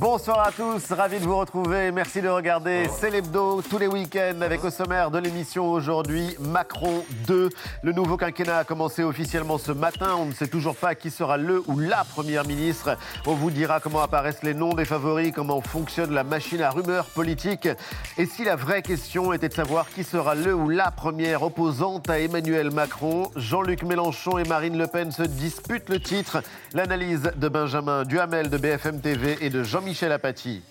Bonsoir 0.00 0.48
à 0.48 0.50
tous, 0.50 0.92
ravi 0.92 1.18
de 1.18 1.24
vous 1.24 1.36
retrouver. 1.36 1.92
Merci 1.92 2.22
de 2.22 2.28
regarder 2.28 2.88
Célébdo 2.88 3.60
tous 3.60 3.76
les 3.76 3.86
week-ends 3.86 4.40
avec 4.40 4.64
au 4.64 4.70
sommaire 4.70 5.10
de 5.10 5.18
l'émission 5.18 5.70
aujourd'hui 5.70 6.34
Macron 6.40 7.04
2. 7.26 7.50
Le 7.82 7.92
nouveau 7.92 8.16
quinquennat 8.16 8.60
a 8.60 8.64
commencé 8.64 9.04
officiellement 9.04 9.58
ce 9.58 9.72
matin. 9.72 10.14
On 10.18 10.24
ne 10.24 10.32
sait 10.32 10.48
toujours 10.48 10.74
pas 10.74 10.94
qui 10.94 11.10
sera 11.10 11.36
le 11.36 11.62
ou 11.66 11.78
la 11.78 12.04
première 12.04 12.46
ministre. 12.46 12.96
On 13.26 13.34
vous 13.34 13.50
dira 13.50 13.78
comment 13.78 14.00
apparaissent 14.00 14.42
les 14.42 14.54
noms 14.54 14.72
des 14.72 14.86
favoris, 14.86 15.34
comment 15.34 15.60
fonctionne 15.60 16.14
la 16.14 16.24
machine 16.24 16.62
à 16.62 16.70
rumeurs 16.70 17.04
politiques. 17.04 17.68
Et 18.16 18.24
si 18.24 18.42
la 18.42 18.56
vraie 18.56 18.80
question 18.80 19.34
était 19.34 19.50
de 19.50 19.54
savoir 19.54 19.86
qui 19.90 20.02
sera 20.02 20.34
le 20.34 20.54
ou 20.54 20.70
la 20.70 20.90
première 20.90 21.42
opposante 21.42 22.08
à 22.08 22.20
Emmanuel 22.20 22.70
Macron, 22.70 23.30
Jean-Luc 23.36 23.82
Mélenchon 23.82 24.38
et 24.38 24.44
Marine 24.44 24.78
Le 24.78 24.86
Pen 24.86 25.12
se 25.12 25.24
disputent 25.24 25.90
le 25.90 26.00
titre. 26.00 26.42
L'analyse 26.72 27.32
de 27.36 27.48
Benjamin 27.50 28.04
Duhamel 28.04 28.48
de 28.48 28.56
BFM 28.56 29.02
TV 29.02 29.36
et 29.42 29.50
de 29.50 29.62
Jean-Michel 29.62 29.89
Michel 29.90 30.12
Apathy. 30.12 30.62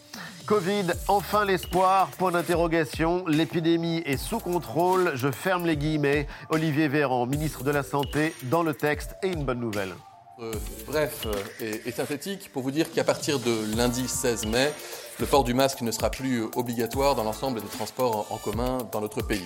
Covid, 0.46 0.94
enfin 1.10 1.44
l'espoir, 1.44 2.08
point 2.12 2.32
d'interrogation. 2.32 3.26
L'épidémie 3.28 4.02
est 4.06 4.16
sous 4.16 4.40
contrôle. 4.40 5.12
Je 5.16 5.30
ferme 5.30 5.66
les 5.66 5.76
guillemets. 5.76 6.26
Olivier 6.50 6.88
Véran, 6.88 7.26
ministre 7.26 7.66
de 7.66 7.72
la 7.72 7.84
Santé, 7.84 8.34
dans 8.44 8.64
le 8.64 8.74
texte 8.74 9.18
et 9.22 9.28
une 9.28 9.44
bonne 9.44 9.60
nouvelle. 9.60 9.94
Euh, 10.40 10.54
bref 10.88 11.26
euh, 11.26 11.76
et, 11.86 11.92
synthétique 11.92 12.50
pour 12.54 12.64
vous 12.64 12.72
dire 12.72 12.90
qu'à 12.94 13.04
partir 13.04 13.40
de 13.40 13.76
lundi 13.76 14.08
16 14.08 14.46
mai, 14.46 14.72
le 15.20 15.26
port 15.26 15.44
du 15.44 15.54
masque 15.54 15.82
ne 15.82 15.92
sera 15.92 16.10
plus 16.10 16.44
obligatoire 16.56 17.16
dans 17.16 17.26
l'ensemble 17.26 17.60
des 17.60 17.68
transports 17.68 18.26
en 18.30 18.38
commun 18.38 18.78
dans 18.94 19.02
notre 19.02 19.22
pays. 19.22 19.44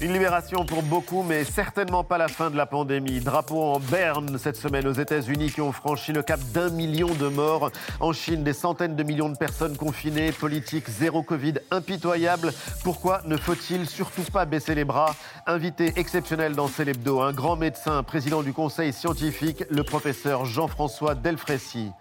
Une 0.00 0.12
libération 0.12 0.66
pour 0.66 0.82
beaucoup, 0.82 1.22
mais 1.22 1.44
certainement 1.44 2.02
pas 2.02 2.18
la 2.18 2.26
fin 2.26 2.50
de 2.50 2.56
la 2.56 2.66
pandémie. 2.66 3.20
Drapeau 3.20 3.62
en 3.62 3.78
berne 3.78 4.38
cette 4.38 4.56
semaine 4.56 4.88
aux 4.88 4.92
États-Unis 4.92 5.52
qui 5.52 5.60
ont 5.60 5.70
franchi 5.70 6.12
le 6.12 6.22
cap 6.22 6.40
d'un 6.52 6.68
million 6.68 7.14
de 7.14 7.28
morts. 7.28 7.70
En 8.00 8.12
Chine, 8.12 8.42
des 8.42 8.52
centaines 8.52 8.96
de 8.96 9.02
millions 9.04 9.28
de 9.28 9.36
personnes 9.36 9.76
confinées. 9.76 10.32
Politique 10.32 10.90
zéro 10.90 11.22
Covid 11.22 11.54
impitoyable. 11.70 12.52
Pourquoi 12.82 13.22
ne 13.24 13.36
faut-il 13.36 13.88
surtout 13.88 14.24
pas 14.24 14.46
baisser 14.46 14.74
les 14.74 14.84
bras? 14.84 15.14
Invité 15.46 15.92
exceptionnel 15.96 16.56
dans 16.56 16.68
Célébdo, 16.68 17.20
un 17.20 17.32
grand 17.32 17.54
médecin, 17.56 18.02
président 18.02 18.42
du 18.42 18.52
conseil 18.52 18.92
scientifique, 18.92 19.62
le 19.70 19.84
professeur 19.84 20.44
Jean-François 20.44 21.14
Delfrécy. 21.14 21.92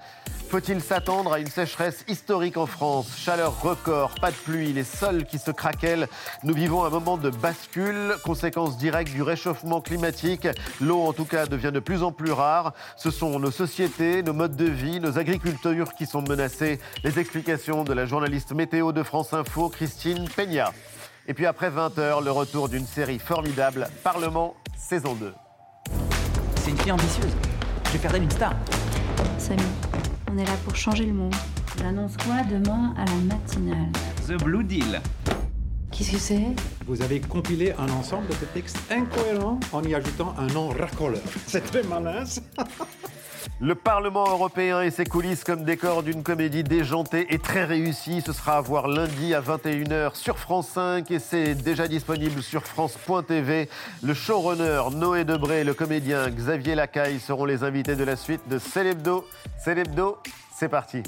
Faut-il 0.49 0.81
s'attendre 0.81 1.33
à 1.33 1.39
une 1.39 1.47
sécheresse 1.47 2.05
historique 2.07 2.57
en 2.57 2.67
France? 2.67 3.07
Chaleur 3.17 3.59
record, 3.61 4.13
pas 4.21 4.29
de 4.29 4.35
pluie, 4.35 4.71
les 4.71 4.83
sols 4.83 5.25
qui 5.25 5.39
se 5.39 5.49
craquellent. 5.49 6.07
Nous 6.43 6.53
vivons 6.53 6.85
un 6.85 6.91
moment 6.91 7.17
de 7.17 7.31
bascule, 7.31 7.82
conséquence 8.23 8.77
directe 8.77 9.11
du 9.11 9.21
réchauffement 9.21 9.81
climatique. 9.81 10.47
L'eau, 10.81 11.01
en 11.01 11.13
tout 11.13 11.25
cas, 11.25 11.45
devient 11.45 11.71
de 11.73 11.79
plus 11.79 12.03
en 12.03 12.11
plus 12.11 12.31
rare. 12.31 12.73
Ce 12.97 13.11
sont 13.11 13.39
nos 13.39 13.51
sociétés, 13.51 14.23
nos 14.23 14.33
modes 14.33 14.55
de 14.55 14.65
vie, 14.65 14.99
nos 14.99 15.17
agricultures 15.17 15.93
qui 15.95 16.05
sont 16.05 16.21
menacées. 16.21 16.79
Les 17.03 17.19
explications 17.19 17.83
de 17.83 17.93
la 17.93 18.05
journaliste 18.05 18.53
météo 18.53 18.91
de 18.91 19.03
France 19.03 19.33
Info, 19.33 19.69
Christine 19.69 20.27
Peña. 20.35 20.71
Et 21.27 21.33
puis 21.33 21.45
après 21.45 21.69
20h, 21.69 22.23
le 22.23 22.31
retour 22.31 22.69
d'une 22.69 22.85
série 22.85 23.19
formidable, 23.19 23.87
Parlement, 24.03 24.55
saison 24.75 25.15
2. 25.15 25.33
C'est 26.57 26.71
une 26.71 26.77
fille 26.77 26.91
ambitieuse. 26.91 27.31
Je 27.85 27.91
vais 27.91 27.97
faire 27.97 28.11
d'elle 28.11 28.23
une 28.23 28.31
star. 28.31 28.53
Salut. 29.37 29.63
On 30.31 30.37
est 30.37 30.45
là 30.45 30.53
pour 30.65 30.75
changer 30.75 31.05
le 31.05 31.13
monde. 31.13 31.35
On 31.81 31.87
annonce 31.87 32.17
quoi 32.17 32.43
demain 32.49 32.93
à 32.97 33.05
la 33.05 33.35
matinale? 33.35 33.91
The 34.27 34.43
Blue 34.43 34.63
Deal. 34.63 35.01
Qu'est-ce 35.95 36.11
que 36.11 36.17
c'est? 36.17 36.41
Vous 36.87 37.03
avez 37.03 37.21
compilé 37.21 37.71
un 37.77 37.87
ensemble 37.91 38.27
de 38.27 38.45
textes 38.51 38.79
incohérents 38.89 39.59
en 39.71 39.83
y 39.83 39.93
ajoutant 39.93 40.33
un 40.39 40.47
nom 40.47 40.69
racoleur. 40.69 41.21
C'est 41.45 41.61
très 41.61 41.83
malin, 41.83 42.25
ça. 42.25 42.41
Le 43.59 43.75
Parlement 43.75 44.27
européen 44.27 44.81
et 44.81 44.89
ses 44.89 45.05
coulisses 45.05 45.43
comme 45.43 45.63
décor 45.63 46.01
d'une 46.01 46.23
comédie 46.23 46.63
déjantée 46.63 47.27
et 47.29 47.37
très 47.37 47.63
réussie. 47.63 48.21
Ce 48.25 48.33
sera 48.33 48.57
à 48.57 48.61
voir 48.61 48.87
lundi 48.87 49.35
à 49.35 49.41
21h 49.41 50.15
sur 50.15 50.39
France 50.39 50.69
5 50.69 51.11
et 51.11 51.19
c'est 51.19 51.53
déjà 51.53 51.87
disponible 51.87 52.41
sur 52.41 52.63
France.tv. 52.63 53.69
Le 54.01 54.13
showrunner 54.15 54.81
Noé 54.95 55.25
Debré 55.25 55.61
et 55.61 55.63
le 55.63 55.75
comédien 55.75 56.29
Xavier 56.29 56.73
Lacaille 56.73 57.19
seront 57.19 57.45
les 57.45 57.63
invités 57.63 57.95
de 57.95 58.03
la 58.03 58.15
suite 58.15 58.41
de 58.49 58.57
Célébdo. 58.57 59.25
Célébdo, 59.63 60.17
c'est 60.57 60.69
parti. 60.69 61.03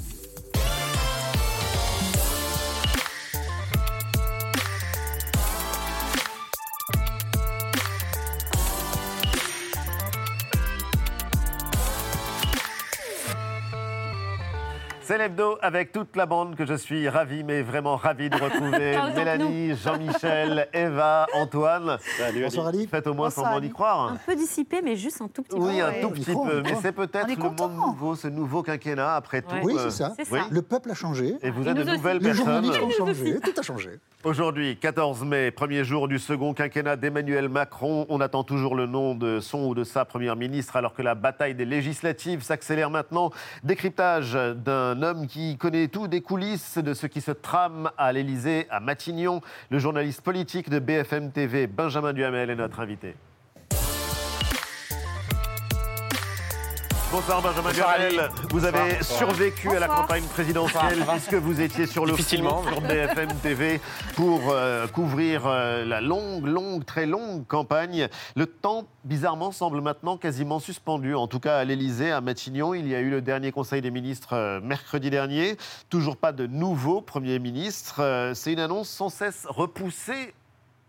C'est 15.07 15.19
l'hebdo 15.19 15.59
avec 15.61 15.91
toute 15.91 16.16
la 16.16 16.25
bande 16.25 16.55
que 16.55 16.66
je 16.66 16.73
suis 16.73 17.07
ravi, 17.07 17.43
mais 17.43 17.61
vraiment 17.61 17.95
ravi 17.95 18.27
de 18.27 18.35
retrouver. 18.38 18.97
Mélanie, 19.16 19.75
Jean-Michel, 19.75 20.67
Eva, 20.73 21.27
Antoine. 21.35 21.99
Salut 22.17 22.41
Bonsoir 22.41 22.67
Ali. 22.67 22.88
Faites 22.88 23.05
au 23.05 23.13
moins 23.13 23.29
semblant 23.29 23.59
d'y 23.59 23.69
croire. 23.69 24.13
Un 24.13 24.17
peu 24.25 24.35
dissipé, 24.35 24.81
mais 24.83 24.95
juste 24.95 25.21
un 25.21 25.27
tout 25.27 25.43
petit 25.43 25.59
peu. 25.59 25.63
Oui, 25.63 25.79
un 25.79 26.01
tout 26.01 26.09
petit 26.09 26.33
peu. 26.33 26.63
Mais 26.63 26.73
c'est 26.81 26.91
peut-être 26.91 27.27
le 27.27 27.35
monde 27.35 27.75
nouveau, 27.75 28.16
ce 28.16 28.27
nouveau 28.27 28.63
quinquennat 28.63 29.16
après 29.16 29.43
tout. 29.43 29.55
Oui, 29.61 29.75
c'est 29.77 29.91
ça. 29.91 30.16
Le 30.49 30.61
peuple 30.63 30.89
a 30.89 30.95
changé. 30.95 31.35
Et 31.43 31.51
vous 31.51 31.67
êtes 31.67 31.77
de 31.77 31.83
nouvelles 31.83 32.19
personnes. 32.19 32.63
Les 32.63 32.73
journalistes 32.73 32.81
ont 32.81 33.05
changé. 33.05 33.39
Tout 33.41 33.59
a 33.59 33.61
changé. 33.61 33.99
Aujourd'hui, 34.23 34.75
14 34.77 35.23
mai, 35.23 35.51
premier 35.51 35.83
jour 35.83 36.07
du 36.07 36.17
second 36.17 36.55
quinquennat 36.55 36.95
d'Emmanuel 36.95 37.47
Macron. 37.47 38.07
On 38.09 38.19
attend 38.22 38.43
toujours 38.43 38.73
le 38.73 38.87
nom 38.87 39.13
de 39.13 39.39
son 39.39 39.67
ou 39.67 39.75
de 39.75 39.83
sa 39.83 40.03
première 40.03 40.35
ministre 40.35 40.77
alors 40.77 40.95
que 40.95 41.03
la 41.03 41.13
bataille 41.13 41.53
des 41.53 41.66
législatives 41.66 42.41
s'accélère 42.41 42.89
maintenant. 42.89 43.29
Décryptage 43.63 44.33
d'un 44.33 44.94
homme 45.03 45.28
qui 45.28 45.57
connaît 45.57 45.88
tout 45.88 46.07
des 46.07 46.22
coulisses 46.22 46.78
de 46.78 46.94
ce 46.94 47.07
qui 47.07 47.22
se 47.22 47.31
trame 47.31 47.91
à 47.97 48.11
l'Élysée, 48.11 48.67
à 48.69 48.79
Matignon. 48.79 49.41
Le 49.69 49.79
journaliste 49.79 50.22
politique 50.22 50.69
de 50.69 50.79
BFM 50.79 51.31
TV, 51.31 51.67
Benjamin 51.67 52.13
Duhamel, 52.13 52.50
est 52.50 52.56
notre 52.56 52.79
invité. 52.79 53.16
Bonsoir 57.15 57.41
Benjamin 57.41 57.71
Garel. 57.71 58.29
Vous 58.49 58.65
avez 58.65 59.01
survécu 59.01 59.69
à 59.69 59.79
la 59.79 59.87
campagne 59.87 60.25
présidentielle 60.25 61.01
puisque 61.07 61.35
vous 61.35 61.61
étiez 61.61 61.87
sur 61.87 62.05
le 62.05 62.13
front 62.13 62.63
sur 62.63 62.81
BFM 62.81 63.29
TV 63.41 63.79
pour 64.17 64.41
euh, 64.49 64.85
couvrir 64.87 65.47
euh, 65.47 65.85
la 65.85 66.01
longue, 66.01 66.45
longue, 66.45 66.83
très 66.83 67.05
longue 67.05 67.47
campagne? 67.47 68.09
Le 68.35 68.45
temps, 68.45 68.83
bizarrement, 69.05 69.53
semble 69.53 69.79
maintenant 69.79 70.17
quasiment 70.17 70.59
suspendu. 70.59 71.15
En 71.15 71.27
tout 71.27 71.39
cas, 71.39 71.55
à 71.55 71.63
l'Elysée, 71.63 72.11
à 72.11 72.19
Matignon, 72.19 72.73
il 72.73 72.85
y 72.85 72.93
a 72.93 72.99
eu 72.99 73.09
le 73.09 73.21
dernier 73.21 73.53
Conseil 73.53 73.81
des 73.81 73.91
ministres 73.91 74.33
euh, 74.33 74.59
mercredi 74.59 75.09
dernier. 75.09 75.55
Toujours 75.89 76.17
pas 76.17 76.33
de 76.33 76.47
nouveau 76.47 76.99
Premier 76.99 77.39
ministre. 77.39 78.33
C'est 78.35 78.51
une 78.51 78.59
annonce 78.59 78.89
sans 78.89 79.07
cesse 79.07 79.47
repoussée. 79.47 80.33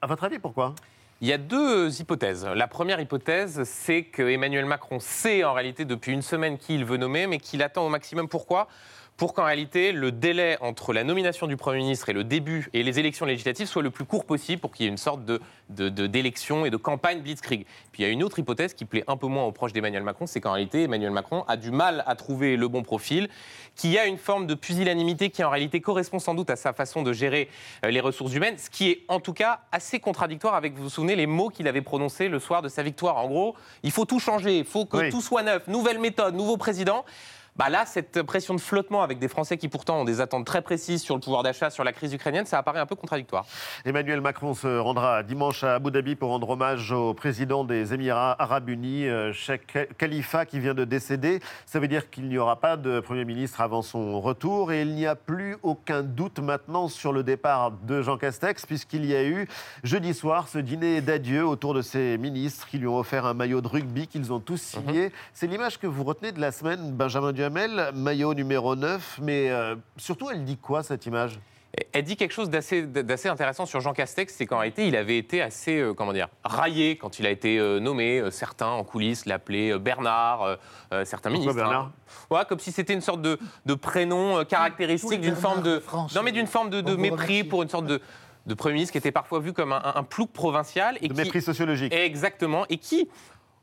À 0.03 0.09
votre 0.09 0.25
avis, 0.25 0.41
pourquoi? 0.41 0.75
Il 1.21 1.28
y 1.28 1.32
a 1.32 1.38
deux 1.38 2.00
hypothèses. 2.00 2.44
La 2.44 2.69
première 2.69 3.00
hypothèse, 3.00 3.62
c'est 3.65 4.04
que 4.04 4.22
Emmanuel 4.22 4.66
Macron 4.66 5.00
sait 5.00 5.44
en 5.44 5.54
réalité 5.54 5.84
depuis 5.84 6.12
une 6.12 6.22
semaine 6.22 6.59
qui 6.59 6.75
il 6.75 6.84
veut 6.84 6.99
nommer, 6.99 7.27
mais 7.27 7.38
qu'il 7.38 7.62
attend 7.62 7.87
au 7.87 7.88
maximum. 7.88 8.28
Pourquoi? 8.28 8.69
Pour 9.16 9.32
qu'en 9.32 9.44
réalité 9.44 9.93
le 9.93 10.12
délai 10.12 10.59
entre 10.60 10.93
la 10.93 11.04
nomination 11.04 11.47
du 11.47 11.56
Premier 11.56 11.78
ministre 11.78 12.09
et 12.09 12.12
le 12.12 12.25
début 12.25 12.69
et 12.75 12.82
les 12.82 12.99
élections 12.99 13.25
législatives 13.25 13.66
soit 13.66 13.82
le 13.82 13.91
plus 13.91 14.04
court 14.04 14.25
possible 14.25 14.60
pour 14.60 14.72
qu'il 14.72 14.84
y 14.84 14.87
ait 14.88 14.91
une 14.91 14.99
sorte 14.99 15.25
de, 15.25 15.41
d'élection 15.88 16.66
et 16.66 16.71
de 16.71 16.77
campagne 16.77 17.21
blitzkrieg. 17.21 17.66
Puis 17.93 18.03
il 18.03 18.06
y 18.06 18.09
a 18.09 18.12
une 18.12 18.22
autre 18.22 18.38
hypothèse 18.38 18.75
qui 18.75 18.84
plaît 18.84 19.04
un 19.06 19.16
peu 19.16 19.27
moins 19.27 19.44
aux 19.44 19.53
proches 19.53 19.72
d'Emmanuel 19.72 20.03
Macron, 20.03 20.27
c'est 20.27 20.41
qu'en 20.41 20.53
réalité 20.53 20.82
Emmanuel 20.82 21.10
Macron 21.10 21.44
a 21.49 21.56
du 21.56 21.71
mal 21.71 22.04
à 22.06 22.15
trouver 22.15 22.56
le 22.56 22.69
bon 22.69 22.82
profil, 22.82 23.28
qu'il 23.75 23.91
y 23.91 23.99
a 23.99 24.06
une 24.06 24.19
forme 24.19 24.47
de 24.47 24.54
pusillanimité 24.54 25.31
qui 25.31 25.43
en 25.44 25.50
réalité 25.50 25.81
correspond 25.81 26.19
sans 26.19 26.34
doute 26.34 26.50
à 26.50 26.56
sa 26.56 26.72
façon 26.72 27.03
de 27.03 27.12
gérer 27.12 27.48
euh, 27.84 27.91
les 27.91 28.00
ressources 28.00 28.34
humaines, 28.34 28.59
ce 28.59 28.71
qui 28.71 28.91
est 28.91 29.04
en 29.09 29.21
tout 29.21 29.33
cas 29.33 29.60
assez 29.72 30.00
contradictoire 30.00 30.54
avec, 30.54 30.75
vous 30.75 30.84
vous 30.84 30.91
souvenez, 30.91 31.16
les 31.16 31.27
mots 31.27 31.48
qu'il 31.48 31.69
avait 31.69 31.83
prononcés 31.83 32.28
le 32.28 32.38
soir 32.38 32.62
de 32.62 32.69
sa 32.69 32.83
victoire. 32.83 33.16
En 33.16 33.28
gros, 33.28 33.54
il 33.83 33.91
faut 33.91 34.04
tout 34.04 34.19
changer, 34.19 34.59
il 34.59 34.65
faut 34.65 34.84
que 34.84 35.10
tout 35.10 35.21
soit 35.21 35.43
neuf, 35.43 35.66
nouvelle 35.69 35.98
méthode, 35.98 36.34
nouveau 36.34 36.56
président. 36.56 37.04
Bah 37.56 37.71
là, 37.71 37.87
cette 37.87 38.22
pression 38.22 38.55
de 38.55 38.61
flottement 38.61 39.03
avec 39.03 39.19
des 39.19 39.28
Français 39.28 39.56
qui 39.56 39.69
pourtant 39.69 40.00
ont 40.00 40.05
des 40.05 40.21
attentes 40.21 40.44
très 40.44 40.61
précises 40.61 41.03
sur 41.03 41.15
le 41.15 41.22
pouvoir 41.22 41.42
d'achat, 41.42 41.71
sur 41.71 41.84
la 41.84 41.92
crise 41.92 42.13
ukrainienne, 42.13 42.45
ça 42.45 42.59
apparaît 42.59 42.80
un 42.80 42.86
peu 42.86 42.97
contradictoire. 42.97 43.47
Emmanuel 43.86 44.21
Macron 44.21 44.53
se 44.53 44.78
rendra 44.78 45.22
dimanche 45.22 45.65
à 45.65 45.77
Abu 45.77 45.91
Dhabi 45.91 46.16
pour 46.16 46.28
rendre 46.28 46.51
hommage 46.51 46.92
au 46.92 47.15
président 47.15 47.65
des 47.65 47.95
Émirats 47.95 48.36
arabes 48.39 48.69
unis, 48.69 49.09
euh, 49.09 49.33
Sheikh 49.33 49.97
Khalifa, 49.97 50.45
qui 50.45 50.60
vient 50.60 50.75
de 50.75 50.84
décéder. 50.84 51.41
Ça 51.65 51.80
veut 51.80 51.89
dire 51.89 52.10
qu'il 52.10 52.28
n'y 52.28 52.36
aura 52.36 52.57
pas 52.57 52.77
de 52.77 53.01
Premier 53.01 53.25
ministre 53.25 53.63
avant 53.63 53.80
son 53.80 54.21
retour 54.21 54.71
et 54.71 54.83
il 54.83 54.95
n'y 54.95 55.07
a 55.07 55.16
plus 55.16 55.57
aucun 55.63 56.03
doute 56.03 56.41
maintenant 56.41 56.89
sur 56.89 57.15
le 57.15 57.22
départ 57.22 57.71
de 57.71 58.03
Jean 58.03 58.19
Castex, 58.19 58.66
puisqu'il 58.66 59.07
y 59.07 59.16
a 59.16 59.25
eu 59.25 59.48
jeudi 59.83 60.13
soir 60.13 60.48
ce 60.48 60.59
dîner 60.59 61.01
d'adieu 61.01 61.47
autour 61.47 61.72
de 61.72 61.80
ses 61.80 62.19
ministres 62.19 62.69
qui 62.69 62.77
lui 62.77 62.86
ont 62.86 62.98
offert 62.98 63.25
un 63.25 63.33
maillot 63.34 63.63
de 63.63 63.69
rugby 63.69 64.09
qu'ils 64.09 64.30
ont 64.30 64.41
tous 64.41 64.60
signé. 64.60 65.07
Mhm. 65.07 65.10
C'est 65.33 65.47
l'image 65.47 65.78
que 65.78 65.86
vous 65.86 66.04
retenez 66.04 66.33
de 66.33 66.41
la 66.41 66.53
semaine, 66.53 66.92
Benjamin 66.92 67.33
Dieu 67.51 67.93
maillot 67.95 68.34
numéro 68.34 68.77
9, 68.77 69.21
mais 69.22 69.51
euh, 69.51 69.77
surtout, 69.97 70.31
elle 70.31 70.45
dit 70.45 70.57
quoi 70.57 70.83
cette 70.83 71.07
image? 71.07 71.39
Elle 71.93 72.04
dit 72.04 72.16
quelque 72.16 72.33
chose 72.33 72.48
d'assez 72.48 73.28
intéressant 73.28 73.66
sur 73.66 73.81
Jean 73.81 73.93
Castex, 73.93 74.34
c'est 74.34 74.47
qu'en 74.47 74.59
réalité, 74.59 74.89
il 74.89 74.97
avait 74.97 75.19
été 75.19 75.43
assez, 75.43 75.78
euh, 75.78 75.93
comment 75.93 76.15
dire, 76.15 76.28
raillé 76.43 76.97
quand 76.97 77.19
il 77.19 77.27
a 77.27 77.31
été 77.31 77.59
euh, 77.59 77.81
nommé. 77.81 78.19
Euh, 78.19 78.31
Certains 78.31 78.69
en 78.69 78.83
coulisses 78.83 79.27
l'appelaient 79.27 79.78
Bernard, 79.78 80.59
certains 81.04 81.31
Pourquoi 81.31 81.31
ministres. 81.31 81.54
Bernard? 81.54 81.83
Hein. 81.83 81.93
Ouais, 82.31 82.45
comme 82.48 82.59
si 82.59 82.72
c'était 82.72 82.95
une 82.95 83.01
sorte 83.01 83.22
de, 83.22 83.39
de 83.66 83.75
prénom 83.75 84.39
euh, 84.39 84.45
caractéristique 84.45 85.21
d'une 85.21 85.37
forme 85.37 85.63
de, 85.63 85.78
France, 85.78 86.15
non 86.15 86.22
mais 86.22 86.33
d'une 86.33 86.47
forme 86.47 86.71
de, 86.71 86.97
mépris 86.97 87.45
pour 87.45 87.63
une 87.63 87.69
sorte 87.69 87.87
de, 87.87 88.01
de 88.47 88.54
premier 88.54 88.75
ministre 88.75 88.92
qui 88.92 88.99
était 88.99 89.13
parfois 89.13 89.41
vu 89.41 89.53
comme 89.53 89.72
un, 89.72 89.83
un, 89.84 89.97
un 89.97 90.03
plouc 90.03 90.33
provincial 90.33 90.99
et 91.01 91.09
De 91.09 91.15
qui, 91.15 91.21
mépris 91.21 91.42
sociologique. 91.42 91.92
Exactement. 91.95 92.65
Et 92.69 92.78
qui, 92.78 93.09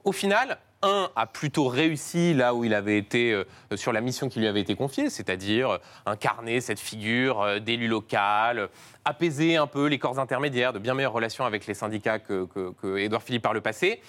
au 0.03 0.11
final, 0.11 0.57
un, 0.83 1.09
a 1.15 1.25
plutôt 1.25 1.67
réussi 1.67 2.33
là 2.33 2.53
où 2.53 2.63
il 2.65 2.73
avait 2.73 2.97
été 2.97 3.31
euh, 3.31 3.45
sur 3.75 3.93
la 3.93 4.01
mission 4.01 4.29
qui 4.29 4.39
lui 4.39 4.47
avait 4.47 4.61
été 4.61 4.75
confiée, 4.75 5.09
c'est-à-dire 5.09 5.71
euh, 5.71 5.77
incarner 6.05 6.61
cette 6.61 6.79
figure 6.79 7.41
euh, 7.41 7.59
d'élu 7.59 7.87
local, 7.87 8.59
euh, 8.59 8.67
apaiser 9.05 9.55
un 9.55 9.67
peu 9.67 9.87
les 9.87 9.97
corps 9.97 10.19
intermédiaires, 10.19 10.73
de 10.73 10.79
bien 10.79 10.93
meilleures 10.93 11.13
relations 11.13 11.45
avec 11.45 11.65
les 11.67 11.73
syndicats 11.73 12.19
que, 12.19 12.45
que, 12.45 13.19
Philippe 13.19 13.43
par 13.43 13.53
le 13.53 13.61
passé. 13.61 14.01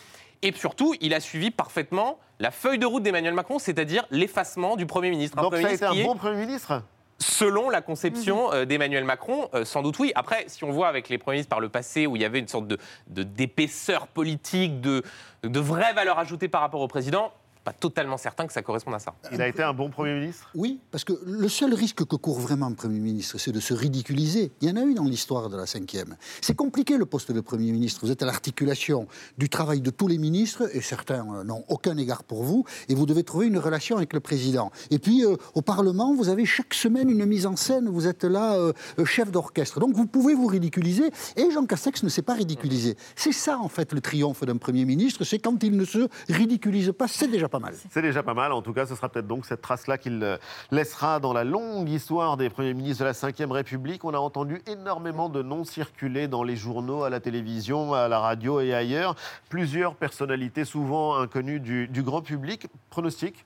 Et 0.43 0.53
surtout, 0.53 0.95
il 1.01 1.15
a 1.15 1.21
suivi 1.21 1.51
parfaitement 1.51 2.19
la 2.41 2.51
feuille 2.51 2.79
de 2.79 2.87
route 2.87 3.03
d'Emmanuel 3.03 3.35
Macron, 3.35 3.59
c'est-à-dire 3.59 4.05
l'effacement 4.11 4.77
du 4.77 4.87
Premier 4.87 5.11
ministre. 5.11 5.39
Un 5.39 5.43
Donc 5.43 5.53
Premier 5.53 5.77
ça 5.77 5.87
a 5.87 5.93
été 5.93 6.03
un 6.03 6.05
bon 6.05 6.17
Premier 6.17 6.41
ministre? 6.45 6.83
Selon 7.21 7.71
la 7.71 7.81
conception 7.81 8.53
euh, 8.53 8.65
d'Emmanuel 8.65 9.05
Macron, 9.05 9.49
euh, 9.55 9.65
sans 9.65 9.83
doute 9.83 9.99
oui. 10.01 10.13
Après, 10.15 10.45
si 10.49 10.65
on 10.65 10.71
voit 10.73 10.89
avec 10.89 11.09
les 11.09 11.17
premiers 11.19 11.37
ministres 11.37 11.51
par 11.51 11.61
le 11.61 11.69
passé 11.69 12.07
où 12.07 12.17
il 12.17 12.23
y 12.23 12.25
avait 12.25 12.41
une 12.41 12.49
sorte 12.49 12.67
de 12.67 12.77
de- 13.07 13.23
d'épaisseur 13.23 14.07
politique, 14.09 14.81
de, 14.81 15.03
de 15.45 15.61
vraie 15.61 15.93
valeur 15.95 16.19
ajoutée 16.19 16.49
par 16.49 16.61
rapport 16.61 16.81
au 16.81 16.89
président, 16.89 17.33
pas 17.65 17.73
totalement 17.73 18.19
certain 18.19 18.47
que 18.47 18.53
ça 18.53 18.63
corresponde 18.63 18.95
à 18.95 18.99
ça. 18.99 19.15
Il 19.33 19.41
a 19.41 19.49
été 19.49 19.63
un 19.63 19.73
bon 19.73 19.89
Premier 19.89 20.15
ministre? 20.15 20.51
Oui, 20.55 20.81
parce 20.91 21.03
que 21.03 21.15
le 21.25 21.49
seul 21.49 21.73
risque 21.73 22.05
que 22.05 22.17
court 22.17 22.39
vraiment 22.39 22.67
un 22.67 22.73
Premier 22.73 23.01
ministre, 23.01 23.39
c'est 23.39 23.53
de 23.53 23.61
se 23.61 23.73
ridiculiser. 23.73 24.53
Il 24.61 24.69
y 24.69 24.71
en 24.71 24.77
a 24.77 24.85
eu 24.85 24.95
dans 24.95 25.05
l'histoire 25.05 25.49
de 25.49 25.57
la 25.57 25.67
cinquième. 25.67 26.17
C'est 26.43 26.55
compliqué 26.55 26.99
le 26.99 27.07
poste 27.07 27.33
de 27.33 27.41
Premier 27.41 27.73
ministre. 27.73 28.01
Vous 28.03 28.11
êtes 28.11 28.23
à 28.23 28.27
l'articulation 28.27 29.09
du 29.39 29.49
travail 29.49 29.81
de 29.81 29.91
tous 29.91 30.09
les 30.09 30.19
ministres, 30.19 30.69
et 30.75 30.83
certains 30.83 31.27
euh, 31.35 31.45
n'ont 31.45 31.65
aucun 31.69 31.97
égard 31.97 32.23
pour 32.25 32.43
vous, 32.43 32.65
et 32.89 32.95
vous 32.95 33.07
devez 33.07 33.25
trouver 33.25 33.47
une 33.47 33.59
relation 33.59 33.97
avec 33.97 34.13
le 34.13 34.21
président. 34.21 34.71
Et 34.91 34.99
puis, 34.99 35.25
euh, 35.25 35.37
au 35.55 35.63
Parlement, 35.63 36.15
vous 36.15 36.29
avez 36.29 36.45
chaque 36.45 36.75
semaine 36.75 37.09
une 37.09 37.25
mise 37.25 37.47
en 37.47 37.57
scène, 37.57 37.89
vous 37.89 38.07
êtes 38.07 38.25
là, 38.25 38.55
euh, 38.55 38.73
euh, 38.99 39.05
chef 39.05 39.31
d'orchestre. 39.31 39.81
Donc 39.81 39.95
vous 39.95 40.07
pouvez 40.07 40.35
vous 40.35 40.47
ridiculiser, 40.47 41.11
et 41.37 41.51
Jean 41.51 41.65
Castex 41.65 42.03
ne 42.03 42.09
s'est 42.11 42.23
pas 42.23 42.35
ridiculisé. 42.35 42.97
C'est 43.17 43.33
ça, 43.33 43.59
en 43.59 43.69
fait, 43.69 43.93
le 43.93 44.01
triomphe 44.01 44.45
d'un 44.45 44.59
Premier 44.59 44.85
ministre, 44.85 45.25
c'est 45.25 45.39
quand 45.39 45.63
il 45.63 45.77
ne 45.77 45.85
se 45.85 46.09
ridiculise 46.29 46.93
pas, 46.97 47.09
c'est 47.09 47.29
déjà 47.29 47.49
pas 47.59 47.67
mal. 47.67 47.75
C'est 47.91 48.03
déjà 48.03 48.23
pas 48.23 48.35
mal. 48.35 48.53
En 48.53 48.63
tout 48.63 48.73
cas, 48.73 48.87
ce 48.87 48.95
sera 48.95 49.09
peut-être 49.09 49.27
donc 49.27 49.47
cette 49.47 49.63
trace-là 49.63 49.99
qu'il 49.99 50.23
euh, 50.23 50.37
laissera 50.71 51.21
dans 51.21 51.33
la 51.33 51.45
longue 51.45 51.89
histoire 51.89 52.37
des 52.37 52.51
premiers 52.51 52.75
ministres 52.75 53.05
de 53.05 53.09
la 53.09 53.47
Ve 53.47 53.53
République. 53.53 54.05
On 54.05 54.15
a 54.15 54.19
entendu 54.19 54.61
énormément 54.67 55.29
de 55.29 55.43
noms 55.43 55.65
circuler 55.65 56.27
dans 56.27 56.43
les 56.43 56.57
journaux, 56.57 57.05
à 57.05 57.11
la 57.11 57.21
télévision, 57.21 57.95
à 57.95 58.09
la 58.09 58.19
radio 58.19 58.61
et 58.61 58.75
ailleurs. 58.75 59.15
Plusieurs 59.49 59.95
personnalités, 59.95 60.65
souvent 60.65 61.17
inconnues 61.17 61.61
du, 61.61 61.87
du 61.87 62.03
grand 62.03 62.23
public. 62.23 62.67
Pronostic 62.91 63.45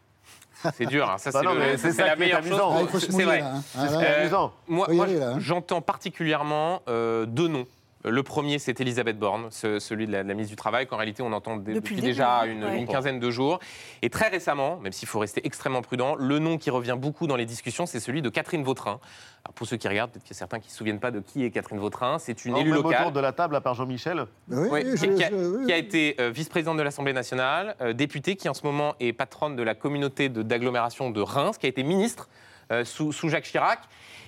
C'est 0.75 0.87
dur, 0.87 1.09
hein. 1.11 1.19
ça 1.19 1.31
Bah 1.31 1.43
c'est 1.77 1.97
la 1.99 2.17
meilleure 2.17 2.43
chose. 2.43 2.61
C'est 3.11 3.23
vrai. 3.25 3.41
là, 3.41 3.57
hein. 3.57 3.63
Ah, 3.77 3.85
là, 3.85 4.01
Euh, 4.01 4.21
amusant. 4.23 4.53
Moi, 4.67 4.89
j'entends 5.39 5.81
particulièrement 5.81 6.83
euh, 6.89 7.27
deux 7.27 7.49
noms. 7.49 7.67
Le 8.05 8.23
premier, 8.23 8.61
c'est 8.61 8.81
Elisabeth 8.81 9.19
Borne, 9.19 9.49
ce- 9.51 9.81
celui 9.81 10.07
de 10.07 10.13
la, 10.13 10.23
de 10.23 10.29
la 10.29 10.35
ministre 10.35 10.53
du 10.53 10.57
Travail, 10.57 10.87
qu'en 10.87 10.97
réalité, 10.97 11.21
on 11.23 11.33
entend 11.33 11.57
Depuis 11.57 11.75
depuis, 11.75 11.95
le 11.97 12.01
début, 12.03 12.13
déjà 12.13 12.47
une, 12.47 12.65
Ouais. 12.65 12.79
une 12.79 12.87
quinzaine 12.87 13.19
de 13.19 13.31
jours. 13.31 13.59
Et 14.03 14.09
très 14.11 14.29
récemment, 14.29 14.77
même 14.79 14.93
s'il 14.93 15.09
faut 15.09 15.19
rester 15.19 15.45
extrêmement 15.45 15.83
prudent, 15.83 16.15
le 16.15 16.39
nom 16.39 16.59
qui 16.59 16.71
revient 16.71 16.97
beaucoup 16.97 17.27
dans 17.27 17.35
les 17.35 17.45
discussions, 17.45 17.87
c'est 17.87 17.99
celui 17.99 18.23
de 18.23 18.29
Catherine 18.29 18.63
Vautrin. 18.63 19.01
Alors, 19.45 19.55
pour 19.55 19.67
ceux 19.67 19.77
qui 19.77 19.89
regardent, 19.89 20.13
peut-être 20.13 20.23
qu'il 20.23 20.35
y 20.35 20.37
a 20.37 20.39
certains 20.39 20.61
qui 20.61 20.69
ne 20.69 20.71
se 20.71 20.77
souviennent 20.77 21.01
pas 21.01 21.11
de 21.11 21.19
qui 21.19 21.45
est 21.45 21.51
Catherine 21.51 21.79
Vautrin. 21.81 22.19
C'est 22.21 22.45
une 22.45 22.53
Non, 22.53 22.59
élue 22.61 22.71
même 22.71 22.79
autour 22.79 22.93
locale. 22.93 23.13
de 23.13 23.21
la 23.21 23.33
table, 23.33 23.57
à 23.57 23.61
part 23.61 23.75
Jean-Michel. 23.75 24.27
Oui, 24.49 24.69
Oui, 24.71 24.83
je- 24.95 25.07
qui, 25.07 25.25
a, 25.25 25.31
je- 25.31 25.35
oui, 25.35 25.67
qui 25.67 25.73
a 25.73 25.75
oui. 25.77 25.81
été 25.81 26.17
euh, 26.21 26.31
vice-présidente 26.31 26.77
de 26.77 26.83
l'Assemblée 26.83 27.13
nationale, 27.13 27.75
euh, 27.81 27.93
députée, 27.95 28.37
qui 28.37 28.49
en 28.49 28.55
ce 28.55 28.65
moment 28.65 28.95
est 29.01 29.13
patronne 29.13 29.57
de 29.57 29.63
la 29.65 29.75
communauté 29.75 30.29
d'agglomération 30.29 31.11
de 31.11 31.21
Reims, 31.21 31.59
qui 31.59 31.67
a 31.67 31.69
été 31.69 31.83
ministre 31.83 32.29
sous, 32.85 33.13
sous 33.13 33.29
Jacques 33.29 33.45
Chirac, 33.45 33.81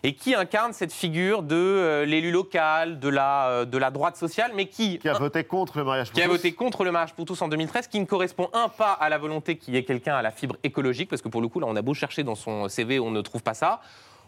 et 0.02 0.14
qui 0.14 0.34
incarne 0.34 0.72
cette 0.72 0.92
figure 0.92 1.42
de 1.42 1.56
euh, 1.56 2.04
l'élu 2.04 2.30
local, 2.30 2.98
de 2.98 3.08
la, 3.08 3.48
euh, 3.48 3.64
de 3.64 3.76
la 3.78 3.90
droite 3.90 4.16
sociale, 4.16 4.52
mais 4.54 4.66
qui, 4.66 4.98
Qui 4.98 5.08
a 5.08 5.14
voté 5.14 5.44
contre 5.44 5.78
le 5.78 5.84
mariage 5.84 6.08
pour 6.08 6.14
qui 6.14 6.22
a 6.22 6.26
tous. 6.26 6.32
voté 6.32 6.52
contre 6.52 6.84
le 6.84 6.92
mariage 6.92 7.12
pour 7.14 7.26
tous 7.26 7.40
en 7.42 7.48
2013, 7.48 7.88
qui 7.88 8.00
ne 8.00 8.06
correspond 8.06 8.48
un 8.52 8.68
pas 8.68 8.92
à 8.92 9.08
la 9.08 9.18
volonté 9.18 9.56
qu'il 9.56 9.74
y 9.74 9.76
ait 9.76 9.84
quelqu'un 9.84 10.14
à 10.14 10.22
la 10.22 10.30
fibre 10.30 10.56
écologique, 10.62 11.10
parce 11.10 11.22
que 11.22 11.28
pour 11.28 11.42
le 11.42 11.48
coup, 11.48 11.60
là, 11.60 11.66
on 11.68 11.76
a 11.76 11.82
beau 11.82 11.94
chercher 11.94 12.22
dans 12.22 12.34
son 12.34 12.68
CV, 12.68 12.98
on 12.98 13.10
ne 13.10 13.20
trouve 13.20 13.42
pas 13.42 13.54
ça. 13.54 13.80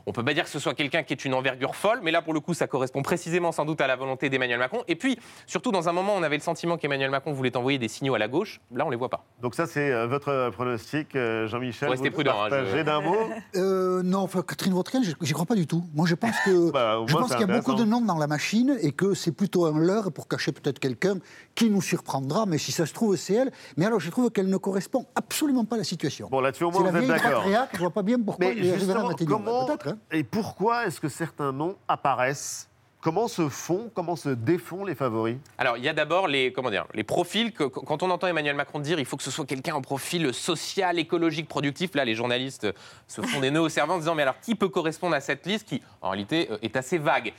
On 0.07 0.13
peut 0.13 0.25
pas 0.25 0.35
dire 0.35 0.45
que 0.45 0.51
ce 0.51 0.59
soit 0.59 0.75
quelqu'un 0.75 1.03
qui 1.03 1.13
est 1.13 1.25
une 1.25 1.35
envergure 1.35 1.75
folle, 1.77 2.01
mais 2.03 2.11
là, 2.11 2.23
pour 2.23 2.35
le 2.35 2.41
coup, 2.41 2.55
ça 2.55 2.67
correspond 2.67 3.03
précisément 3.03 3.53
sans 3.53 3.65
doute 3.65 3.81
à 3.81 3.87
la 3.87 3.97
volonté 3.97 4.29
d'Emmanuel 4.29 4.59
Macron. 4.59 4.83
Et 4.89 4.97
puis, 4.97 5.19
surtout, 5.47 5.71
dans 5.71 5.89
un 5.89 5.93
moment, 5.93 6.15
on 6.17 6.23
avait 6.23 6.37
le 6.37 6.43
sentiment 6.43 6.77
qu'Emmanuel 6.77 7.11
Macron 7.11 7.33
voulait 7.33 7.57
envoyer 7.57 7.79
des 7.79 7.89
signaux 7.89 8.15
à 8.15 8.19
la 8.19 8.29
gauche. 8.29 8.61
Là, 8.75 8.85
on 8.87 8.91
les 8.91 8.97
voit 8.97 9.09
pas. 9.09 9.25
Donc 9.41 9.55
ça, 9.55 9.67
c'est 9.67 9.93
euh, 9.93 10.07
votre 10.07 10.51
pronostic, 10.53 11.15
euh, 11.15 11.47
Jean-Michel. 11.47 11.89
Rester 11.89 12.09
Vous 12.09 12.15
prudent, 12.15 12.35
hein, 12.43 12.49
je- 12.51 12.83
d'un 12.83 13.01
mot 13.01 13.17
Euh, 13.55 14.03
non, 14.03 14.21
enfin, 14.21 14.43
Catherine 14.43 14.73
Vautrin, 14.73 15.03
je 15.03 15.13
n'y 15.21 15.33
crois 15.33 15.47
pas 15.47 15.55
du 15.55 15.67
tout. 15.67 15.85
Moi, 15.95 16.07
je 16.07 16.15
pense 16.15 16.35
que 16.45 16.71
Bah, 16.73 16.99
je 17.07 17.17
pense 17.17 17.31
qu'il 17.31 17.41
y 17.41 17.51
a 17.51 17.59
beaucoup 17.59 17.75
de 17.75 17.85
noms 17.85 18.01
dans 18.01 18.19
la 18.19 18.27
machine 18.27 18.77
et 18.81 18.93
que 18.93 19.15
c'est 19.15 19.33
plutôt 19.33 19.67
un 19.67 19.79
leurre 19.79 20.11
pour 20.13 20.27
cacher 20.29 20.53
peut-être 20.53 20.79
quelqu'un 20.79 21.17
qui 21.55 21.71
nous 21.71 21.83
surprendra. 21.83 22.47
Mais 22.47 22.59
si 22.59 22.73
ça 22.73 22.87
se 22.87 22.93
trouve, 22.95 23.17
c'est 23.17 23.35
elle. 23.35 23.53
Mais 23.77 23.87
alors, 23.87 24.01
je 24.01 24.11
trouve 24.11 24.31
qu'elle 24.31 24.49
ne 24.49 24.57
correspond 24.57 25.07
absolument 25.15 25.65
pas 25.65 25.77
à 25.77 25.79
la 25.79 25.85
situation. 25.85 26.29
Bon, 26.31 26.41
là-dessus, 26.41 26.65
au 26.65 26.71
moins, 26.71 26.91
vous 26.91 26.97
êtes 26.97 27.07
d'accord. 27.07 27.45
je 27.73 27.79
vois 27.79 27.91
pas 27.91 28.03
bien 28.03 28.19
pourquoi 28.19 28.47
Mais 28.47 28.55
il 28.57 28.67
est 28.67 28.73
arrivé 28.73 28.93
là 28.95 29.05
justement, 29.09 29.39
comment 29.39 29.67
Hein. 29.93 29.99
et 30.11 30.25
pourquoi 30.25 30.87
est-ce 30.87 31.01
que 31.01 31.09
certains 31.09 31.53
noms 31.53 31.77
apparaissent? 31.89 32.69
Comment 33.01 33.27
se 33.27 33.49
font, 33.49 33.91
comment 33.93 34.15
se 34.15 34.29
défont 34.29 34.85
les 34.85 34.95
favoris? 34.95 35.37
Alors, 35.59 35.77
il 35.77 35.83
y 35.83 35.89
a 35.89 35.93
d'abord 35.93 36.29
les, 36.29 36.53
comment 36.53 36.71
dire, 36.71 36.87
les 36.95 37.03
profils. 37.03 37.53
Que, 37.53 37.65
quand 37.65 38.05
on 38.05 38.11
entend 38.11 38.29
Emmanuel 38.29 38.55
Macron 38.55 38.79
dire 38.79 39.01
il 39.01 39.05
faut 39.05 39.17
que 39.17 39.25
ce 39.25 39.31
soit 39.33 39.45
quelqu'un 39.45 39.75
en 39.75 39.83
profil 39.83 40.33
social, 40.33 41.01
écologique, 41.01 41.49
productif, 41.49 41.97
là, 41.97 42.05
les 42.05 42.15
journalistes 42.15 42.69
se 43.09 43.21
font 43.21 43.41
des 43.41 43.51
nœuds 43.51 43.63
au 43.63 43.69
cerveau 43.69 43.95
en 43.95 43.99
disant 43.99 44.15
mais 44.15 44.23
alors 44.23 44.39
qui 44.39 44.55
peut 44.55 44.69
correspondre 44.69 45.17
à 45.17 45.21
cette 45.21 45.45
liste 45.47 45.67
qui, 45.67 45.83
en 46.01 46.11
réalité, 46.11 46.47
euh, 46.53 46.59
est 46.63 46.77
assez 46.77 46.97
vague? 46.97 47.33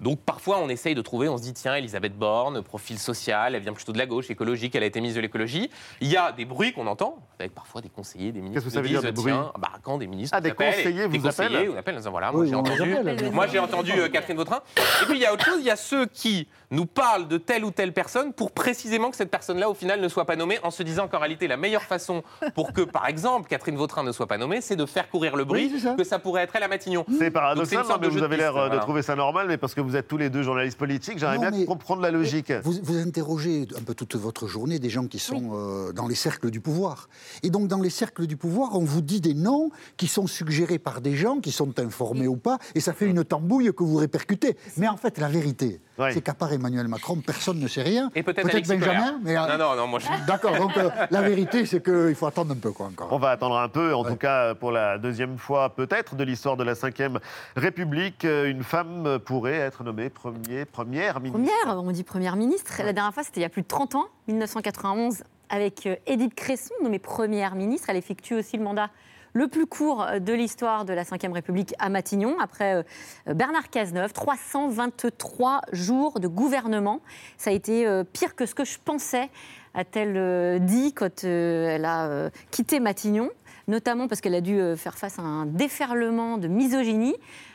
Donc 0.00 0.20
parfois 0.20 0.58
on 0.58 0.68
essaye 0.68 0.94
de 0.94 1.02
trouver, 1.02 1.28
on 1.28 1.36
se 1.36 1.42
dit 1.42 1.52
tiens 1.54 1.74
Elisabeth 1.76 2.16
Borne, 2.16 2.62
profil 2.62 2.98
social, 2.98 3.54
elle 3.54 3.62
vient 3.62 3.72
plutôt 3.72 3.92
de 3.92 3.98
la 3.98 4.06
gauche, 4.06 4.30
écologique, 4.30 4.74
elle 4.74 4.82
a 4.82 4.86
été 4.86 5.00
ministre 5.00 5.16
de 5.16 5.22
l'écologie. 5.22 5.70
Il 6.00 6.08
y 6.08 6.16
a 6.16 6.32
des 6.32 6.44
bruits 6.44 6.72
qu'on 6.72 6.86
entend 6.86 7.18
avec 7.38 7.54
parfois 7.54 7.80
des 7.80 7.88
conseillers, 7.88 8.32
des 8.32 8.40
ministres 8.40 8.64
Qu'est-ce 8.64 8.74
que 8.74 8.80
ça 8.80 8.86
qui 8.86 8.92
veut 8.94 9.00
disent 9.00 9.00
dire, 9.00 9.12
des 9.12 9.20
bruits 9.20 9.32
tiens 9.32 9.52
bah 9.58 9.70
quand 9.82 9.98
des 9.98 10.06
ministres 10.06 10.36
Ah, 10.36 10.40
des 10.40 10.50
appellent, 10.50 10.74
conseillers 10.74 11.08
des 11.08 11.18
vous 11.18 11.24
conseillers 11.26 11.66
vous 11.68 11.76
appellent, 11.76 11.94
en 11.94 11.98
disant, 11.98 12.10
voilà 12.10 12.32
moi 12.32 12.44
j'ai 12.46 12.54
on 12.54 12.58
entendu, 12.60 12.94
appelle. 12.96 13.32
moi 13.32 13.46
j'ai 13.46 13.58
entendu 13.58 13.92
euh, 13.92 14.08
Catherine 14.08 14.36
Vautrin. 14.36 14.60
Et 15.02 15.06
puis 15.06 15.14
il 15.16 15.20
y 15.20 15.26
a 15.26 15.32
autre 15.32 15.44
chose, 15.44 15.58
il 15.60 15.66
y 15.66 15.70
a 15.70 15.76
ceux 15.76 16.06
qui 16.06 16.48
nous 16.70 16.86
parlent 16.86 17.28
de 17.28 17.38
telle 17.38 17.64
ou 17.64 17.70
telle 17.70 17.92
personne 17.92 18.32
pour 18.32 18.52
précisément 18.52 19.10
que 19.10 19.16
cette 19.16 19.30
personne-là 19.30 19.68
au 19.68 19.74
final 19.74 20.00
ne 20.00 20.08
soit 20.08 20.24
pas 20.24 20.36
nommée 20.36 20.58
en 20.62 20.70
se 20.70 20.82
disant 20.82 21.08
qu'en 21.08 21.18
réalité 21.18 21.48
la 21.48 21.56
meilleure 21.56 21.82
façon 21.82 22.22
pour 22.54 22.72
que 22.72 22.82
par 22.82 23.06
exemple 23.06 23.48
Catherine 23.48 23.76
Vautrin 23.76 24.02
ne 24.02 24.12
soit 24.12 24.26
pas 24.26 24.38
nommée, 24.38 24.60
c'est 24.60 24.76
de 24.76 24.86
faire 24.86 25.08
courir 25.10 25.36
le 25.36 25.44
bruit 25.44 25.64
Oui, 25.66 25.72
c'est 25.74 25.88
ça. 25.88 25.94
que 25.94 26.04
ça 26.04 26.18
pourrait 26.18 26.42
être 26.42 26.54
elle 26.56 26.62
à 26.62 26.68
Matignon. 26.68 27.04
C'est 27.18 27.30
paradoxal, 27.30 27.84
mais 28.00 28.08
vous 28.08 28.22
avez 28.22 28.36
l'air 28.36 28.70
de 28.70 28.78
trouver 28.78 29.02
ça 29.02 29.16
normal, 29.16 29.46
mais 29.48 29.56
parce 29.56 29.74
que 29.74 29.80
vous 29.90 29.96
êtes 29.96 30.06
tous 30.06 30.16
les 30.16 30.30
deux 30.30 30.42
journalistes 30.42 30.78
politiques, 30.78 31.18
j'aimerais 31.18 31.50
bien 31.50 31.64
comprendre 31.64 32.00
la 32.00 32.12
logique. 32.12 32.52
Vous, 32.62 32.78
vous 32.82 32.98
interrogez 32.98 33.66
un 33.76 33.82
peu 33.82 33.94
toute 33.94 34.14
votre 34.14 34.46
journée 34.46 34.78
des 34.78 34.88
gens 34.88 35.06
qui 35.06 35.18
sont 35.18 35.50
euh, 35.52 35.92
dans 35.92 36.06
les 36.06 36.14
cercles 36.14 36.50
du 36.50 36.60
pouvoir. 36.60 37.08
Et 37.42 37.50
donc, 37.50 37.66
dans 37.66 37.80
les 37.80 37.90
cercles 37.90 38.26
du 38.26 38.36
pouvoir, 38.36 38.76
on 38.76 38.84
vous 38.84 39.00
dit 39.00 39.20
des 39.20 39.34
noms 39.34 39.70
qui 39.96 40.06
sont 40.06 40.28
suggérés 40.28 40.78
par 40.78 41.00
des 41.00 41.16
gens 41.16 41.40
qui 41.40 41.50
sont 41.50 41.78
informés 41.80 42.28
ou 42.28 42.36
pas, 42.36 42.58
et 42.76 42.80
ça 42.80 42.92
fait 42.92 43.06
une 43.06 43.24
tambouille 43.24 43.72
que 43.74 43.82
vous 43.82 43.96
répercutez. 43.96 44.56
Mais 44.76 44.86
en 44.86 44.96
fait, 44.96 45.18
la 45.18 45.28
vérité, 45.28 45.80
Oui. 46.00 46.10
c'est 46.14 46.20
qu'à 46.22 46.34
part 46.34 46.52
Emmanuel 46.52 46.88
Macron, 46.88 47.16
personne 47.24 47.58
ne 47.60 47.68
sait 47.68 47.82
rien. 47.82 48.10
Et 48.14 48.22
peut-être 48.22 48.46
Benjamin, 48.68 49.18
mais. 49.22 49.36
euh, 49.36 49.46
Non, 49.56 49.58
non, 49.58 49.76
non, 49.76 49.86
moi 49.86 49.98
je... 49.98 50.06
D'accord, 50.26 50.56
donc 50.56 50.76
euh, 50.76 50.90
la 51.10 51.22
vérité, 51.22 51.66
c'est 51.66 51.82
qu'il 51.82 52.14
faut 52.14 52.26
attendre 52.26 52.52
un 52.52 52.56
peu, 52.56 52.72
quoi, 52.72 52.86
encore. 52.86 53.08
On 53.12 53.18
va 53.18 53.30
attendre 53.30 53.58
un 53.58 53.68
peu, 53.68 53.94
en 53.94 54.02
Ouais. 54.02 54.10
tout 54.10 54.16
cas 54.16 54.54
pour 54.54 54.72
la 54.72 54.98
deuxième 54.98 55.38
fois 55.38 55.70
peut-être 55.74 56.14
de 56.14 56.24
l'histoire 56.24 56.56
de 56.56 56.64
la 56.64 56.74
Ve 56.74 57.18
République, 57.56 58.24
euh, 58.24 58.50
une 58.50 58.62
femme 58.62 59.18
pourrait 59.24 59.54
être 59.56 59.84
nommée 59.84 60.08
premier, 60.10 60.64
première 60.64 61.20
ministre. 61.20 61.38
Première, 61.64 61.82
on 61.82 61.90
dit 61.90 62.04
première 62.04 62.36
ministre. 62.36 62.72
La 62.84 62.92
dernière 62.92 63.12
fois, 63.14 63.22
c'était 63.22 63.40
il 63.40 63.42
y 63.42 63.46
a 63.46 63.50
plus 63.50 63.62
de 63.62 63.66
30 63.68 63.94
ans, 63.94 64.06
1991, 64.28 65.22
avec 65.48 65.88
Édith 66.06 66.34
Cresson, 66.34 66.74
nommée 66.82 66.98
première 66.98 67.54
ministre. 67.54 67.88
Elle 67.90 67.96
effectue 67.96 68.34
aussi 68.34 68.56
le 68.56 68.62
mandat 68.62 68.90
le 69.32 69.48
plus 69.48 69.66
court 69.66 70.02
euh, 70.02 70.18
de 70.18 70.32
l'histoire 70.32 70.84
de 70.84 70.92
la 70.92 71.02
Ve 71.02 71.32
République 71.32 71.74
à 71.78 71.88
Matignon, 71.88 72.36
après 72.40 72.84
euh, 73.28 73.34
Bernard 73.34 73.70
Cazeneuve. 73.70 74.12
323 74.12 75.62
jours 75.72 76.20
de 76.20 76.28
gouvernement. 76.28 77.00
Ça 77.36 77.50
a 77.50 77.52
été 77.52 77.86
euh, 77.86 78.04
pire 78.04 78.34
que 78.34 78.46
ce 78.46 78.54
que 78.54 78.64
je 78.64 78.78
pensais, 78.84 79.28
a-t-elle 79.74 80.64
dit 80.64 80.92
quand 80.92 81.22
elle 81.22 81.84
a 81.84 82.30
quitté 82.50 82.80
Matignon, 82.80 83.30
notamment 83.68 84.08
parce 84.08 84.20
qu'elle 84.20 84.34
a 84.34 84.40
dû 84.40 84.60
faire 84.76 84.98
face 84.98 85.20
à 85.20 85.22
un 85.22 85.46
déferlement 85.46 86.38
de 86.38 86.48
misogynie. 86.48 87.14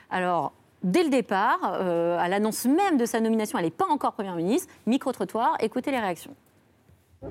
Alors, 0.10 0.54
dès 0.82 1.04
le 1.04 1.10
départ, 1.10 1.62
à 1.62 2.30
l'annonce 2.30 2.66
même 2.68 2.96
de 2.98 3.06
sa 3.06 3.20
nomination, 3.20 3.60
elle 3.60 3.66
n'est 3.66 3.72
pas 3.72 3.88
encore 3.90 4.14
Première 4.14 4.38
ministre. 4.38 4.72
Micro-trottoir, 4.86 5.58
écoutez 5.60 5.92
les 5.92 6.00
réactions. 6.00 6.34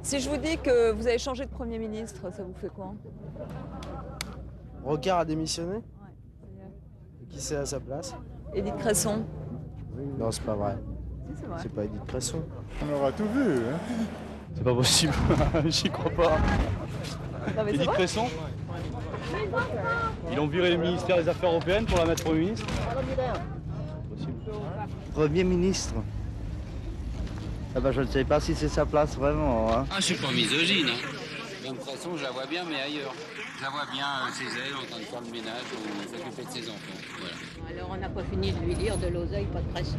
Si 0.02 0.20
je 0.20 0.28
vous 0.28 0.36
dis 0.36 0.58
que 0.58 0.90
vous 0.92 1.06
avez 1.06 1.18
changé 1.18 1.44
de 1.44 1.50
Premier 1.50 1.78
ministre, 1.78 2.30
ça 2.32 2.42
vous 2.42 2.54
fait 2.54 2.68
quoi? 2.68 2.94
Rocard 4.84 5.20
a 5.20 5.24
démissionné 5.24 5.78
Et 7.22 7.26
Qui 7.26 7.40
c'est 7.40 7.56
à 7.56 7.64
sa 7.64 7.80
place 7.80 8.14
Edith 8.54 8.76
Cresson 8.76 9.24
Non, 10.18 10.30
c'est 10.30 10.42
pas 10.42 10.54
vrai. 10.54 10.76
C'est 11.58 11.72
pas 11.72 11.84
Edith 11.84 12.04
Cresson. 12.06 12.42
On 12.82 12.94
aura 12.94 13.10
tout 13.12 13.26
vu. 13.26 13.56
Hein. 13.56 13.78
C'est 14.54 14.62
pas 14.62 14.74
possible. 14.74 15.14
J'y 15.66 15.90
crois 15.90 16.10
pas. 16.10 16.38
Non, 17.56 17.66
Edith 17.66 17.90
Cresson 17.92 18.26
Ils 20.30 20.38
ont 20.38 20.46
viré 20.46 20.70
le 20.70 20.76
ministère 20.76 21.16
des 21.16 21.28
Affaires 21.28 21.50
européennes 21.50 21.86
pour 21.86 21.98
la 21.98 22.06
mettre 22.06 22.22
Premier 22.22 22.40
ministre 22.40 22.66
Premier 25.14 25.44
ministre 25.44 25.94
ah 27.74 27.80
bah, 27.80 27.90
Je 27.90 28.02
ne 28.02 28.06
sais 28.06 28.24
pas 28.24 28.38
si 28.38 28.54
c'est 28.54 28.68
sa 28.68 28.84
place 28.84 29.16
vraiment. 29.16 29.72
Hein. 29.72 29.86
Ah, 29.90 29.96
je 29.96 30.04
suis 30.04 30.14
pas 30.14 30.30
misogyne. 30.30 30.88
Hein. 30.88 31.64
Même 31.64 31.76
façon, 31.76 32.16
je 32.16 32.22
la 32.22 32.30
vois 32.30 32.46
bien, 32.46 32.62
mais 32.68 32.80
ailleurs. 32.80 33.14
La 33.64 33.70
vois 33.70 33.86
bien 33.90 34.04
euh, 34.04 34.30
chez 34.38 34.44
elle, 34.44 34.74
en 34.76 34.84
train 34.84 34.98
de 34.98 35.04
faire 35.04 35.20
le 35.22 35.30
ménage 35.30 35.64
ou 35.72 36.02
s'occuper 36.02 36.44
de 36.44 36.50
ses 36.50 36.68
enfants. 36.68 37.00
Voilà. 37.18 37.34
Alors, 37.70 37.90
on 37.92 37.96
n'a 37.96 38.10
pas 38.10 38.22
fini 38.24 38.52
de 38.52 38.60
lui 38.60 38.74
dire 38.74 38.98
de 38.98 39.06
l'oseille, 39.06 39.46
pas 39.46 39.60
de 39.60 39.68
pression. 39.68 39.98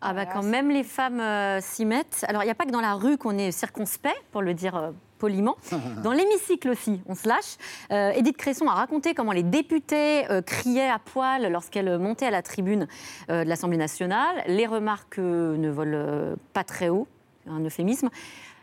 Ah 0.00 0.12
bah 0.12 0.26
quand 0.26 0.42
même 0.42 0.70
les 0.70 0.82
femmes 0.82 1.20
euh, 1.20 1.60
s'y 1.60 1.84
mettent. 1.84 2.24
Alors 2.28 2.42
il 2.42 2.46
n'y 2.46 2.50
a 2.50 2.56
pas 2.56 2.64
que 2.64 2.70
dans 2.70 2.80
la 2.80 2.94
rue 2.94 3.18
qu'on 3.18 3.38
est 3.38 3.52
circonspect, 3.52 4.20
pour 4.32 4.42
le 4.42 4.52
dire 4.52 4.74
euh, 4.76 4.90
poliment. 5.18 5.56
Dans 6.02 6.12
l'hémicycle 6.12 6.68
aussi, 6.68 7.00
on 7.06 7.14
se 7.14 7.28
lâche. 7.28 7.56
Euh, 7.90 8.10
Edith 8.10 8.36
Cresson 8.36 8.66
a 8.66 8.74
raconté 8.74 9.14
comment 9.14 9.32
les 9.32 9.42
députés 9.42 10.30
euh, 10.30 10.42
criaient 10.42 10.90
à 10.90 10.98
poil 10.98 11.50
lorsqu'elle 11.50 11.98
montait 11.98 12.26
à 12.26 12.30
la 12.30 12.42
tribune 12.42 12.86
euh, 13.30 13.44
de 13.44 13.48
l'Assemblée 13.48 13.78
nationale. 13.78 14.42
Les 14.48 14.66
remarques 14.66 15.18
euh, 15.18 15.56
ne 15.56 15.70
volent 15.70 15.92
euh, 15.94 16.36
pas 16.52 16.64
très 16.64 16.88
haut, 16.88 17.06
un 17.48 17.60
euphémisme. 17.64 18.10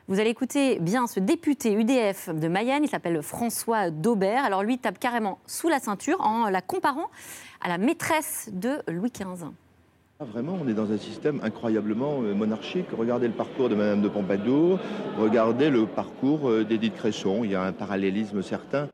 Vous 0.09 0.19
allez 0.19 0.31
écouter 0.31 0.79
bien 0.79 1.07
ce 1.07 1.21
député 1.21 1.71
UDF 1.71 2.27
de 2.27 2.49
Mayenne, 2.49 2.83
il 2.83 2.89
s'appelle 2.89 3.21
François 3.21 3.89
Daubert. 3.89 4.43
Alors 4.43 4.61
lui 4.61 4.77
tape 4.77 4.99
carrément 4.99 5.39
sous 5.47 5.69
la 5.69 5.79
ceinture 5.79 6.19
en 6.19 6.49
la 6.49 6.61
comparant 6.61 7.09
à 7.61 7.69
la 7.69 7.77
maîtresse 7.77 8.49
de 8.51 8.79
Louis 8.89 9.11
XV. 9.11 9.45
Ah, 10.19 10.25
Vraiment, 10.25 10.59
on 10.61 10.67
est 10.67 10.73
dans 10.73 10.91
un 10.91 10.97
système 10.97 11.39
incroyablement 11.41 12.21
euh, 12.21 12.35
monarchique. 12.35 12.87
Regardez 12.97 13.27
le 13.27 13.33
parcours 13.33 13.69
de 13.69 13.75
Madame 13.75 14.01
de 14.01 14.09
Pompadour, 14.09 14.77
regardez 15.17 15.69
le 15.69 15.85
parcours 15.85 16.49
euh, 16.49 16.65
d'Édith 16.65 16.95
Cresson. 16.95 17.45
Il 17.45 17.51
y 17.51 17.55
a 17.55 17.63
un 17.63 17.71
parallélisme 17.71 18.41
certain. 18.41 18.89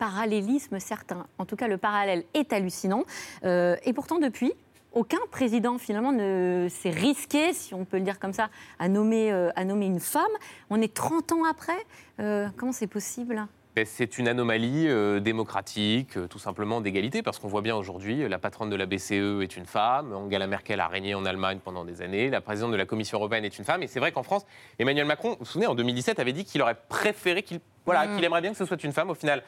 parallélisme 0.00 0.80
certain. 0.80 1.26
En 1.38 1.44
tout 1.44 1.54
cas, 1.54 1.68
le 1.68 1.78
parallèle 1.78 2.24
est 2.34 2.52
hallucinant. 2.52 3.04
Euh, 3.44 3.76
et 3.84 3.92
pourtant, 3.92 4.18
depuis, 4.18 4.52
aucun 4.96 5.18
président 5.30 5.78
finalement 5.78 6.10
ne 6.10 6.66
s'est 6.70 6.90
risqué, 6.90 7.52
si 7.52 7.74
on 7.74 7.84
peut 7.84 7.98
le 7.98 8.02
dire 8.02 8.18
comme 8.18 8.32
ça, 8.32 8.48
à 8.78 8.88
nommer, 8.88 9.30
euh, 9.30 9.50
à 9.54 9.64
nommer 9.64 9.86
une 9.86 10.00
femme. 10.00 10.22
On 10.70 10.80
est 10.80 10.92
30 10.92 11.32
ans 11.32 11.44
après. 11.44 11.76
Euh, 12.18 12.48
comment 12.56 12.72
c'est 12.72 12.86
possible? 12.86 13.46
Ben, 13.76 13.84
C'est 13.86 14.16
une 14.16 14.26
anomalie 14.26 14.88
euh, 14.88 15.20
démocratique, 15.20 16.18
tout 16.30 16.38
simplement 16.38 16.80
d'égalité, 16.80 17.22
parce 17.22 17.38
qu'on 17.38 17.48
voit 17.48 17.60
bien 17.60 17.76
aujourd'hui, 17.76 18.26
la 18.26 18.38
patronne 18.38 18.70
de 18.70 18.76
la 18.76 18.86
BCE 18.86 19.42
est 19.42 19.56
une 19.58 19.66
femme, 19.66 20.14
Angela 20.14 20.46
Merkel 20.46 20.80
a 20.80 20.88
régné 20.88 21.14
en 21.14 21.26
Allemagne 21.26 21.58
pendant 21.62 21.84
des 21.84 22.00
années, 22.00 22.30
la 22.30 22.40
présidente 22.40 22.72
de 22.72 22.76
la 22.76 22.86
Commission 22.86 23.18
européenne 23.18 23.44
est 23.44 23.58
une 23.58 23.66
femme, 23.66 23.82
et 23.82 23.86
c'est 23.88 24.00
vrai 24.00 24.12
qu'en 24.12 24.22
France, 24.22 24.46
Emmanuel 24.78 25.04
Macron, 25.04 25.32
vous 25.32 25.36
vous 25.40 25.44
souvenez, 25.44 25.66
en 25.66 25.74
2017, 25.74 26.18
avait 26.20 26.32
dit 26.32 26.46
qu'il 26.46 26.62
aurait 26.62 26.78
préféré 26.88 27.42
qu'il 27.42 27.60
voilà, 27.86 28.06
Mm. 28.06 28.16
qu'il 28.16 28.24
aimerait 28.24 28.40
bien 28.42 28.50
que 28.52 28.58
ce 28.58 28.64
soit 28.66 28.82
une 28.84 28.92
femme. 28.92 29.08
Au 29.10 29.14
final, 29.14 29.42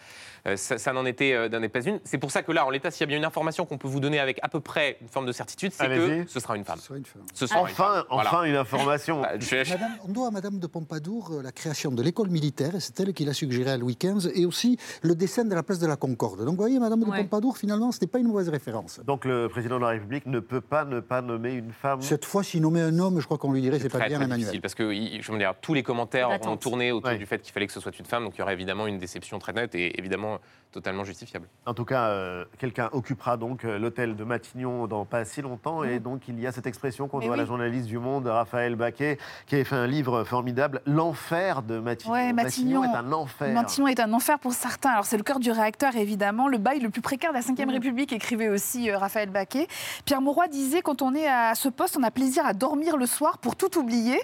euh, 0.46 0.56
ça, 0.56 0.78
ça 0.78 0.92
n'en 0.92 1.04
était, 1.04 1.32
euh, 1.34 1.48
n'en 1.48 1.62
est 1.62 1.68
pas 1.68 1.80
une. 1.84 2.00
C'est 2.04 2.18
pour 2.18 2.30
ça 2.30 2.42
que 2.42 2.52
là, 2.52 2.64
en 2.64 2.70
l'état, 2.70 2.90
s'il 2.90 3.00
y 3.02 3.04
a 3.04 3.06
bien 3.08 3.18
une 3.18 3.24
information 3.24 3.66
qu'on 3.66 3.76
peut 3.78 3.88
vous 3.88 4.00
donner 4.00 4.18
avec 4.20 4.38
à 4.42 4.48
peu 4.48 4.60
près 4.60 4.96
une 5.02 5.08
forme 5.08 5.26
de 5.26 5.32
certitude, 5.32 5.72
c'est 5.72 5.86
que 5.88 6.24
ce 6.28 6.40
sera 6.40 6.56
une 6.56 6.64
femme. 6.64 6.78
Ce 6.78 6.86
sera 6.86 6.96
une 6.98 7.04
femme. 7.04 7.22
Ce 7.34 7.46
sera 7.46 7.58
une 7.60 7.64
Enfin, 7.66 7.74
femme. 7.94 8.04
Voilà. 8.10 8.30
enfin 8.32 8.44
une 8.44 8.56
information. 8.56 9.20
Bah, 9.22 9.30
je- 9.38 9.56
Madame, 9.72 9.92
on 10.08 10.12
doit 10.12 10.28
à 10.28 10.30
Madame 10.30 10.58
de 10.58 10.66
Pompadour 10.66 11.30
euh, 11.32 11.42
la 11.42 11.52
création 11.52 11.90
de 11.90 12.02
l'école 12.02 12.28
militaire, 12.30 12.74
et 12.76 12.80
c'est 12.80 12.98
elle 13.00 13.12
qui 13.12 13.24
l'a 13.24 13.34
suggéré 13.34 13.70
à 13.72 13.76
Louis 13.76 13.96
XV, 14.00 14.30
et 14.34 14.46
aussi 14.46 14.78
le 15.02 15.14
dessin 15.14 15.44
de 15.44 15.54
la 15.54 15.62
place 15.62 15.78
de 15.80 15.86
la 15.86 15.96
Concorde. 15.96 16.38
Donc 16.40 16.50
vous 16.50 16.56
voyez, 16.62 16.78
Madame 16.78 17.00
de. 17.00 17.04
Pompadour, 17.06 17.58
finalement, 17.58 17.90
ce 17.90 17.98
n'est 18.00 18.06
pas 18.06 18.18
une 18.18 18.28
mauvaise 18.28 18.48
référence. 18.48 19.00
Donc 19.04 19.24
le 19.24 19.48
président 19.48 19.76
de 19.76 19.82
la 19.82 19.88
République 19.88 20.26
ne 20.26 20.38
peut 20.40 20.60
pas 20.60 20.84
ne 20.84 21.00
pas 21.00 21.20
nommer 21.22 21.52
une 21.54 21.72
femme. 21.72 22.00
Cette 22.02 22.24
fois, 22.24 22.44
s'il 22.44 22.62
nommait 22.62 22.80
un 22.82 22.96
homme, 22.98 23.18
je 23.20 23.24
crois 23.26 23.38
qu'on 23.38 23.52
lui 23.52 23.60
dirait 23.60 23.78
c'est 23.80 23.88
pas 23.88 23.98
très, 23.98 24.08
bien 24.08 24.18
très 24.18 24.24
Emmanuel. 24.26 24.38
difficile 24.44 24.60
parce 24.60 24.74
que 24.74 24.92
je 24.92 25.32
veux 25.32 25.38
dire, 25.38 25.54
tous 25.60 25.74
les 25.74 25.82
commentaires 25.82 26.30
ont 26.46 26.56
tourné 26.56 26.92
autour 26.92 27.10
Ouais. 27.10 27.18
du 27.18 27.26
fait 27.26 27.38
qu'il 27.40 27.52
fallait 27.52 27.66
que 27.66 27.72
ce 27.72 27.80
soit 27.80 27.98
une 27.98 28.04
femme, 28.04 28.26
donc 28.28 28.36
il 28.36 28.40
y 28.40 28.42
aurait 28.42 28.52
évidemment 28.52 28.86
une 28.86 28.98
déception 28.98 29.38
très 29.38 29.54
nette 29.54 29.74
et 29.74 29.98
évidemment 29.98 30.38
totalement 30.70 31.02
justifiable. 31.02 31.48
En 31.64 31.72
tout 31.72 31.86
cas, 31.86 32.08
euh, 32.08 32.44
quelqu'un 32.58 32.90
occupera 32.92 33.38
donc 33.38 33.64
euh, 33.64 33.78
l'hôtel 33.78 34.16
de 34.16 34.24
Matignon 34.24 34.86
dans 34.86 35.06
pas 35.06 35.24
si 35.24 35.40
longtemps. 35.40 35.80
Mm. 35.80 35.88
Et 35.88 35.98
donc, 35.98 36.28
il 36.28 36.38
y 36.38 36.46
a 36.46 36.52
cette 36.52 36.66
expression 36.66 37.08
qu'on 37.08 37.20
doit 37.20 37.34
à 37.34 37.36
la 37.38 37.46
journaliste 37.46 37.86
du 37.86 37.98
Monde, 37.98 38.26
Raphaël 38.26 38.76
Baquet, 38.76 39.16
qui 39.46 39.56
a 39.56 39.64
fait 39.64 39.76
un 39.76 39.86
livre 39.86 40.24
formidable, 40.24 40.82
L'enfer 40.84 41.62
de 41.62 41.78
Matignon. 41.78 42.12
Ouais, 42.12 42.32
Matignon. 42.34 42.84
est 42.84 42.94
un 42.94 43.12
enfer. 43.12 43.54
Matignon 43.54 43.88
est 43.88 44.00
un 44.00 44.12
enfer 44.12 44.38
pour 44.38 44.52
certains. 44.52 44.90
Alors 44.90 45.06
c'est 45.06 45.16
le 45.16 45.22
cœur 45.22 45.40
du 45.40 45.50
réacteur 45.50 45.96
évidemment, 45.96 46.48
le 46.48 46.58
bail 46.58 46.80
le 46.80 46.90
plus 46.90 47.00
précaire 47.00 47.32
de 47.32 47.36
la 47.36 47.40
Ve 47.40 47.70
République, 47.70 48.12
écrivait 48.12 48.48
aussi 48.48 48.90
euh, 48.90 48.98
Raphaël 48.98 49.30
Baquet. 49.30 49.68
Pierre 50.04 50.20
Mauroy 50.20 50.48
disait 50.48 50.82
quand 50.82 51.00
on 51.00 51.14
est 51.14 51.28
à 51.28 51.54
ce 51.54 51.68
poste, 51.68 51.96
on 51.98 52.02
a 52.02 52.10
plaisir 52.10 52.44
à 52.44 52.52
dormir 52.52 52.96
le 52.96 53.06
soir 53.06 53.38
pour 53.38 53.56
tout 53.56 53.78
oublier. 53.78 54.20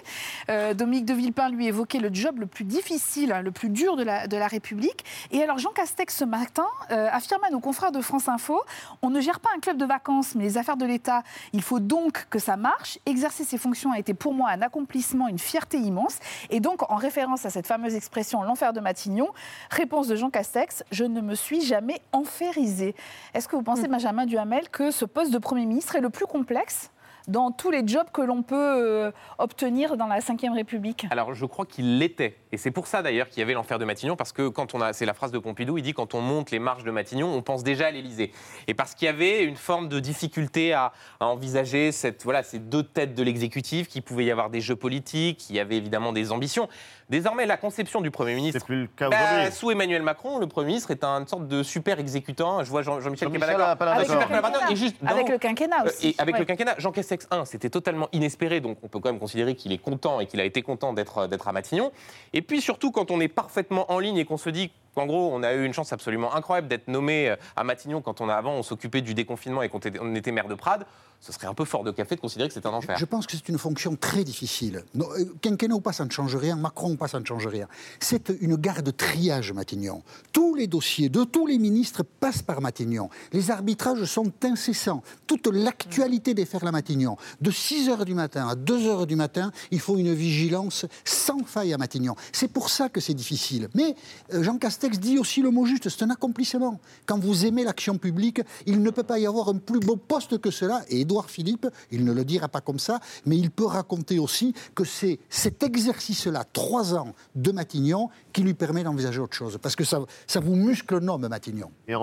Euh, 0.49 0.73
Dominique 0.73 1.05
de 1.05 1.13
Villepin 1.13 1.49
lui 1.49 1.67
évoquait 1.67 1.99
le 1.99 2.13
job 2.13 2.39
le 2.39 2.45
plus 2.45 2.65
difficile, 2.65 3.31
hein, 3.31 3.41
le 3.41 3.51
plus 3.51 3.69
dur 3.69 3.94
de 3.95 4.03
la, 4.03 4.27
de 4.27 4.37
la 4.37 4.47
République. 4.47 5.03
Et 5.31 5.41
alors 5.43 5.57
Jean 5.57 5.71
Castex 5.71 6.15
ce 6.15 6.25
matin 6.25 6.65
euh, 6.91 7.07
affirmait 7.11 7.47
à 7.47 7.51
nos 7.51 7.59
confrères 7.59 7.91
de 7.91 8.01
France 8.01 8.29
Info, 8.29 8.61
on 9.01 9.09
ne 9.09 9.19
gère 9.19 9.39
pas 9.39 9.49
un 9.55 9.59
club 9.59 9.77
de 9.77 9.85
vacances, 9.85 10.35
mais 10.35 10.43
les 10.43 10.57
affaires 10.57 10.77
de 10.77 10.85
l'État, 10.85 11.23
il 11.53 11.61
faut 11.61 11.79
donc 11.79 12.27
que 12.29 12.39
ça 12.39 12.57
marche. 12.57 12.99
Exercer 13.05 13.43
ses 13.43 13.57
fonctions 13.57 13.91
a 13.91 13.99
été 13.99 14.13
pour 14.13 14.33
moi 14.33 14.49
un 14.49 14.61
accomplissement, 14.61 15.27
une 15.27 15.39
fierté 15.39 15.77
immense. 15.77 16.19
Et 16.49 16.59
donc, 16.59 16.89
en 16.91 16.95
référence 16.95 17.45
à 17.45 17.49
cette 17.49 17.67
fameuse 17.67 17.95
expression 17.95 18.43
l'enfer 18.43 18.73
de 18.73 18.79
Matignon, 18.79 19.29
réponse 19.69 20.07
de 20.07 20.15
Jean 20.15 20.29
Castex, 20.29 20.83
je 20.91 21.03
ne 21.03 21.21
me 21.21 21.35
suis 21.35 21.61
jamais 21.61 22.01
enferrisé. 22.11 22.95
Est-ce 23.33 23.47
que 23.47 23.55
vous 23.55 23.63
pensez, 23.63 23.87
Benjamin 23.87 24.25
Duhamel, 24.25 24.69
que 24.69 24.91
ce 24.91 25.05
poste 25.05 25.31
de 25.31 25.37
Premier 25.37 25.65
ministre 25.65 25.95
est 25.95 26.01
le 26.01 26.09
plus 26.09 26.25
complexe? 26.25 26.91
Dans 27.27 27.51
tous 27.51 27.71
les 27.71 27.87
jobs 27.87 28.07
que 28.11 28.21
l'on 28.21 28.43
peut 28.43 28.55
euh, 28.55 29.11
obtenir 29.37 29.97
dans 29.97 30.07
la 30.07 30.19
Ve 30.19 30.53
République 30.53 31.07
Alors 31.09 31.33
je 31.33 31.45
crois 31.45 31.65
qu'il 31.65 31.97
l'était. 31.97 32.37
Et 32.51 32.57
c'est 32.57 32.71
pour 32.71 32.87
ça 32.87 33.01
d'ailleurs 33.01 33.29
qu'il 33.29 33.39
y 33.39 33.43
avait 33.43 33.53
l'enfer 33.53 33.79
de 33.79 33.85
Matignon, 33.85 34.15
parce 34.15 34.31
que 34.31 34.47
quand 34.47 34.75
on 34.75 34.81
a, 34.81 34.93
c'est 34.93 35.05
la 35.05 35.13
phrase 35.13 35.31
de 35.31 35.39
Pompidou, 35.39 35.77
il 35.77 35.83
dit 35.83 35.93
quand 35.93 36.13
on 36.13 36.21
monte 36.21 36.51
les 36.51 36.59
marches 36.59 36.83
de 36.83 36.91
Matignon, 36.91 37.33
on 37.33 37.41
pense 37.41 37.63
déjà 37.63 37.87
à 37.87 37.91
l'Élysée. 37.91 38.31
Et 38.67 38.73
parce 38.73 38.95
qu'il 38.95 39.05
y 39.05 39.09
avait 39.09 39.43
une 39.43 39.55
forme 39.55 39.89
de 39.89 39.99
difficulté 39.99 40.73
à, 40.73 40.91
à 41.19 41.27
envisager 41.27 41.91
cette, 41.91 42.23
voilà, 42.23 42.43
ces 42.43 42.59
deux 42.59 42.83
têtes 42.83 43.15
de 43.15 43.23
l'exécutif, 43.23 43.87
qu'il 43.87 44.03
pouvait 44.03 44.25
y 44.25 44.31
avoir 44.31 44.49
des 44.49 44.61
jeux 44.61 44.75
politiques, 44.75 45.49
il 45.49 45.55
y 45.55 45.59
avait 45.59 45.77
évidemment 45.77 46.13
des 46.13 46.31
ambitions. 46.31 46.69
Désormais, 47.09 47.45
la 47.45 47.57
conception 47.57 48.01
du 48.01 48.09
Premier 48.09 48.33
ministre. 48.33 48.59
C'est 48.59 48.65
plus 48.65 48.81
le 48.81 48.87
cas 48.87 49.09
Bah, 49.09 49.17
aujourd'hui. 49.21 49.51
sous 49.53 49.69
Emmanuel 49.71 50.01
Macron, 50.01 50.39
le 50.39 50.47
Premier 50.47 50.67
ministre 50.67 50.89
est 50.89 51.03
une 51.03 51.27
sorte 51.27 51.47
de 51.47 51.61
super 51.61 51.99
exécutant. 51.99 52.63
Je 52.63 52.69
vois 52.71 52.81
Jean- 52.81 52.99
Jean-Michel 52.99 53.29
pas 53.29 53.45
Avec 53.45 54.07
le 54.09 54.71
et 54.71 54.75
juste- 54.75 54.95
Avec 55.05 55.29
le 55.29 55.37
quinquennat 55.37 55.81
euh, 55.83 55.87
aussi. 55.89 56.09
Et 56.09 56.15
avec 56.17 56.33
Ouais. 56.35 56.39
le 56.39 56.45
quinquennat, 56.45 56.75
Jean 56.79 56.91
Castex, 56.91 57.27
1, 57.29 57.45
c'était 57.45 57.69
totalement 57.69 58.09
inespéré, 58.11 58.59
donc 58.59 58.77
on 58.81 58.87
peut 58.87 58.99
quand 58.99 59.09
même 59.11 59.19
considérer 59.19 59.55
qu'il 59.55 59.71
est 59.71 59.77
content 59.77 60.19
et 60.19 60.25
qu'il 60.25 60.39
a 60.39 60.45
été 60.45 60.63
content 60.63 60.93
d'être 60.93 61.27
d'être 61.27 61.47
à 61.47 61.51
Matignon. 61.51 61.91
Et 62.33 62.41
puis 62.41 62.59
surtout, 62.61 62.91
quand 62.91 63.11
on 63.11 63.19
est 63.19 63.27
parfaitement 63.27 63.91
en 63.91 63.99
ligne 63.99 64.17
et 64.17 64.25
qu'on 64.25 64.37
se 64.37 64.49
dit 64.49 64.71
qu'en 64.95 65.05
gros, 65.05 65.29
on 65.33 65.43
a 65.43 65.53
eu 65.53 65.65
une 65.65 65.73
chance 65.73 65.93
absolument 65.93 66.33
incroyable 66.33 66.67
d'être 66.67 66.87
nommé 66.87 67.29
euh, 67.29 67.35
à 67.55 67.63
Matignon 67.63 68.01
quand 68.01 68.21
on 68.21 68.29
a, 68.29 68.35
avant 68.35 68.53
on 68.53 68.63
s'occupait 68.63 69.01
du 69.01 69.13
déconfinement 69.13 69.61
et 69.61 69.69
qu'on 69.69 69.79
était, 69.79 69.99
on 70.01 70.15
était 70.15 70.31
maire 70.31 70.47
de 70.47 70.55
Prades, 70.55 70.85
ce 71.21 71.31
serait 71.31 71.47
un 71.47 71.53
peu 71.53 71.65
fort 71.65 71.83
de 71.83 71.91
café 71.91 72.15
de 72.15 72.21
considérer 72.21 72.49
que 72.49 72.53
c'est 72.53 72.65
un 72.65 72.73
enfer. 72.73 72.97
Je 72.99 73.05
pense 73.05 73.25
que 73.25 73.35
c'est 73.35 73.49
une 73.49 73.57
fonction 73.57 73.95
très 73.95 74.23
difficile. 74.23 74.83
Euh, 74.95 75.25
Quinquennat 75.41 75.75
ou 75.75 75.81
pas, 75.81 75.91
ça 75.93 76.05
ne 76.05 76.11
change 76.11 76.35
rien. 76.35 76.55
Macron 76.55 76.91
ou 76.91 76.95
pas, 76.97 77.07
ça 77.07 77.19
ne 77.19 77.25
change 77.25 77.47
rien. 77.47 77.67
C'est 77.99 78.31
une 78.41 78.55
gare 78.57 78.83
de 78.83 78.91
triage, 78.91 79.51
Matignon. 79.51 80.03
Tous 80.31 80.53
les 80.53 80.67
dossiers 80.67 81.09
de 81.09 81.23
tous 81.23 81.47
les 81.47 81.57
ministres 81.57 82.03
passent 82.03 82.43
par 82.43 82.61
Matignon. 82.61 83.09
Les 83.33 83.49
arbitrages 83.49 84.03
sont 84.05 84.31
incessants. 84.43 85.01
Toute 85.25 85.47
l'actualité 85.47 86.33
des 86.33 86.45
fers 86.45 86.63
la 86.63 86.71
Matignon. 86.71 87.17
De 87.41 87.49
6 87.49 87.89
h 87.89 88.05
du 88.05 88.13
matin 88.13 88.47
à 88.47 88.55
2 88.55 88.77
h 88.77 89.05
du 89.07 89.15
matin, 89.15 89.51
il 89.71 89.79
faut 89.79 89.97
une 89.97 90.13
vigilance 90.13 90.85
sans 91.03 91.43
faille 91.43 91.73
à 91.73 91.77
Matignon. 91.77 92.15
C'est 92.33 92.49
pour 92.49 92.69
ça 92.69 92.89
que 92.89 93.01
c'est 93.01 93.13
difficile. 93.13 93.69
Mais 93.73 93.95
euh, 94.33 94.43
Jean 94.43 94.57
Castex 94.57 94.84
dit 94.91 95.19
aussi 95.19 95.41
le 95.41 95.51
mot 95.51 95.65
juste, 95.65 95.89
c'est 95.89 96.03
un 96.03 96.09
accomplissement. 96.09 96.79
Quand 97.05 97.19
vous 97.19 97.45
aimez 97.45 97.63
l'action 97.63 97.97
publique, 97.97 98.41
il 98.65 98.81
ne 98.81 98.89
peut 98.89 99.03
pas 99.03 99.19
y 99.19 99.25
avoir 99.27 99.49
un 99.49 99.57
plus 99.57 99.79
beau 99.79 99.95
poste 99.95 100.39
que 100.39 100.51
cela. 100.51 100.81
Et 100.89 101.01
Édouard 101.01 101.29
Philippe, 101.29 101.67
il 101.91 102.05
ne 102.05 102.13
le 102.13 102.23
dira 102.25 102.47
pas 102.47 102.61
comme 102.61 102.79
ça, 102.79 102.99
mais 103.25 103.37
il 103.37 103.51
peut 103.51 103.65
raconter 103.65 104.19
aussi 104.19 104.53
que 104.73 104.83
c'est 104.83 105.19
cet 105.29 105.63
exercice-là, 105.63 106.43
trois 106.51 106.95
ans 106.95 107.13
de 107.35 107.51
Matignon, 107.51 108.09
qui 108.31 108.41
lui 108.41 108.53
permet 108.53 108.83
d'envisager 108.83 109.19
autre 109.19 109.35
chose. 109.35 109.57
Parce 109.61 109.75
que 109.75 109.83
ça, 109.83 109.99
ça 110.27 110.39
vous 110.39 110.55
muscle 110.55 110.95
le 110.95 110.99
nom, 111.01 111.17
Matignon. 111.17 111.71
Et 111.87 111.93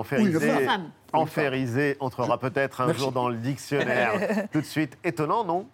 femme. 0.65 0.91
enferrisé 1.11 1.97
entrera 1.99 2.37
peut-être 2.39 2.81
un 2.81 2.87
Merci. 2.87 3.01
jour 3.01 3.11
dans 3.11 3.29
le 3.29 3.37
dictionnaire. 3.37 4.47
Tout 4.51 4.61
de 4.61 4.65
suite, 4.65 4.97
étonnant, 5.03 5.43
non 5.43 5.65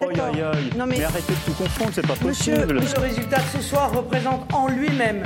Aïe, 0.00 0.18
aïe, 0.18 0.40
aïe. 0.42 0.70
Non, 0.76 0.86
mais- 0.86 0.98
mais... 0.98 1.04
arrêtez 1.04 1.32
de 1.34 1.38
tout 1.44 1.52
confondre, 1.52 1.90
c'est 1.92 2.06
pas 2.06 2.14
Monsieur, 2.24 2.54
possible. 2.54 2.80
le 2.80 3.00
résultat 3.00 3.36
de 3.38 3.58
ce 3.58 3.60
soir 3.62 3.92
représente 3.94 4.52
en 4.54 4.68
lui-même 4.68 5.22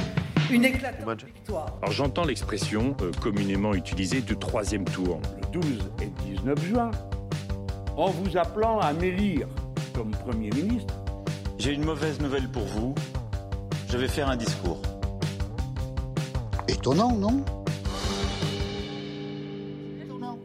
une 0.55 0.65
éclatante 0.65 1.25
victoire. 1.25 1.67
Alors 1.83 1.93
j'entends 1.93 2.25
l'expression 2.25 2.97
euh, 3.03 3.11
communément 3.21 3.75
utilisée 3.75 4.21
du 4.21 4.37
troisième 4.37 4.85
tour. 4.85 5.21
le 5.53 5.61
12 5.61 5.91
et 6.01 6.07
19 6.33 6.65
juin, 6.65 6.91
en 7.97 8.07
vous 8.11 8.37
appelant 8.37 8.79
à 8.79 8.93
m'élire 8.93 9.49
comme 9.95 10.13
Premier 10.13 10.51
ministre. 10.51 10.95
J'ai 11.59 11.73
une 11.73 11.85
mauvaise 11.85 12.21
nouvelle 12.21 12.49
pour 12.49 12.65
vous. 12.65 12.95
Je 13.91 13.97
vais 13.99 14.09
faire 14.09 14.29
un 14.29 14.37
discours. 14.37 14.81
Étonnant, 16.69 17.13
non? 17.13 17.45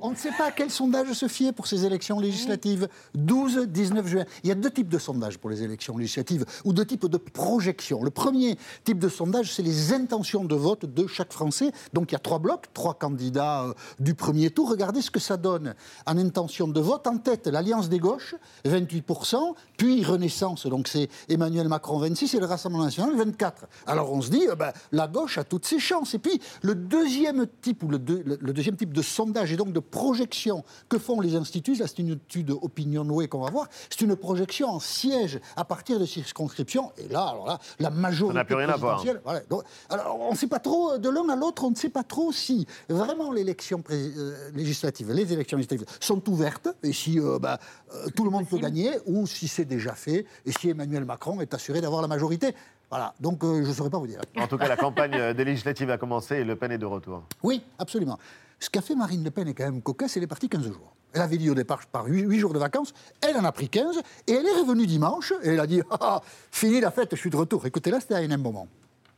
On 0.02 0.12
ne 0.12 0.16
sait 0.16 0.32
pas 0.38 0.46
à 0.48 0.52
quel 0.52 0.70
sondage 0.70 1.12
se 1.14 1.28
fier 1.28 1.54
pour 1.54 1.68
ces 1.68 1.86
élections 1.86 2.20
législatives. 2.20 2.88
12-19 3.18 4.06
juin. 4.08 4.26
Il 4.44 4.50
y 4.50 4.52
a 4.52 4.56
deux 4.56 4.70
types 4.72 4.90
de 4.90 4.98
sondages 4.98 5.38
pour 5.38 5.50
les 5.50 5.64
élections 5.64 5.98
législatives, 5.98 6.46
ou 6.66 6.74
deux 6.74 6.86
types 6.86 7.06
de 7.06 7.18
projections. 7.18 8.04
Le 8.04 8.10
premier 8.10 8.58
type 8.84 9.00
de 9.00 9.10
sondage, 9.10 9.54
c'est 9.54 9.62
les 9.64 9.94
intentions 9.94 10.44
de 10.44 10.56
vote 10.56 10.86
de 10.86 11.08
chaque 11.08 11.34
Français. 11.34 11.72
Donc 11.94 12.12
il 12.12 12.14
y 12.14 12.16
a 12.16 12.20
trois 12.20 12.40
blocs, 12.40 12.66
trois 12.74 12.94
candidats 12.94 13.64
euh, 13.66 13.74
du 14.00 14.14
premier 14.14 14.50
tour. 14.50 14.70
Regardez 14.70 15.02
ce 15.02 15.12
que 15.12 15.20
ça 15.20 15.38
donne 15.38 15.76
en 16.06 16.18
intention 16.18 16.68
de 16.68 16.80
vote. 16.80 17.08
En 17.08 17.18
tête, 17.18 17.48
l'Alliance 17.48 17.90
des 17.90 18.00
gauches, 18.00 18.36
28%, 18.66 19.54
puis 19.78 20.04
Renaissance, 20.04 20.66
donc 20.68 20.88
c'est 20.88 21.10
Emmanuel 21.28 21.68
Macron, 21.68 22.02
26%, 22.02 22.38
et 22.38 22.40
le 22.40 22.46
Rassemblement 22.46 22.86
national, 22.86 23.16
24%. 23.16 23.52
Alors 23.88 24.12
on 24.14 24.22
se 24.22 24.30
dit, 24.30 24.46
ben, 24.58 24.72
la 24.92 25.08
gauche 25.08 25.38
a 25.38 25.44
toutes 25.44 25.66
ses 25.66 25.80
chances. 25.80 26.14
Et 26.14 26.20
puis 26.20 26.40
le 26.62 26.76
deuxième 26.76 27.48
type, 27.62 27.84
ou 27.84 27.88
le- 27.90 28.00
le 28.00 28.54
deuxième 28.54 28.76
type 28.76 28.94
de 28.94 29.02
sondage, 29.02 29.52
et 29.52 29.56
donc 29.58 29.72
de 29.74 29.80
projection 29.90 30.64
que 30.88 30.98
font 30.98 31.20
les 31.22 31.36
instituts, 31.36 31.76
là 31.76 31.88
c'est 31.88 32.00
une 32.00 32.10
étude 32.14 32.52
Opinionway 32.52 33.28
qu'on 33.28 33.42
va 33.42 33.50
voir, 33.52 33.68
c'est 33.90 34.02
une 34.02 34.16
projection 34.16 34.70
en 34.70 34.80
siège 34.80 35.40
à 35.56 35.66
partir 35.66 36.00
de 36.00 36.06
circonscriptions. 36.06 36.92
Et 36.98 37.08
là, 37.08 37.24
alors 37.24 37.48
là, 37.48 37.60
la 37.80 37.90
majorité 37.90 38.34
Ça 38.36 38.40
n'a 38.40 38.46
plus 38.46 38.56
rien 38.56 38.70
à 38.70 38.78
voir. 38.78 39.04
voilà. 39.24 39.42
Donc, 39.50 39.64
alors, 39.90 40.20
on 40.20 40.32
ne 40.32 40.38
sait 40.38 40.48
pas 40.48 40.60
trop, 40.60 40.98
de 40.98 41.10
l'un 41.10 41.28
à 41.30 41.36
l'autre, 41.36 41.64
on 41.64 41.72
ne 41.72 41.76
sait 41.76 41.90
pas 41.90 42.04
trop 42.04 42.32
si 42.32 42.66
vraiment 42.88 43.32
l'élection 43.32 43.84
euh, 43.90 44.52
législative, 44.54 45.12
les 45.12 45.32
élections 45.34 45.58
législatives 45.58 45.88
sont 46.00 46.28
ouvertes, 46.30 46.70
et 46.84 46.94
si 46.94 47.20
euh, 47.20 47.40
bah, 47.40 47.60
euh, 47.94 48.08
tout 48.16 48.24
le 48.24 48.30
monde 48.30 48.48
peut 48.48 48.58
gagner, 48.58 48.92
ou 49.06 49.28
si 49.28 49.48
c'est 49.48 49.66
déjà 49.66 49.94
fait, 49.94 50.26
et 50.46 50.52
si 50.52 50.70
Emmanuel 50.70 51.06
Macron 51.06 51.42
est 51.42 51.54
assuré 51.54 51.82
d'avoir 51.82 52.02
la 52.02 52.08
majorité. 52.08 52.54
Voilà, 52.90 53.14
donc 53.20 53.44
euh, 53.44 53.64
je 53.64 53.70
ne 53.70 53.74
saurais 53.74 53.90
pas 53.92 54.00
vous 54.00 54.08
dire. 54.08 54.20
En 54.38 54.48
tout 54.48 54.58
cas, 54.58 54.68
la 54.68 54.76
campagne 54.78 55.14
euh, 55.14 55.34
des 55.34 55.46
législatives 55.46 55.92
a 55.92 55.98
commencé 56.00 56.38
et 56.38 56.44
Le 56.44 56.56
Pen 56.56 56.72
est 56.72 56.78
de 56.80 56.86
retour. 56.88 57.24
Oui, 57.44 57.62
absolument. 57.78 58.18
Ce 58.60 58.70
qu'a 58.70 58.82
fait 58.82 58.96
Marine 58.96 59.24
Le 59.24 59.32
Pen 59.32 59.48
est 59.48 59.54
quand 59.54 59.66
même 59.66 59.82
cocasse, 59.82 60.18
elle 60.18 60.24
est 60.24 60.28
partie 60.28 60.50
15 60.50 60.64
jours. 60.64 60.96
Elle 61.14 61.22
avait 61.22 61.38
dit 61.38 61.50
au 61.50 61.56
départ, 61.56 61.82
je 61.82 61.88
pars 61.88 62.06
8, 62.06 62.38
jours 62.38 62.54
de 62.54 62.60
vacances, 62.60 62.94
elle 63.22 63.36
en 63.38 63.44
a 63.44 63.52
pris 63.52 63.70
15, 63.70 64.00
et 64.28 64.34
elle 64.34 64.46
est 64.46 64.62
revenue 64.62 64.86
dimanche, 64.86 65.34
et 65.44 65.50
elle 65.50 65.60
a 65.60 65.68
dit, 65.68 65.82
ah, 65.90 65.98
ah, 66.02 66.22
fini 66.52 66.80
la 66.80 66.92
fête, 66.92 67.10
je 67.12 67.20
suis 67.20 67.30
de 67.30 67.38
retour. 67.38 67.66
Écoutez, 67.66 67.90
là, 67.90 68.00
c'était 68.00 68.16
à 68.16 68.18
un 68.18 68.38
moment. 68.38 68.68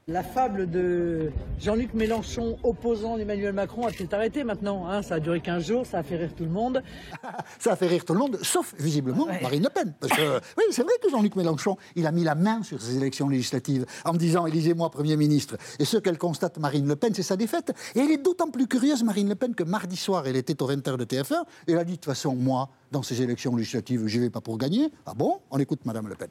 La 0.07 0.23
fable 0.23 0.69
de 0.69 1.31
Jean-Luc 1.59 1.93
Mélenchon 1.93 2.57
opposant 2.63 3.17
Emmanuel 3.17 3.53
Macron 3.53 3.85
a 3.85 3.91
peut-être 3.91 4.15
arrêté 4.15 4.43
maintenant. 4.43 4.87
hein? 4.89 5.03
Ça 5.03 5.15
a 5.15 5.19
duré 5.19 5.39
15 5.41 5.63
jours, 5.63 5.85
ça 5.85 5.99
a 5.99 6.03
fait 6.03 6.17
rire 6.17 6.31
tout 6.35 6.43
le 6.43 6.49
monde. 6.49 6.81
Ça 7.59 7.73
a 7.73 7.75
fait 7.75 7.85
rire 7.87 8.03
tout 8.03 8.13
le 8.13 8.19
monde, 8.19 8.39
sauf 8.41 8.73
visiblement 8.79 9.27
Marine 9.41 9.61
Le 9.63 9.69
Pen. 9.69 9.93
Parce 9.99 10.13
que, 10.13 10.37
oui, 10.57 10.63
c'est 10.71 10.81
vrai 10.81 10.93
que 11.01 11.09
Jean-Luc 11.09 11.35
Mélenchon, 11.35 11.77
il 11.95 12.07
a 12.07 12.11
mis 12.11 12.23
la 12.23 12.33
main 12.33 12.63
sur 12.63 12.81
ces 12.81 12.97
élections 12.97 13.29
législatives 13.29 13.85
en 14.03 14.13
disant 14.13 14.47
Élisez-moi 14.47 14.89
Premier 14.89 15.15
ministre. 15.17 15.55
Et 15.77 15.85
ce 15.85 15.97
qu'elle 15.97 16.17
constate, 16.17 16.57
Marine 16.57 16.87
Le 16.87 16.95
Pen, 16.95 17.13
c'est 17.13 17.21
sa 17.23 17.37
défaite. 17.37 17.71
Et 17.93 17.99
elle 17.99 18.11
est 18.11 18.17
d'autant 18.17 18.49
plus 18.49 18.67
curieuse, 18.67 19.03
Marine 19.03 19.29
Le 19.29 19.35
Pen, 19.35 19.53
que 19.53 19.63
mardi 19.63 19.95
soir, 19.97 20.25
elle 20.25 20.35
était 20.35 20.61
au 20.63 20.67
20h 20.67 20.97
de 20.97 21.05
TF1 21.05 21.43
et 21.67 21.73
elle 21.73 21.77
a 21.77 21.83
dit 21.83 21.91
De 21.93 21.97
toute 21.97 22.05
façon, 22.05 22.35
moi, 22.35 22.69
dans 22.91 23.03
ces 23.03 23.21
élections 23.21 23.55
législatives, 23.55 24.07
je 24.07 24.19
vais 24.19 24.31
pas 24.31 24.41
pour 24.41 24.57
gagner. 24.57 24.89
Ah 25.05 25.13
bon? 25.13 25.39
On 25.51 25.59
écoute 25.59 25.81
Madame 25.85 26.07
Le 26.07 26.15
Pen. 26.15 26.29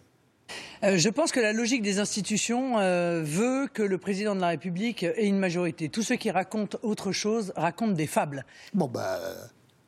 Euh, 0.83 0.97
je 0.97 1.09
pense 1.09 1.33
que 1.33 1.40
la 1.40 1.52
logique 1.52 1.83
des 1.83 1.99
institutions 1.99 2.78
euh, 2.78 3.23
veut 3.25 3.69
que 3.73 3.83
le 3.83 3.99
président 3.99 4.35
de 4.35 4.40
la 4.40 4.49
République 4.49 5.02
ait 5.02 5.26
une 5.26 5.38
majorité. 5.38 5.88
Tous 5.88 6.02
ceux 6.02 6.16
qui 6.16 6.30
racontent 6.30 6.78
autre 6.83 7.12
chose 7.12 7.52
racontent 7.57 7.92
des 7.92 8.07
fables. 8.07 8.45
Bon, 8.73 8.87
ben, 8.87 9.19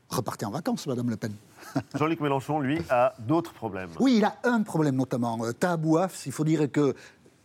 repartez 0.08 0.44
en 0.44 0.50
vacances, 0.50 0.86
Madame 0.86 1.10
Le 1.10 1.16
Pen. 1.16 1.32
Jean-Luc 1.94 2.20
Mélenchon, 2.20 2.60
lui, 2.60 2.78
a 2.90 3.14
d'autres 3.18 3.54
problèmes. 3.54 3.90
Oui, 4.00 4.16
il 4.18 4.24
a 4.24 4.36
un 4.44 4.62
problème 4.62 4.96
notamment. 4.96 5.38
Euh, 5.44 5.52
Tahabouaf, 5.52 6.26
il 6.26 6.32
faut 6.32 6.44
dire 6.44 6.70
que 6.70 6.94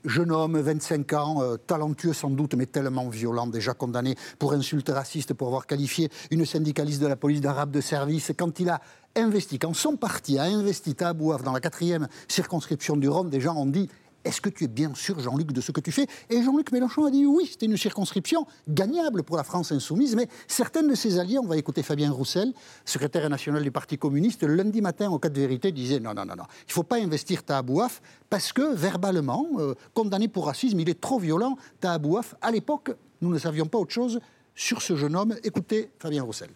jeune 0.08 0.32
homme, 0.32 0.58
25 0.58 1.14
ans, 1.14 1.42
euh, 1.42 1.58
talentueux 1.58 2.14
sans 2.14 2.30
doute, 2.30 2.56
mais 2.56 2.66
tellement 2.66 3.10
violent, 3.10 3.48
déjà 3.48 3.74
condamné 3.74 4.16
pour 4.40 4.54
insulte 4.54 4.90
raciste, 4.90 5.34
pour 5.34 5.48
avoir 5.48 5.68
qualifié 5.68 6.10
une 6.32 6.46
syndicaliste 6.46 7.02
de 7.02 7.08
la 7.08 7.16
police 7.16 7.42
d'arabe 7.42 7.72
de 7.72 7.82
service. 7.82 8.32
Quand 8.38 8.60
il 8.60 8.70
a 8.70 8.82
investi, 9.16 9.60
quand 9.60 9.74
son 9.74 9.98
parti 9.98 10.38
a 10.38 10.44
investi 10.44 10.96
Tahabouaf 10.96 11.44
dans 11.44 11.52
la 11.52 11.60
quatrième 11.60 12.08
circonscription 12.28 12.98
du 12.98 13.10
Rhône, 13.10 13.30
des 13.30 13.42
gens 13.42 13.56
ont 13.56 13.66
dit 13.66 13.90
est-ce 14.28 14.42
que 14.42 14.50
tu 14.50 14.66
es 14.66 14.68
bien 14.68 14.94
sûr, 14.94 15.20
Jean-Luc, 15.20 15.52
de 15.52 15.62
ce 15.62 15.72
que 15.72 15.80
tu 15.80 15.92
fais? 15.92 16.06
Et 16.30 16.44
Jean-Luc 16.44 16.72
Mélenchon 16.72 17.06
a 17.06 17.12
dit 17.12 17.26
oui, 17.26 17.48
c'était 17.50 17.66
une 17.66 17.78
circonscription 17.78 18.46
gagnable 18.68 19.24
pour 19.24 19.38
la 19.38 19.44
France 19.44 19.72
insoumise, 19.72 20.16
mais 20.16 20.28
certaines 20.48 20.88
de 20.90 20.96
ses 20.96 21.20
alliés, 21.20 21.40
on 21.40 21.46
va 21.46 21.58
écouter 21.58 21.84
Fabien 21.84 22.12
Roussel, 22.12 22.54
secrétaire 22.86 23.30
national 23.30 23.64
du 23.64 23.72
Parti 23.72 23.98
communiste, 23.98 24.44
lundi 24.44 24.82
matin 24.82 25.10
au 25.10 25.20
cas 25.20 25.30
de 25.30 25.40
vérité, 25.40 25.72
disait 25.72 26.00
non, 26.00 26.14
non, 26.14 26.26
non, 26.26 26.36
non, 26.36 26.44
il 26.62 26.70
ne 26.70 26.74
faut 26.74 26.84
pas 26.84 26.98
investir 26.98 27.44
Tahabouaf 27.44 28.02
parce 28.30 28.52
que 28.52 28.76
verbalement, 28.76 29.48
euh, 29.60 29.74
condamné 29.94 30.28
pour 30.28 30.48
racisme, 30.48 30.80
il 30.80 30.90
est 30.90 31.00
trop 31.00 31.20
violent. 31.20 31.56
Tahabouaf, 31.80 32.36
à 32.42 32.52
l'époque, 32.52 32.92
nous 33.22 33.30
ne 33.30 33.40
savions 33.40 33.66
pas 33.66 33.78
autre 33.78 33.94
chose 33.94 34.20
sur 34.56 34.82
ce 34.82 34.96
jeune 34.96 35.16
homme. 35.16 35.36
Écoutez 35.44 35.90
Fabien 36.00 36.24
Roussel. 36.24 36.50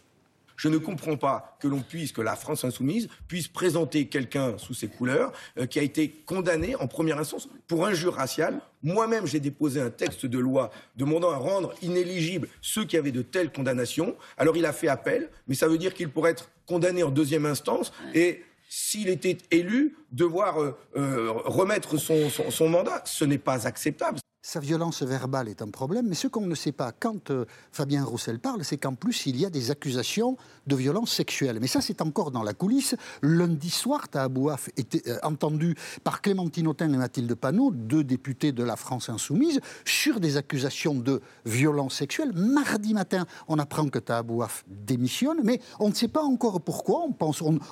Je 0.62 0.67
ne 0.67 0.78
comprends 0.78 1.17
pas 1.17 1.58
que 1.60 1.67
l'on 1.67 1.80
puisse, 1.80 2.12
que 2.12 2.21
la 2.21 2.36
France 2.36 2.63
insoumise 2.63 3.08
puisse 3.28 3.47
présenter 3.47 4.06
quelqu'un 4.06 4.60
sous 4.60 4.76
ses 4.76 4.88
couleurs 4.88 5.34
euh, 5.58 5.65
qui 5.65 5.80
a 5.80 5.82
été 5.82 6.10
condamné 6.28 6.76
en 6.76 6.86
première 6.86 7.17
instance 7.17 7.50
pour 7.67 7.88
injure 7.88 8.13
raciale. 8.13 8.62
Moi-même, 8.84 9.26
j'ai 9.26 9.39
déposé 9.39 9.82
un 9.82 9.89
texte 9.89 10.28
de 10.28 10.38
loi 10.38 10.69
demandant 10.97 11.32
à 11.32 11.38
rendre 11.38 11.74
inéligibles 11.82 12.47
ceux 12.62 12.86
qui 12.86 12.95
avaient 12.95 13.12
de 13.12 13.24
telles 13.24 13.52
condamnations. 13.52 14.15
Alors 14.38 14.56
il 14.56 14.67
a 14.67 14.71
fait 14.71 14.88
appel, 14.88 15.32
mais 15.47 15.56
ça 15.56 15.67
veut 15.67 15.80
dire 15.80 15.95
qu'il 15.95 16.10
pourrait 16.10 16.30
être 16.30 16.52
condamné 16.67 17.02
en 17.02 17.10
deuxième 17.10 17.47
instance 17.47 17.91
et 18.13 18.43
s'il 18.69 19.10
était 19.10 19.39
élu, 19.50 19.97
devoir 20.12 20.62
euh, 20.62 20.78
euh, 20.95 21.32
remettre 21.43 21.97
son, 21.97 22.69
mandat. 22.69 23.02
Ce 23.06 23.26
n'est 23.26 23.39
pas 23.39 23.65
acceptable. 23.65 24.19
Sa 24.44 24.60
violence 24.60 25.04
verbale 25.04 25.50
est 25.50 25.62
un 25.62 25.70
problème, 25.70 26.08
mais 26.08 26.16
ce 26.16 26.28
qu'on 26.28 26.48
ne 26.48 26.56
sait 26.56 26.72
pas 26.72 26.92
quand 26.92 27.30
euh, 27.30 27.46
Fabien 27.72 28.04
Roussel 28.04 28.40
parle, 28.40 28.66
c'est 28.66 28.78
qu'en 28.78 28.96
plus, 28.96 29.28
il 29.28 29.40
y 29.40 29.46
a 29.46 29.52
des 29.52 29.70
accusations 29.70 30.36
de 30.66 30.76
violence 30.76 31.12
sexuelle. 31.12 31.60
Mais 31.62 31.68
ça, 31.68 31.80
c'est 31.80 32.02
encore 32.02 32.32
dans 32.32 32.42
la 32.42 32.56
coulisse. 32.56 32.96
Lundi 33.22 33.70
soir, 33.70 34.10
Tahabouaf 34.10 34.70
était 34.78 35.08
euh, 35.08 35.20
entendu 35.22 35.76
par 36.04 36.24
Clémentine 36.24 36.68
Autain 36.68 36.92
et 36.92 36.98
Mathilde 36.98 37.36
Panot, 37.36 37.70
deux 37.70 38.04
députés 38.04 38.52
de 38.52 38.64
la 38.64 38.76
France 38.78 39.10
insoumise, 39.10 39.60
sur 39.86 40.20
des 40.20 40.38
accusations 40.38 40.96
de 40.96 41.22
violence 41.46 41.94
sexuelle. 41.94 42.32
Mardi 42.34 42.96
matin, 42.96 43.28
on 43.48 43.60
apprend 43.60 43.90
que 43.90 44.00
Tahabouaf 44.00 44.64
démissionne, 44.68 45.42
mais 45.44 45.62
on 45.80 45.90
ne 45.90 45.94
sait 45.94 46.08
pas 46.08 46.24
encore 46.24 46.62
pourquoi. 46.62 47.06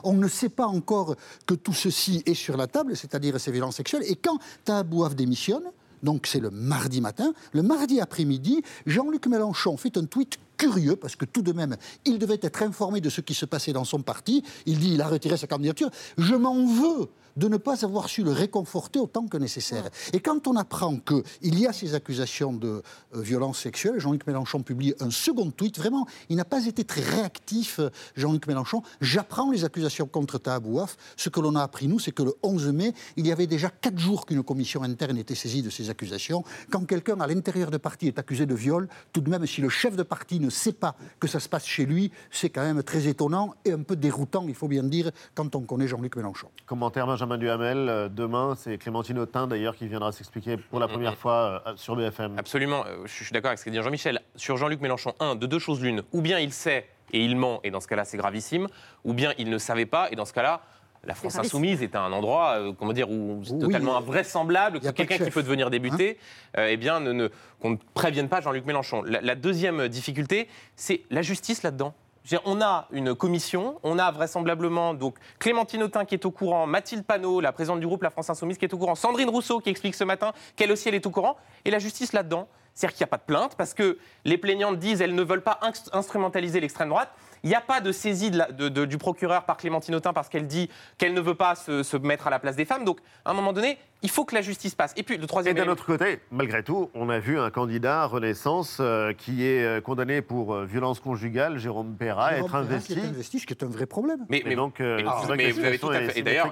On, 0.04 0.14
ne 0.14 0.28
sait 0.28 0.50
pas 0.50 0.68
encore 0.68 1.16
que 1.48 1.56
tout 1.56 1.74
ceci 1.74 2.22
est 2.28 2.36
sur 2.36 2.58
la 2.58 2.68
table, 2.68 2.96
c'est-à-dire 2.96 3.40
ces 3.40 3.52
violences 3.52 3.78
sexuelles. 3.78 4.04
Et 4.06 4.16
quand 4.16 4.38
Tahabouaf 4.66 5.16
démissionne, 5.16 5.64
donc 6.04 6.28
c'est 6.28 6.40
le 6.40 6.50
mardi 6.50 7.02
matin. 7.02 7.34
Le 7.54 7.62
mardi 7.62 8.00
après-midi, 8.00 8.62
Jean-Luc 8.86 9.28
Mélenchon 9.28 9.78
fait 9.78 9.98
un 9.98 10.06
tweet 10.06 10.38
curieux, 10.58 10.96
parce 10.96 11.16
que 11.16 11.26
tout 11.26 11.42
de 11.42 11.54
même, 11.54 11.78
il 12.06 12.20
devait 12.20 12.40
être 12.42 12.62
informé 12.62 13.02
de 13.02 13.10
ce 13.10 13.22
qui 13.22 13.34
se 13.34 13.46
passait 13.46 13.74
dans 13.74 13.86
son 13.86 14.02
parti. 14.02 14.44
Il 14.66 14.80
dit, 14.80 14.94
il 14.94 15.02
a 15.02 15.08
retiré 15.08 15.38
sa 15.38 15.48
candidature. 15.48 15.90
Je 16.18 16.36
m'en 16.36 16.66
veux 16.66 17.08
de 17.40 17.48
ne 17.48 17.58
pas 17.58 17.86
avoir 17.86 18.10
su 18.10 18.24
le 18.24 18.32
réconforter 18.32 19.00
autant 19.00 19.26
que 19.28 19.38
nécessaire. 19.38 19.90
Et 20.12 20.20
quand 20.20 20.46
on 20.48 20.58
apprend 20.58 20.98
qu'il 20.98 21.58
y 21.58 21.66
a 21.66 21.74
ces 21.74 21.96
accusations 21.96 22.52
de 22.52 22.84
euh, 23.16 23.22
violence 23.22 23.60
sexuelle, 23.60 23.98
Jean-Luc 23.98 24.28
Mélenchon 24.28 24.62
publie 24.62 24.94
un 25.00 25.10
second 25.10 25.50
tweet. 25.50 25.78
Vraiment, 25.78 26.06
il 26.28 26.36
n'a 26.36 26.46
pas 26.46 26.66
été 26.66 26.84
très 26.84 27.02
réactif, 27.02 27.80
euh, 27.80 27.90
Jean-Luc 28.16 28.46
Mélenchon. 28.46 28.84
J'apprends 29.00 29.52
les 29.52 29.64
accusations 29.64 30.06
contre 30.06 30.38
Tahabouaf. 30.38 30.98
Ce 31.16 31.30
que 31.30 31.40
l'on 31.40 31.56
a 31.56 31.64
appris, 31.64 31.88
nous, 31.88 32.00
c'est 32.00 32.12
que 32.12 32.24
le 32.24 32.34
11 32.44 32.74
mai, 32.74 32.94
il 33.16 33.26
y 33.26 33.32
avait 33.32 33.48
déjà 33.48 33.70
quatre 33.70 33.98
jours 33.98 34.26
qu'une 34.26 34.44
commission 34.44 34.84
interne 34.84 35.18
était 35.18 35.36
saisie 35.36 35.62
de 35.62 35.70
ces 35.70 35.90
accusations. 35.90 36.44
Quand 36.70 36.86
quelqu'un 36.86 37.22
à 37.22 37.28
l'intérieur 37.28 37.72
de 37.72 37.78
parti 37.78 38.08
est 38.08 38.20
accusé 38.20 38.46
de 38.46 38.56
viol, 38.56 38.90
tout 39.14 39.22
de 39.22 39.30
même, 39.30 39.46
si 39.46 39.62
le 39.62 39.70
chef 39.70 39.96
de 39.96 40.04
parti 40.04 40.42
ne 40.42 40.50
sait 40.50 40.74
pas 40.74 40.96
que 41.22 41.28
ça 41.28 41.40
se 41.40 41.48
passe 41.48 41.66
chez 41.66 41.86
lui, 41.86 42.12
c'est 42.32 42.50
quand 42.50 42.64
même 42.64 42.84
très 42.84 43.08
étonnant 43.08 43.54
et 43.64 43.72
un 43.72 43.84
peu 43.84 43.96
déroutant, 43.96 44.44
il 44.48 44.56
faut 44.56 44.68
bien 44.68 44.84
dire, 44.84 45.12
quand 45.36 45.56
on 45.56 45.62
connaît 45.62 45.88
Jean-Luc 45.88 46.18
Mélenchon. 46.18 46.50
Commentaire 46.66 47.08
Benjamin 47.08 47.29
Duhamel. 47.38 47.90
euh, 47.90 48.10
Demain, 48.10 48.56
c'est 48.58 48.78
Clémentine 48.78 49.20
Autain, 49.20 49.48
d'ailleurs, 49.48 49.76
qui 49.76 49.88
viendra 49.88 50.12
s'expliquer 50.12 50.58
pour 50.58 50.80
la 50.80 50.88
première 50.88 51.16
fois 51.18 51.62
euh, 51.68 51.74
sur 51.76 51.96
BFM. 51.96 52.38
Absolument, 52.38 52.84
euh, 52.88 52.98
je 53.06 53.24
suis 53.24 53.32
d'accord 53.34 53.50
avec 53.50 53.60
ce 53.60 53.66
que 53.66 53.70
dit 53.70 53.82
Jean-Michel. 53.82 54.20
Sur 54.36 54.58
Jean-Luc 54.58 54.82
Mélenchon, 54.82 55.14
un, 55.20 55.36
de 55.36 55.46
deux 55.46 55.60
choses 55.60 55.82
l'une. 55.82 56.04
Ou 56.14 56.22
bien 56.22 56.40
il 56.40 56.54
sait 56.54 56.88
et 57.12 57.24
il 57.24 57.36
ment, 57.36 57.60
et 57.64 57.72
dans 57.72 57.80
ce 57.80 57.88
cas-là, 57.88 58.06
c'est 58.06 58.18
gravissime. 58.18 58.68
Ou 59.04 59.14
bien 59.14 59.34
il 59.38 59.50
ne 59.50 59.58
savait 59.58 59.86
pas, 59.86 60.10
et 60.12 60.16
dans 60.16 60.26
ce 60.26 60.34
cas-là, 60.34 60.62
la 61.06 61.16
France 61.16 61.34
insoumise 61.46 61.82
est 61.82 61.96
un 61.96 62.12
endroit, 62.12 62.56
euh, 62.58 62.74
comment 62.78 62.92
dire, 62.92 63.10
où 63.10 63.42
c'est 63.46 63.58
totalement 63.58 63.96
invraisemblable 63.98 64.80
que 64.82 64.90
quelqu'un 64.92 65.18
qui 65.18 65.32
peut 65.32 65.44
devenir 65.44 65.70
député, 65.70 66.18
euh, 66.58 66.68
eh 66.70 66.76
bien, 66.78 67.00
ne, 67.00 67.14
ne- 67.14 67.30
qu'on 67.62 67.70
ne 67.72 67.78
prévienne 67.94 68.28
pas 68.28 68.42
Jean-Luc 68.42 68.66
Mélenchon. 68.66 69.02
La, 69.04 69.22
la 69.22 69.36
deuxième 69.36 69.88
difficulté, 69.88 70.50
c'est 70.76 71.02
la 71.10 71.22
justice 71.22 71.64
là-dedans. 71.64 71.94
On 72.46 72.62
a 72.62 72.88
une 72.92 73.16
commission, 73.16 73.80
on 73.84 73.98
a 73.98 74.12
vraisemblablement 74.12 74.94
donc 74.94 75.16
Clémentine 75.40 75.84
Autain 75.84 76.06
qui 76.06 76.16
est 76.16 76.26
au 76.26 76.32
courant, 76.32 76.68
Mathilde 76.68 77.04
Panot, 77.04 77.42
la 77.42 77.52
présidente 77.52 77.80
du 77.80 77.88
groupe 77.88 78.04
La 78.04 78.10
France 78.10 78.30
Insoumise 78.30 78.58
qui 78.58 78.66
est 78.66 78.74
au 78.74 78.78
courant, 78.78 78.96
Sandrine 78.96 79.30
Rousseau 79.30 79.60
qui 79.60 79.70
explique 79.70 79.96
ce 79.96 80.04
matin 80.04 80.34
qu'elle 80.56 80.72
aussi 80.72 80.90
elle 80.90 80.96
est 80.96 81.06
au 81.06 81.12
courant, 81.12 81.38
et 81.66 81.72
la 81.72 81.80
justice 81.80 82.14
là-dedans, 82.14 82.48
C'est-à-dire 82.80 82.96
qu'il 82.96 83.04
n'y 83.04 83.10
a 83.10 83.12
pas 83.12 83.18
de 83.18 83.24
plainte 83.24 83.56
parce 83.58 83.74
que 83.74 83.98
les 84.24 84.38
plaignantes 84.38 84.80
disent 84.80 85.02
elles 85.02 85.14
ne 85.14 85.22
veulent 85.24 85.42
pas 85.44 85.60
inst- 85.64 85.90
instrumentaliser 85.92 86.62
l'extrême 86.62 86.88
droite. 86.88 87.10
Il 87.44 87.50
n'y 87.50 87.56
a 87.56 87.62
pas 87.62 87.80
de 87.82 87.92
saisie 87.94 88.32
de 88.32 88.38
la- 88.38 88.52
de- 88.52 88.68
de- 88.70 88.86
du 88.86 88.98
procureur 88.98 89.44
par 89.44 89.58
Clémentine 89.58 89.96
Autain 89.96 90.12
parce 90.14 90.28
qu'elle 90.30 90.48
dit 90.48 90.70
qu'elle 90.98 91.14
ne 91.14 91.22
veut 91.22 91.36
pas 91.36 91.56
se, 91.56 91.84
se 91.84 91.96
mettre 91.98 92.28
à 92.28 92.30
la 92.30 92.40
place 92.40 92.56
des 92.58 92.66
femmes. 92.66 92.84
Donc, 92.86 93.00
à 93.26 93.32
un 93.32 93.34
moment 93.34 93.54
donné, 93.54 93.78
il 94.02 94.10
faut 94.10 94.24
que 94.26 94.36
la 94.36 94.42
justice 94.42 94.76
passe. 94.76 94.94
Et 94.98 95.04
puis, 95.04 95.18
le 95.18 95.24
Et 95.24 95.28
troisième 95.28 95.56
d'un 95.56 95.62
élément- 95.64 95.74
autre 95.74 95.86
côté, 95.86 96.20
malgré 96.32 96.64
tout, 96.64 96.90
on 96.94 97.10
a 97.10 97.20
vu 97.20 97.40
un 97.40 97.50
candidat 97.50 98.06
Renaissance 98.06 98.78
euh, 98.82 99.14
qui 99.14 99.46
est 99.46 99.64
euh, 99.64 99.80
condamné 99.82 100.22
pour 100.22 100.54
euh, 100.54 100.66
violence 100.66 101.00
conjugale, 101.00 101.58
Jérôme 101.60 101.96
Perra, 101.96 102.32
Jérôme 102.36 102.46
être 102.46 102.56
investi. 102.56 102.94
est 103.00 103.04
investi, 103.06 103.40
ce 103.40 103.46
qui 103.48 103.54
est 103.54 103.64
un 103.64 103.68
vrai 103.68 103.86
problème. 103.86 104.26
Mais, 104.30 104.42
mais- 104.46 104.56
donc, 104.56 104.82
euh, 104.82 104.98
mais- 105.38 105.52
vous 105.52 105.64
avez 105.66 105.80
tout 105.80 105.90
à 105.90 106.00
fait. 106.02 106.20
Et 106.20 106.24
d'ailleurs, 106.24 106.52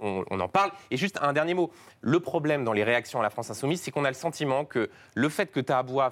on 0.00 0.40
en 0.40 0.48
parle. 0.48 0.70
Et 0.90 0.96
juste 0.98 1.18
un 1.22 1.32
dernier 1.32 1.54
mot. 1.54 1.70
Le 2.02 2.20
problème 2.20 2.62
dans 2.62 2.72
les 2.74 2.84
réactions 2.84 3.20
à 3.20 3.22
la 3.22 3.30
France 3.30 3.50
Insoumise, 3.50 3.80
c'est 3.80 3.90
qu'on 3.90 4.04
a 4.04 4.10
le 4.10 4.14
sentiment 4.14 4.64
que 4.66 4.90
le 5.14 5.28
fait 5.30 5.46
que 5.46 5.60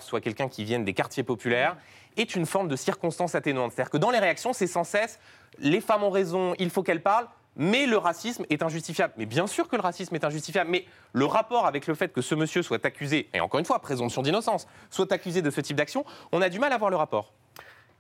Soit 0.01 0.21
quelqu'un 0.21 0.49
qui 0.49 0.65
vienne 0.65 0.85
des 0.85 0.95
quartiers 0.95 1.23
populaires 1.23 1.77
est 2.17 2.37
une 2.37 2.47
forme 2.47 2.69
de 2.69 2.77
circonstance 2.77 3.35
atténuante. 3.35 3.73
C'est-à-dire 3.73 3.91
que 3.91 3.97
dans 3.99 4.11
les 4.11 4.19
réactions, 4.19 4.53
c'est 4.53 4.67
sans 4.67 4.85
cesse 4.85 5.19
les 5.59 5.81
femmes 5.81 6.03
ont 6.03 6.11
raison, 6.11 6.55
il 6.59 6.71
faut 6.71 6.83
qu'elles 6.83 7.03
parlent. 7.03 7.29
Mais 7.57 7.87
le 7.87 7.97
racisme 7.97 8.45
est 8.51 8.65
injustifiable. 8.65 9.15
Mais 9.17 9.27
bien 9.27 9.47
sûr 9.47 9.69
que 9.69 9.77
le 9.77 9.83
racisme 9.83 10.13
est 10.17 10.25
injustifiable. 10.25 10.71
Mais 10.71 10.87
le 11.13 11.25
rapport 11.25 11.67
avec 11.67 11.87
le 11.87 11.95
fait 11.95 12.13
que 12.13 12.21
ce 12.21 12.35
monsieur 12.35 12.63
soit 12.63 12.85
accusé, 12.85 13.29
et 13.33 13.41
encore 13.41 13.61
une 13.61 13.67
fois, 13.67 13.79
présomption 13.79 14.23
d'innocence, 14.23 14.67
soit 14.91 15.13
accusé 15.13 15.41
de 15.41 15.51
ce 15.51 15.61
type 15.61 15.77
d'action, 15.77 16.05
on 16.33 16.43
a 16.43 16.49
du 16.49 16.59
mal 16.59 16.73
à 16.73 16.79
voir 16.79 16.91
le 16.91 16.97
rapport. 16.97 17.33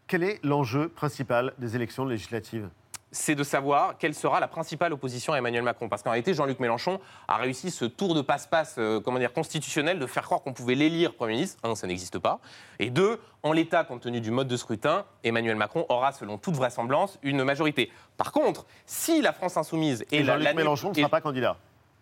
Quel 0.08 0.24
est 0.24 0.40
l'enjeu 0.42 0.88
principal 0.88 1.54
des 1.58 1.76
élections 1.76 2.04
législatives? 2.04 2.68
C'est 3.14 3.34
de 3.36 3.44
savoir 3.44 3.96
quelle 3.96 4.12
sera 4.14 4.40
la 4.40 4.48
principale 4.48 4.92
opposition 4.92 5.32
à 5.32 5.38
Emmanuel 5.38 5.62
Macron. 5.62 5.88
Parce 5.88 6.02
qu'en 6.02 6.10
réalité, 6.10 6.34
Jean-Luc 6.34 6.58
Mélenchon 6.58 7.00
a 7.28 7.36
réussi 7.36 7.70
ce 7.70 7.84
tour 7.84 8.14
de 8.14 8.20
passe-passe 8.22 8.74
euh, 8.78 9.00
comment 9.00 9.18
dire, 9.20 9.32
constitutionnel 9.32 9.98
de 10.00 10.06
faire 10.06 10.24
croire 10.24 10.42
qu'on 10.42 10.52
pouvait 10.52 10.74
l'élire 10.74 11.14
Premier 11.14 11.34
ministre. 11.34 11.58
Un, 11.62 11.74
ça 11.76 11.86
n'existe 11.86 12.18
pas. 12.18 12.40
Et 12.80 12.90
deux, 12.90 13.20
en 13.44 13.52
l'état, 13.52 13.84
compte 13.84 14.00
tenu 14.02 14.20
du 14.20 14.30
mode 14.32 14.48
de 14.48 14.56
scrutin, 14.56 15.04
Emmanuel 15.22 15.54
Macron 15.56 15.86
aura, 15.88 16.10
selon 16.12 16.38
toute 16.38 16.56
vraisemblance, 16.56 17.18
une 17.22 17.44
majorité. 17.44 17.90
Par 18.16 18.32
contre, 18.32 18.66
si 18.84 19.22
la 19.22 19.32
France 19.32 19.56
insoumise 19.56 20.04
Et 20.10 20.18
et, 20.18 20.22
la- 20.24 20.38
Jean-Luc 20.38 20.56
Mélenchon 20.56 20.90
ne 20.90 20.94
sera 20.94 21.08
pas 21.08 21.20
candidat. 21.20 21.56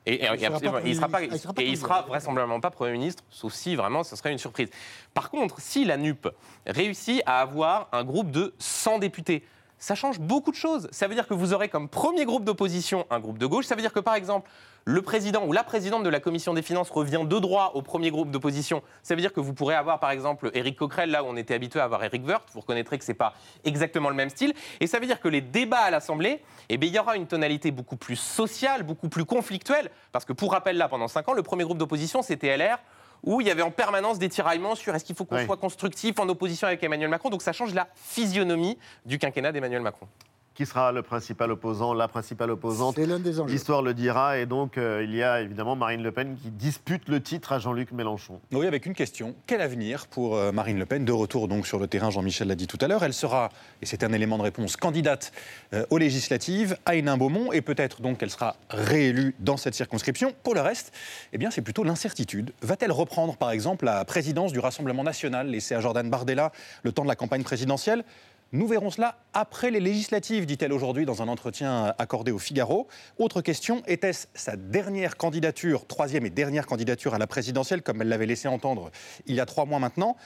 et, 0.07 0.15
et- 0.15 0.19
Il 0.23 0.27
sera 0.27 0.35
il 0.35 0.41
sera 0.41 0.59
pas, 0.61 0.71
Premier 0.71 0.83
ministre. 0.85 0.87
Il 0.87 0.95
sera 0.97 1.09
pas 1.09 1.63
et 1.63 1.65
il 1.67 1.69
candidat. 1.73 1.81
sera 1.81 2.03
vraisemblablement 2.03 2.61
pas 2.61 2.71
Premier 2.71 2.93
ministre, 2.93 3.23
sauf 3.29 3.53
si 3.53 3.77
vraiment 3.77 4.03
ce 4.03 4.17
serait 4.17 4.33
une 4.33 4.39
surprise. 4.39 4.71
Par 5.13 5.29
contre, 5.31 5.61
si 5.61 5.85
la 5.85 5.99
NUP 5.99 6.27
réussit 6.67 7.23
à 7.27 7.41
avoir 7.41 7.89
un 7.93 8.03
groupe 8.03 8.31
de 8.31 8.55
100 8.59 8.99
députés, 8.99 9.45
ça 9.83 9.97
change 9.97 10.21
beaucoup 10.21 10.53
de 10.53 10.57
choses. 10.57 10.89
Ça 10.93 11.09
veut 11.09 11.15
dire 11.17 11.27
que 11.27 11.35
vous 11.35 11.53
aurez 11.53 11.69
comme 11.69 11.89
premier 11.89 12.25
groupe 12.25 12.45
d'opposition 12.45 13.05
un 13.11 13.19
groupe 13.19 13.37
de 13.37 13.47
gauche. 13.47 13.67
Ça 13.67 13.75
veut 13.75 13.81
dire 13.81 13.93
que 13.93 13.99
par 13.99 14.15
exemple, 14.15 14.49
le 14.85 15.03
président 15.03 15.45
ou 15.45 15.53
la 15.53 15.65
présidente 15.65 16.05
de 16.05 16.09
la 16.09 16.21
commission 16.21 16.55
des 16.55 16.63
finances 16.63 16.89
revient 16.89 17.25
de 17.25 17.39
droit 17.41 17.73
au 17.75 17.83
premier 17.83 18.13
groupe 18.13 18.31
d'opposition. 18.31 18.81
Ça 19.03 19.17
veut 19.17 19.21
dire 19.21 19.33
que 19.33 19.41
vous 19.41 19.55
pourrez 19.55 19.75
avoir 19.75 19.99
par 19.99 20.13
exemple 20.13 20.53
Éric 20.55 20.77
Coquerel, 20.79 21.11
là 21.11 21.25
où 21.25 21.27
on 21.27 21.37
était 21.37 21.55
habitué 21.55 21.81
à 21.81 21.85
avoir 21.85 22.05
Éric 22.05 22.25
Woerth. 22.25 22.49
Vous 22.55 22.61
reconnaîtrez 22.61 22.97
que 22.97 23.05
c'est 23.05 23.13
pas 23.13 23.35
exactement 23.65 24.09
le 24.09 24.15
même 24.15 24.31
style. 24.31 24.55
Et 24.79 24.87
ça 24.87 25.01
veut 25.01 25.07
dire 25.07 25.19
que 25.19 25.27
les 25.27 25.41
débats 25.41 25.81
à 25.81 25.91
l'Assemblée, 25.91 26.43
eh 26.69 26.77
bien, 26.77 26.89
il 26.89 26.95
y 26.95 26.99
aura 27.01 27.17
une 27.17 27.27
tonalité 27.27 27.73
beaucoup 27.73 27.97
plus 27.97 28.15
sociale, 28.15 28.85
beaucoup 28.85 29.09
plus 29.09 29.25
conflictuelle. 29.25 29.91
Parce 30.13 30.25
que 30.25 30.33
pour 30.33 30.53
rappel, 30.53 30.77
là, 30.77 30.89
pendant 30.89 31.09
5 31.09 31.29
ans, 31.29 31.33
le 31.33 31.43
premier 31.43 31.65
groupe 31.65 31.79
d'opposition, 31.79 32.23
c'était 32.23 32.57
LR 32.57 32.79
où 33.23 33.41
il 33.41 33.47
y 33.47 33.51
avait 33.51 33.63
en 33.63 33.71
permanence 33.71 34.19
des 34.19 34.29
tiraillements 34.29 34.75
sur 34.75 34.95
est-ce 34.95 35.05
qu'il 35.05 35.15
faut 35.17 35.25
qu'on 35.25 35.37
Oui. 35.37 35.45
soit 35.47 35.57
constructif 35.57 36.19
en 36.19 36.29
opposition 36.29 36.67
avec 36.67 36.83
Emmanuel 36.83 37.09
Macron. 37.09 37.31
Donc 37.31 37.43
ça 37.43 37.53
change 37.53 37.73
la 37.75 37.89
physionomie 37.95 38.79
du 39.07 39.19
quinquennat 39.19 39.53
d'Emmanuel 39.53 39.83
Macron. 39.83 40.07
Qui 40.55 40.67
sera 40.67 40.93
le 40.93 41.01
principal 41.01 41.51
opposant, 41.51 41.95
la 41.95 42.09
principale 42.09 42.51
opposante 42.51 42.97
C'est 42.97 43.07
l'un 43.07 43.19
des 43.19 43.41
enjeux. 43.41 43.51
L'histoire 43.51 43.81
le 43.81 43.95
dira. 43.95 44.39
Et 44.39 44.45
donc, 44.45 44.77
euh, 44.77 45.03
il 45.03 45.15
y 45.15 45.23
a 45.23 45.41
évidemment 45.41 45.77
Marine 45.77 46.03
Le 46.03 46.13
Pen 46.13 46.37
qui 46.43 46.51
dispute 46.51 47.09
le 47.09 47.23
titre 47.23 47.53
à 47.53 47.59
Jean-Luc 47.59 47.91
Mélenchon. 47.93 48.39
Oui, 48.53 48.67
avec 48.67 48.85
une 48.85 48.93
question. 48.93 49.35
Quel 49.47 49.63
avenir 49.63 50.07
pour 50.09 50.37
euh, 50.37 50.53
Marine 50.53 50.79
Le 50.79 50.85
Pen? 50.85 51.07
De 51.07 51.13
retour 51.13 51.49
donc 51.49 51.67
sur 51.67 51.79
le 51.79 51.87
terrain, 51.87 52.11
Jean-Michel 52.11 52.49
l'a 52.49 52.55
dit 52.55 52.67
tout 52.67 52.77
à 52.83 52.89
l'heure. 52.89 53.03
Elle 53.03 53.15
sera, 53.15 53.49
et 53.81 53.87
c'est 53.87 54.05
un 54.05 54.13
élément 54.13 54.37
de 54.37 54.43
réponse, 54.43 54.77
candidate 54.77 55.33
euh, 55.73 55.87
aux 55.89 55.97
législatives 55.97 56.77
à 56.85 56.97
Hénin-Beaumont 56.97 57.51
et 57.53 57.63
peut-être 57.63 58.03
donc 58.03 58.19
qu'elle 58.19 58.31
sera 58.31 58.57
réélue 58.69 59.35
dans 59.39 59.57
cette 59.57 59.75
circonscription. 59.75 60.35
Pour 60.43 60.55
le 60.55 60.61
reste, 60.61 60.93
eh 61.33 61.39
bien, 61.39 61.51
c'est 61.51 61.63
plutôt 61.63 61.83
l'incertitude. 61.83 62.53
Va-t-elle 62.61 62.93
reprendre, 62.93 63.39
par 63.39 63.53
exemple, 63.53 63.87
la 63.87 64.05
présidence 64.05 64.53
du 64.53 64.59
Rassemblement 64.59 65.03
national 65.03 65.49
laissée 65.49 65.75
à 65.75 65.81
Jordan 65.81 66.11
Bardella 66.11 66.53
le 66.83 66.93
temps 66.93 67.05
de 67.05 67.09
la 67.09 67.17
campagne 67.17 67.43
présidentielle? 67.43 68.05
Nous 68.53 68.67
verrons 68.67 68.91
cela 68.91 69.17
après 69.33 69.71
les 69.71 69.81
législatives, 69.81 70.45
dit-elle 70.45 70.75
aujourd'hui 70.75 71.07
dans 71.07 71.23
un 71.23 71.29
entretien 71.29 71.95
accordé 71.99 72.33
au 72.33 72.39
Figaro. 72.39 72.87
Autre 73.19 73.41
question, 73.41 73.83
était-ce 73.87 74.27
sa 74.35 74.57
dernière 74.57 75.17
candidature, 75.17 75.87
troisième 75.87 76.27
et 76.27 76.31
dernière 76.31 76.67
candidature 76.67 77.15
à 77.15 77.19
la 77.19 77.27
présidentielle, 77.27 77.83
comme 77.83 78.03
elle 78.03 78.09
l'avait 78.09 78.27
laissé 78.27 78.49
entendre 78.49 78.91
il 79.27 79.35
y 79.35 79.41
a 79.41 79.47
trois 79.47 79.65
mois 79.65 79.79
maintenant? 79.79 80.17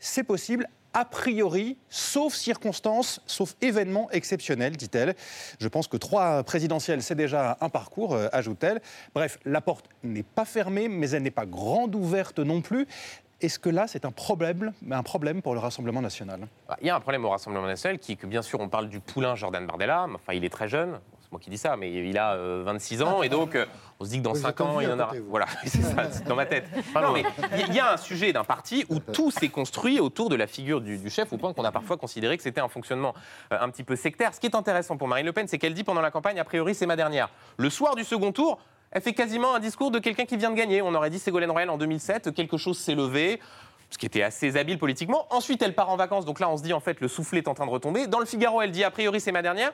C'est 0.00 0.24
possible, 0.24 0.68
a 0.92 1.04
priori, 1.04 1.76
sauf 1.88 2.34
circonstances, 2.34 3.20
sauf 3.26 3.54
événements 3.60 4.10
exceptionnels, 4.10 4.76
dit-elle. 4.76 5.14
Je 5.60 5.68
pense 5.68 5.86
que 5.86 5.96
trois 5.96 6.42
présidentielles, 6.42 7.02
c'est 7.02 7.14
déjà 7.14 7.58
un 7.60 7.68
parcours, 7.68 8.14
euh, 8.14 8.28
ajoute-t-elle. 8.32 8.80
Bref, 9.14 9.38
la 9.44 9.60
porte 9.60 9.86
n'est 10.02 10.24
pas 10.24 10.44
fermée, 10.44 10.88
mais 10.88 11.10
elle 11.10 11.22
n'est 11.22 11.30
pas 11.30 11.46
grande 11.46 11.94
ouverte 11.94 12.40
non 12.40 12.60
plus. 12.60 12.88
Est-ce 13.40 13.60
que 13.60 13.68
là, 13.70 13.86
c'est 13.86 14.04
un 14.04 14.10
problème, 14.10 14.72
un 14.90 15.02
problème 15.04 15.42
pour 15.42 15.54
le 15.54 15.60
Rassemblement 15.60 16.02
national? 16.02 16.48
Bah, 16.68 16.76
Il 16.80 16.88
y 16.88 16.90
a 16.90 16.96
un 16.96 17.00
problème 17.00 17.24
au 17.24 17.30
Rassemblement 17.30 17.66
national 17.68 18.00
qui 18.00 18.12
est 18.12 18.16
que, 18.16 18.26
bien 18.26 18.42
sûr, 18.42 18.58
on 18.58 18.68
parle 18.68 18.88
du 18.88 18.98
poulain 18.98 19.36
Jordan 19.36 19.64
Bardella. 19.64 20.06
mais 20.08 20.16
Enfin, 20.16 20.32
il 20.32 20.44
est 20.44 20.48
très 20.48 20.68
jeune. 20.68 20.98
C'est 21.20 21.30
moi 21.30 21.40
qui 21.40 21.48
dis 21.48 21.58
ça, 21.58 21.76
mais 21.76 21.92
il 21.92 22.18
a 22.18 22.32
euh, 22.34 22.62
26 22.64 23.02
ans. 23.02 23.22
Et 23.22 23.28
donc, 23.28 23.54
euh, 23.54 23.64
on 24.00 24.04
se 24.04 24.10
dit 24.10 24.18
que 24.18 24.22
dans 24.24 24.32
Vous 24.32 24.40
5 24.40 24.48
êtes 24.48 24.60
en 24.60 24.70
ans, 24.70 24.80
il 24.80 24.88
y 24.88 24.92
en 24.92 24.98
aura. 24.98 25.12
Voilà, 25.28 25.46
c'est 25.66 25.82
ça, 25.82 26.10
c'est 26.10 26.26
dans 26.26 26.34
ma 26.34 26.46
tête. 26.46 26.64
Non, 26.96 27.12
mais 27.12 27.22
il 27.68 27.72
y 27.72 27.78
a 27.78 27.92
un 27.92 27.96
sujet 27.96 28.32
d'un 28.32 28.42
parti 28.42 28.84
où 28.88 28.98
tout 28.98 29.30
s'est 29.30 29.50
construit 29.50 30.00
autour 30.00 30.30
de 30.30 30.34
la 30.34 30.48
figure 30.48 30.80
du, 30.80 30.98
du 30.98 31.08
chef, 31.08 31.32
au 31.32 31.36
point 31.36 31.52
qu'on 31.54 31.64
a 31.64 31.70
parfois 31.70 31.96
considéré 31.96 32.36
que 32.38 32.42
c'était 32.42 32.60
un 32.60 32.68
fonctionnement 32.68 33.14
euh, 33.52 33.58
un 33.60 33.70
petit 33.70 33.84
peu 33.84 33.94
sectaire. 33.94 34.34
Ce 34.34 34.40
qui 34.40 34.46
est 34.46 34.56
intéressant 34.56 34.96
pour 34.96 35.06
Marine 35.06 35.26
Le 35.26 35.32
Pen, 35.32 35.46
c'est 35.46 35.58
qu'elle 35.58 35.74
dit 35.74 35.84
pendant 35.84 36.00
la 36.00 36.10
campagne, 36.10 36.40
a 36.40 36.44
priori, 36.44 36.74
c'est 36.74 36.86
ma 36.86 36.96
dernière. 36.96 37.28
Le 37.56 37.70
soir 37.70 37.94
du 37.94 38.02
second 38.02 38.32
tour, 38.32 38.58
elle 38.90 39.02
fait 39.02 39.12
quasiment 39.12 39.54
un 39.54 39.60
discours 39.60 39.90
de 39.90 39.98
quelqu'un 39.98 40.24
qui 40.24 40.36
vient 40.36 40.50
de 40.50 40.56
gagner. 40.56 40.82
On 40.82 40.94
aurait 40.94 41.10
dit 41.10 41.18
Ségolène 41.18 41.50
Royal 41.50 41.70
en 41.70 41.78
2007, 41.78 42.34
quelque 42.34 42.56
chose 42.56 42.78
s'est 42.78 42.94
levé 42.94 43.40
ce 43.90 43.98
qui 43.98 44.06
était 44.06 44.22
assez 44.22 44.56
habile 44.56 44.78
politiquement. 44.78 45.26
Ensuite, 45.30 45.62
elle 45.62 45.74
part 45.74 45.90
en 45.90 45.96
vacances, 45.96 46.24
donc 46.24 46.40
là, 46.40 46.50
on 46.50 46.56
se 46.56 46.62
dit, 46.62 46.72
en 46.72 46.80
fait, 46.80 47.00
le 47.00 47.08
soufflet 47.08 47.38
est 47.38 47.48
en 47.48 47.54
train 47.54 47.66
de 47.66 47.70
retomber. 47.70 48.06
Dans 48.06 48.18
le 48.18 48.26
Figaro, 48.26 48.60
elle 48.60 48.70
dit, 48.70 48.84
a 48.84 48.90
priori, 48.90 49.20
c'est 49.20 49.32
ma 49.32 49.42
dernière. 49.42 49.72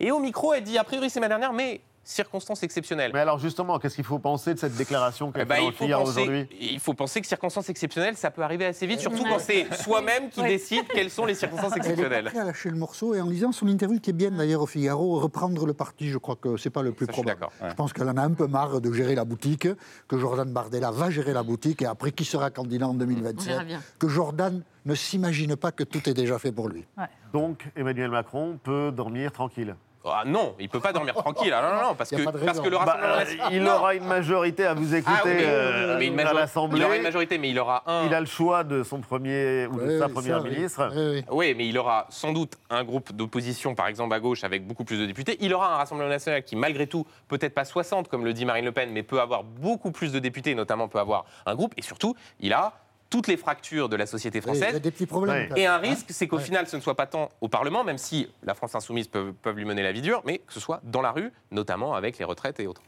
Et 0.00 0.10
au 0.10 0.18
micro, 0.18 0.52
elle 0.52 0.64
dit, 0.64 0.76
a 0.76 0.84
priori, 0.84 1.08
c'est 1.08 1.20
ma 1.20 1.28
dernière, 1.28 1.52
mais 1.52 1.80
circonstances 2.04 2.62
exceptionnelles. 2.62 3.10
Mais 3.14 3.20
alors, 3.20 3.38
justement, 3.38 3.78
qu'est-ce 3.78 3.94
qu'il 3.96 4.04
faut 4.04 4.18
penser 4.18 4.54
de 4.54 4.58
cette 4.58 4.76
déclaration 4.76 5.32
qu'elle 5.32 5.46
ben, 5.46 5.72
fait 5.72 5.92
aujourd'hui? 5.94 6.46
il 6.60 6.78
faut 6.80 6.94
penser 6.94 7.20
que 7.20 7.26
circonstances 7.26 7.68
exceptionnelles, 7.70 8.16
ça 8.16 8.30
peut 8.30 8.42
arriver 8.42 8.66
assez 8.66 8.86
vite, 8.86 9.00
surtout 9.00 9.24
quand 9.24 9.38
c'est 9.38 9.72
soi-même 9.74 10.28
qui 10.30 10.40
Ouais. 10.40 10.48
décide 10.48 10.86
quelles 10.88 11.10
sont 11.10 11.24
les 11.24 11.34
circonstances 11.34 11.72
Elle 11.74 11.78
exceptionnelles. 11.78 12.24
prête 12.26 12.36
à 12.38 12.44
lâcher 12.44 12.70
le 12.70 12.76
morceau 12.76 13.14
et 13.14 13.20
en 13.20 13.26
lisant 13.28 13.52
son 13.52 13.66
interview 13.68 13.98
qui 13.98 14.10
est 14.10 14.14
bien 14.14 14.30
d'ailleurs 14.30 14.60
au 14.62 14.66
Figaro, 14.66 15.18
reprendre 15.20 15.66
le 15.66 15.72
parti, 15.74 16.08
je 16.10 16.18
crois 16.18 16.36
que 16.36 16.56
c'est 16.56 16.70
pas 16.70 16.82
le 16.82 16.92
plus 16.92 17.06
Ça, 17.06 17.12
je 17.12 17.16
suis 17.16 17.22
probable. 17.24 17.46
ouais. 17.62 17.70
Je 17.70 17.74
pense 17.74 17.92
qu'elle 17.92 18.08
en 18.08 18.16
a 18.16 18.22
un 18.22 18.32
peu 18.32 18.46
marre 18.46 18.80
de 18.80 18.92
gérer 18.92 19.14
la 19.14 19.24
boutique, 19.24 19.68
que 20.08 20.18
Jordan 20.18 20.50
Bardella 20.52 20.90
va 20.90 21.10
gérer 21.10 21.32
la 21.32 21.42
boutique 21.42 21.80
et 21.82 21.86
après 21.86 22.12
qui 22.12 22.24
sera 22.24 22.50
candidat 22.50 22.86
en 22.86 22.90
On 22.90 22.98
verra 22.98 23.06
2027, 23.32 23.66
bien. 23.66 23.80
que 23.98 24.08
Jordan 24.08 24.62
ne 24.84 24.94
s'imagine 24.94 25.56
pas 25.56 25.72
que 25.72 25.82
tout 25.84 26.06
est 26.08 26.14
déjà 26.14 26.38
fait 26.38 26.52
pour 26.52 26.68
lui. 26.68 26.84
Donc, 27.32 27.64
Emmanuel 27.76 28.10
Macron 28.10 28.58
peut 28.62 28.92
dormir 28.92 29.32
tranquille. 29.32 29.74
Ah 30.06 30.22
non, 30.26 30.54
il 30.58 30.68
peut 30.68 30.80
pas 30.80 30.92
dormir 30.92 31.14
tranquille. 31.14 31.52
Ah, 31.56 31.62
non, 31.62 31.76
non, 31.76 31.88
non, 31.88 31.94
parce 31.94 32.10
que, 32.10 32.16
parce 32.22 32.34
le 32.62 32.70
Bah, 32.70 32.78
Rassemblement 32.84 33.16
national- 33.16 33.48
il 33.52 33.66
aura 33.66 33.94
une 33.94 34.04
majorité 34.04 34.66
à 34.66 34.74
vous 34.74 34.94
écouter 34.94 35.16
Ah 35.18 35.22
oui, 35.24 35.32
mais- 35.34 35.42
euh, 35.46 35.96
mais 35.98 36.06
une 36.08 36.12
à 36.20 36.24
major- 36.24 36.34
l'Assemblée. 36.34 36.78
Il 36.80 36.84
aura 36.84 36.96
une 36.96 37.02
majorité, 37.02 37.38
mais 37.38 37.50
il 37.50 37.58
aura 37.58 37.82
un. 37.86 38.04
Il 38.06 38.14
a 38.14 38.20
le 38.20 38.26
choix 38.26 38.64
de 38.64 38.82
son 38.82 39.00
premier 39.00 39.66
ou 39.66 39.76
de 39.80 39.86
Oui, 39.92 39.98
sa 39.98 40.06
oui, 40.06 40.12
première 40.12 40.38
ça, 40.38 40.42
oui. 40.44 40.50
ministre. 40.50 40.92
Oui, 41.30 41.54
mais 41.56 41.66
il 41.66 41.78
aura 41.78 42.06
sans 42.10 42.32
doute 42.32 42.54
un 42.70 42.84
groupe 42.84 43.12
d'opposition, 43.12 43.74
par 43.74 43.86
exemple 43.86 44.14
à 44.14 44.20
gauche, 44.20 44.44
avec 44.44 44.66
beaucoup 44.66 44.84
plus 44.84 44.98
de 45.00 45.06
députés. 45.06 45.38
Il 45.40 45.54
aura 45.54 45.72
un 45.72 45.76
Rassemblement 45.76 46.10
national 46.10 46.42
qui, 46.44 46.56
malgré 46.56 46.86
tout, 46.86 47.06
peut-être 47.28 47.54
pas 47.54 47.64
60, 47.64 48.08
comme 48.08 48.24
le 48.24 48.32
dit 48.34 48.44
Marine 48.44 48.64
Le 48.66 48.72
Pen, 48.72 48.90
mais 48.92 49.02
peut 49.02 49.20
avoir 49.20 49.42
beaucoup 49.42 49.90
plus 49.90 50.12
de 50.12 50.18
députés, 50.18 50.54
notamment 50.54 50.86
peut 50.88 50.98
avoir 51.00 51.24
un 51.46 51.54
groupe. 51.54 51.72
Et 51.78 51.82
surtout, 51.82 52.14
il 52.40 52.52
a 52.52 52.72
toutes 53.14 53.28
les 53.28 53.36
fractures 53.36 53.88
de 53.88 53.94
la 53.94 54.06
société 54.06 54.38
Oui, 54.40 54.44
il 54.48 54.54
y 54.56 54.58
française. 54.58 54.74
a 54.74 54.80
des 54.80 54.90
petits 54.90 55.06
problèmes. 55.06 55.48
quand 55.48 55.54
Et 55.54 55.66
un 55.66 55.78
risque, 55.78 56.06
c'est 56.10 56.26
qu'au 56.26 56.40
final, 56.40 56.66
ce 56.66 56.74
ne 56.74 56.80
soit 56.82 56.96
pas 56.96 57.06
tant 57.06 57.28
au 57.40 57.46
Parlement, 57.46 57.84
même 57.84 57.96
si 57.96 58.28
la 58.42 58.54
France 58.54 58.74
insoumise 58.74 59.06
peut, 59.06 59.32
peuvent 59.40 59.56
lui 59.56 59.64
mener 59.64 59.84
la 59.84 59.92
vie 59.92 60.02
dure, 60.02 60.20
mais 60.26 60.38
que 60.38 60.52
ce 60.52 60.58
soit 60.58 60.80
dans 60.82 61.00
la 61.00 61.12
rue, 61.12 61.30
notamment 61.52 61.94
avec 61.94 62.18
les 62.18 62.24
retraites 62.24 62.58
et 62.58 62.66
autres. 62.66 62.82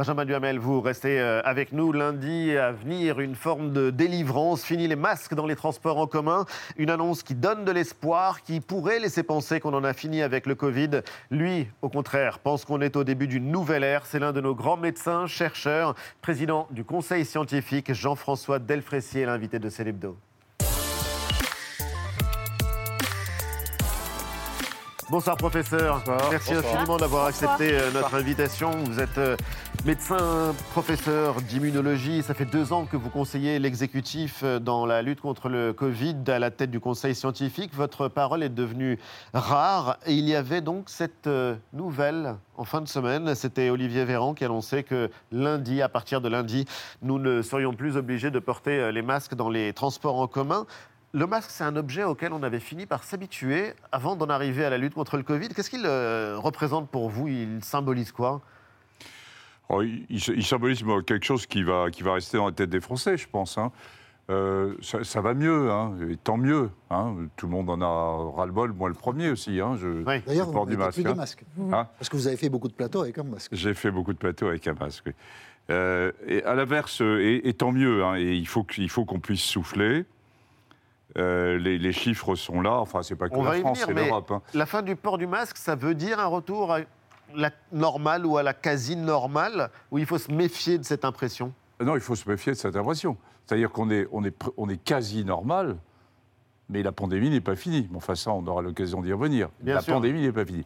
Benjamin 0.00 0.24
Duhamel, 0.24 0.58
vous 0.58 0.80
restez 0.80 1.20
euh, 1.20 1.42
avec 1.44 1.72
nous 1.72 1.92
lundi 1.92 2.56
à 2.56 2.72
venir, 2.72 3.20
une 3.20 3.34
forme 3.34 3.70
de 3.70 3.90
délivrance. 3.90 4.64
Fini 4.64 4.88
les 4.88 4.96
masques 4.96 5.34
dans 5.34 5.44
les 5.44 5.56
transports 5.56 5.98
en 5.98 6.06
commun. 6.06 6.46
Une 6.78 6.88
annonce 6.88 7.22
qui 7.22 7.34
donne 7.34 7.66
de 7.66 7.70
l'espoir, 7.70 8.40
qui 8.40 8.60
pourrait 8.60 8.98
laisser 8.98 9.22
penser 9.22 9.60
qu'on 9.60 9.74
en 9.74 9.84
a 9.84 9.92
fini 9.92 10.22
avec 10.22 10.46
le 10.46 10.54
Covid. 10.54 11.02
Lui, 11.30 11.68
au 11.82 11.90
contraire, 11.90 12.38
pense 12.38 12.64
qu'on 12.64 12.80
est 12.80 12.96
au 12.96 13.04
début 13.04 13.28
d'une 13.28 13.52
nouvelle 13.52 13.84
ère. 13.84 14.06
C'est 14.06 14.20
l'un 14.20 14.32
de 14.32 14.40
nos 14.40 14.54
grands 14.54 14.78
médecins, 14.78 15.26
chercheurs, 15.26 15.94
président 16.22 16.66
du 16.70 16.82
Conseil 16.82 17.26
scientifique, 17.26 17.92
Jean-François 17.92 18.58
Delfrécier, 18.58 19.26
l'invité 19.26 19.58
de 19.58 19.68
Célébdo. 19.68 20.16
Bonsoir 25.10 25.36
professeur. 25.36 26.04
Merci 26.30 26.54
Bonsoir. 26.54 26.72
infiniment 26.72 26.96
d'avoir 26.96 27.26
accepté 27.26 27.72
euh, 27.72 27.90
notre 27.90 28.14
invitation. 28.14 28.70
Vous 28.84 29.00
êtes 29.00 29.18
euh, 29.18 29.36
Médecin, 29.86 30.54
professeur 30.72 31.40
d'immunologie, 31.40 32.22
ça 32.22 32.34
fait 32.34 32.44
deux 32.44 32.74
ans 32.74 32.84
que 32.84 32.98
vous 32.98 33.08
conseillez 33.08 33.58
l'exécutif 33.58 34.44
dans 34.44 34.84
la 34.84 35.00
lutte 35.00 35.22
contre 35.22 35.48
le 35.48 35.72
Covid 35.72 36.16
à 36.26 36.38
la 36.38 36.50
tête 36.50 36.70
du 36.70 36.80
conseil 36.80 37.14
scientifique. 37.14 37.74
Votre 37.74 38.08
parole 38.08 38.42
est 38.42 38.50
devenue 38.50 38.98
rare 39.32 39.96
et 40.04 40.12
il 40.12 40.28
y 40.28 40.34
avait 40.36 40.60
donc 40.60 40.90
cette 40.90 41.26
euh, 41.26 41.56
nouvelle 41.72 42.36
en 42.58 42.64
fin 42.64 42.82
de 42.82 42.88
semaine. 42.88 43.34
C'était 43.34 43.70
Olivier 43.70 44.04
Véran 44.04 44.34
qui 44.34 44.44
annonçait 44.44 44.82
que 44.82 45.10
lundi, 45.32 45.80
à 45.80 45.88
partir 45.88 46.20
de 46.20 46.28
lundi, 46.28 46.66
nous 47.00 47.18
ne 47.18 47.40
serions 47.40 47.72
plus 47.72 47.96
obligés 47.96 48.30
de 48.30 48.38
porter 48.38 48.78
euh, 48.78 48.92
les 48.92 49.02
masques 49.02 49.34
dans 49.34 49.48
les 49.48 49.72
transports 49.72 50.20
en 50.20 50.26
commun. 50.26 50.66
Le 51.12 51.26
masque, 51.26 51.50
c'est 51.50 51.64
un 51.64 51.76
objet 51.76 52.04
auquel 52.04 52.34
on 52.34 52.42
avait 52.42 52.60
fini 52.60 52.84
par 52.84 53.02
s'habituer 53.02 53.72
avant 53.92 54.14
d'en 54.14 54.28
arriver 54.28 54.62
à 54.62 54.68
la 54.68 54.76
lutte 54.76 54.94
contre 54.94 55.16
le 55.16 55.22
Covid. 55.22 55.48
Qu'est-ce 55.48 55.70
qu'il 55.70 55.86
euh, 55.86 56.36
représente 56.38 56.90
pour 56.90 57.08
vous? 57.08 57.28
Il 57.28 57.64
symbolise 57.64 58.12
quoi? 58.12 58.42
Oh, 59.72 59.82
il, 59.82 60.04
il- 60.10 60.22
il 60.36 60.44
symbolise 60.44 60.82
quelque 61.06 61.24
chose 61.24 61.46
qui 61.46 61.62
va, 61.62 61.90
qui 61.90 62.02
va 62.02 62.14
rester 62.14 62.36
dans 62.36 62.46
la 62.46 62.52
tête 62.52 62.70
des 62.70 62.80
Français, 62.80 63.16
je 63.16 63.28
pense. 63.28 63.56
hein. 63.56 63.70
Euh, 64.28 64.74
ça, 64.80 65.02
ça 65.02 65.20
va 65.20 65.34
mieux, 65.34 65.70
hein, 65.72 65.92
et 66.08 66.16
tant 66.16 66.36
mieux. 66.36 66.70
hein. 66.90 67.14
Tout 67.36 67.46
le 67.46 67.52
monde 67.52 67.68
en 67.70 67.80
a 67.80 68.32
ras-le-bol, 68.36 68.72
moi 68.72 68.88
le 68.88 68.94
premier 68.94 69.30
aussi. 69.30 69.60
hein, 69.60 69.76
je, 69.76 70.02
D'ailleurs, 70.04 70.22
je 70.26 70.40
vous 70.42 70.52
porte 70.52 70.68
du 70.68 70.76
mettez 70.76 70.84
masque. 70.86 70.94
plus 71.02 71.04
de 71.04 71.12
masque. 71.16 71.44
Hein? 71.72 71.86
Parce 71.98 72.08
que 72.08 72.16
vous 72.16 72.26
avez 72.28 72.36
fait 72.36 72.48
beaucoup 72.48 72.68
de 72.68 72.72
plateaux 72.74 73.00
avec 73.02 73.18
un 73.18 73.24
masque. 73.24 73.50
J'ai 73.52 73.74
fait 73.74 73.90
beaucoup 73.90 74.12
de 74.12 74.18
plateaux 74.18 74.46
avec 74.48 74.66
un 74.68 74.74
masque. 74.74 75.04
oui. 75.06 75.12
Euh, 75.70 76.10
et 76.26 76.42
à 76.44 76.54
l'inverse, 76.56 77.00
euh, 77.00 77.20
et, 77.20 77.48
et 77.48 77.54
tant 77.54 77.70
mieux, 77.70 78.04
hein, 78.04 78.16
et 78.16 78.34
il 78.34 78.46
faut 78.48 78.64
qu'il 78.64 78.88
faut 78.90 79.04
qu'on 79.04 79.20
puisse 79.20 79.42
souffler. 79.42 80.04
Euh, 81.18 81.58
les, 81.58 81.78
les 81.78 81.92
chiffres 81.92 82.36
sont 82.36 82.60
là, 82.60 82.74
enfin, 82.74 83.02
c'est 83.02 83.16
pas 83.16 83.28
que 83.28 83.34
On 83.34 83.42
la 83.42 83.54
France, 83.54 83.82
c'est 83.84 83.92
l'Europe. 83.92 84.30
hein. 84.30 84.42
la 84.54 84.64
fin 84.66 84.82
du 84.82 84.94
port 84.94 85.18
du 85.18 85.26
masque, 85.26 85.56
ça 85.56 85.74
veut 85.74 85.94
dire 85.94 86.20
un 86.20 86.26
retour 86.26 86.72
à 86.72 86.80
la 87.34 87.50
normale 87.72 88.26
ou 88.26 88.36
à 88.36 88.42
la 88.42 88.54
quasi-normale, 88.54 89.70
où 89.90 89.98
il 89.98 90.06
faut 90.06 90.18
se 90.18 90.30
méfier 90.32 90.78
de 90.78 90.84
cette 90.84 91.04
impression 91.04 91.52
Non, 91.80 91.94
il 91.94 92.00
faut 92.00 92.16
se 92.16 92.28
méfier 92.28 92.52
de 92.52 92.58
cette 92.58 92.76
impression. 92.76 93.16
C'est-à-dire 93.46 93.70
qu'on 93.70 93.90
est, 93.90 94.06
on 94.12 94.24
est, 94.24 94.34
on 94.56 94.68
est 94.68 94.82
quasi 94.82 95.24
normal, 95.24 95.76
mais 96.68 96.82
la 96.82 96.92
pandémie 96.92 97.30
n'est 97.30 97.40
pas 97.40 97.56
finie. 97.56 97.88
Mais 97.90 97.96
enfin, 97.96 98.14
ça, 98.14 98.30
on 98.32 98.46
aura 98.46 98.62
l'occasion 98.62 99.02
d'y 99.02 99.12
revenir. 99.12 99.48
Bien 99.60 99.74
la 99.74 99.80
sûr. 99.80 99.94
pandémie 99.94 100.20
n'est 100.22 100.32
pas 100.32 100.44
finie. 100.44 100.64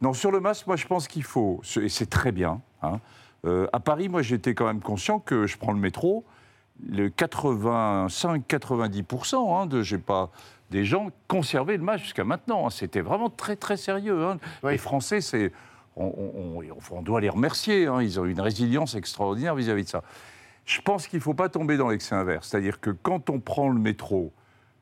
Non, 0.00 0.12
sur 0.12 0.30
le 0.32 0.40
masque, 0.40 0.66
moi, 0.66 0.74
je 0.76 0.86
pense 0.86 1.06
qu'il 1.06 1.22
faut, 1.22 1.60
et 1.80 1.88
c'est 1.88 2.10
très 2.10 2.32
bien. 2.32 2.60
hein. 2.82 3.00
Euh, 3.46 3.66
à 3.72 3.78
Paris, 3.80 4.08
moi, 4.08 4.22
j'étais 4.22 4.54
quand 4.54 4.66
même 4.66 4.80
conscient 4.80 5.20
que 5.20 5.46
je 5.46 5.56
prends 5.58 5.72
le 5.72 5.78
métro, 5.78 6.24
le 6.88 7.08
85-90% 7.10 9.62
hein, 9.62 9.66
de, 9.66 9.82
j'ai 9.82 9.98
pas, 9.98 10.30
des 10.70 10.84
gens 10.84 11.08
conservaient 11.28 11.76
le 11.76 11.82
masque 11.82 12.04
jusqu'à 12.04 12.24
maintenant. 12.24 12.66
hein. 12.66 12.70
C'était 12.70 13.00
vraiment 13.00 13.30
très, 13.30 13.56
très 13.56 13.76
sérieux. 13.76 14.18
Les 14.64 14.78
Français, 14.78 15.20
c'est, 15.20 15.52
on, 15.96 16.04
on- 16.06 16.60
on- 16.60 16.96
on 16.98 17.02
doit 17.02 17.20
les 17.20 17.28
remercier. 17.28 17.86
hein. 17.86 18.02
Ils 18.02 18.18
ont 18.20 18.24
une 18.24 18.40
résilience 18.40 18.94
extraordinaire 18.94 19.54
vis-à-vis 19.54 19.84
de 19.84 19.88
ça. 19.88 20.02
Je 20.64 20.80
pense 20.80 21.06
qu'il 21.06 21.18
ne 21.18 21.22
faut 21.22 21.34
pas 21.34 21.48
tomber 21.48 21.76
dans 21.76 21.88
l'excès 21.88 22.14
inverse. 22.14 22.48
C'est-à-dire 22.48 22.80
que 22.80 22.90
quand 22.90 23.30
on 23.30 23.38
prend 23.40 23.68
le 23.68 23.78
métro, 23.78 24.32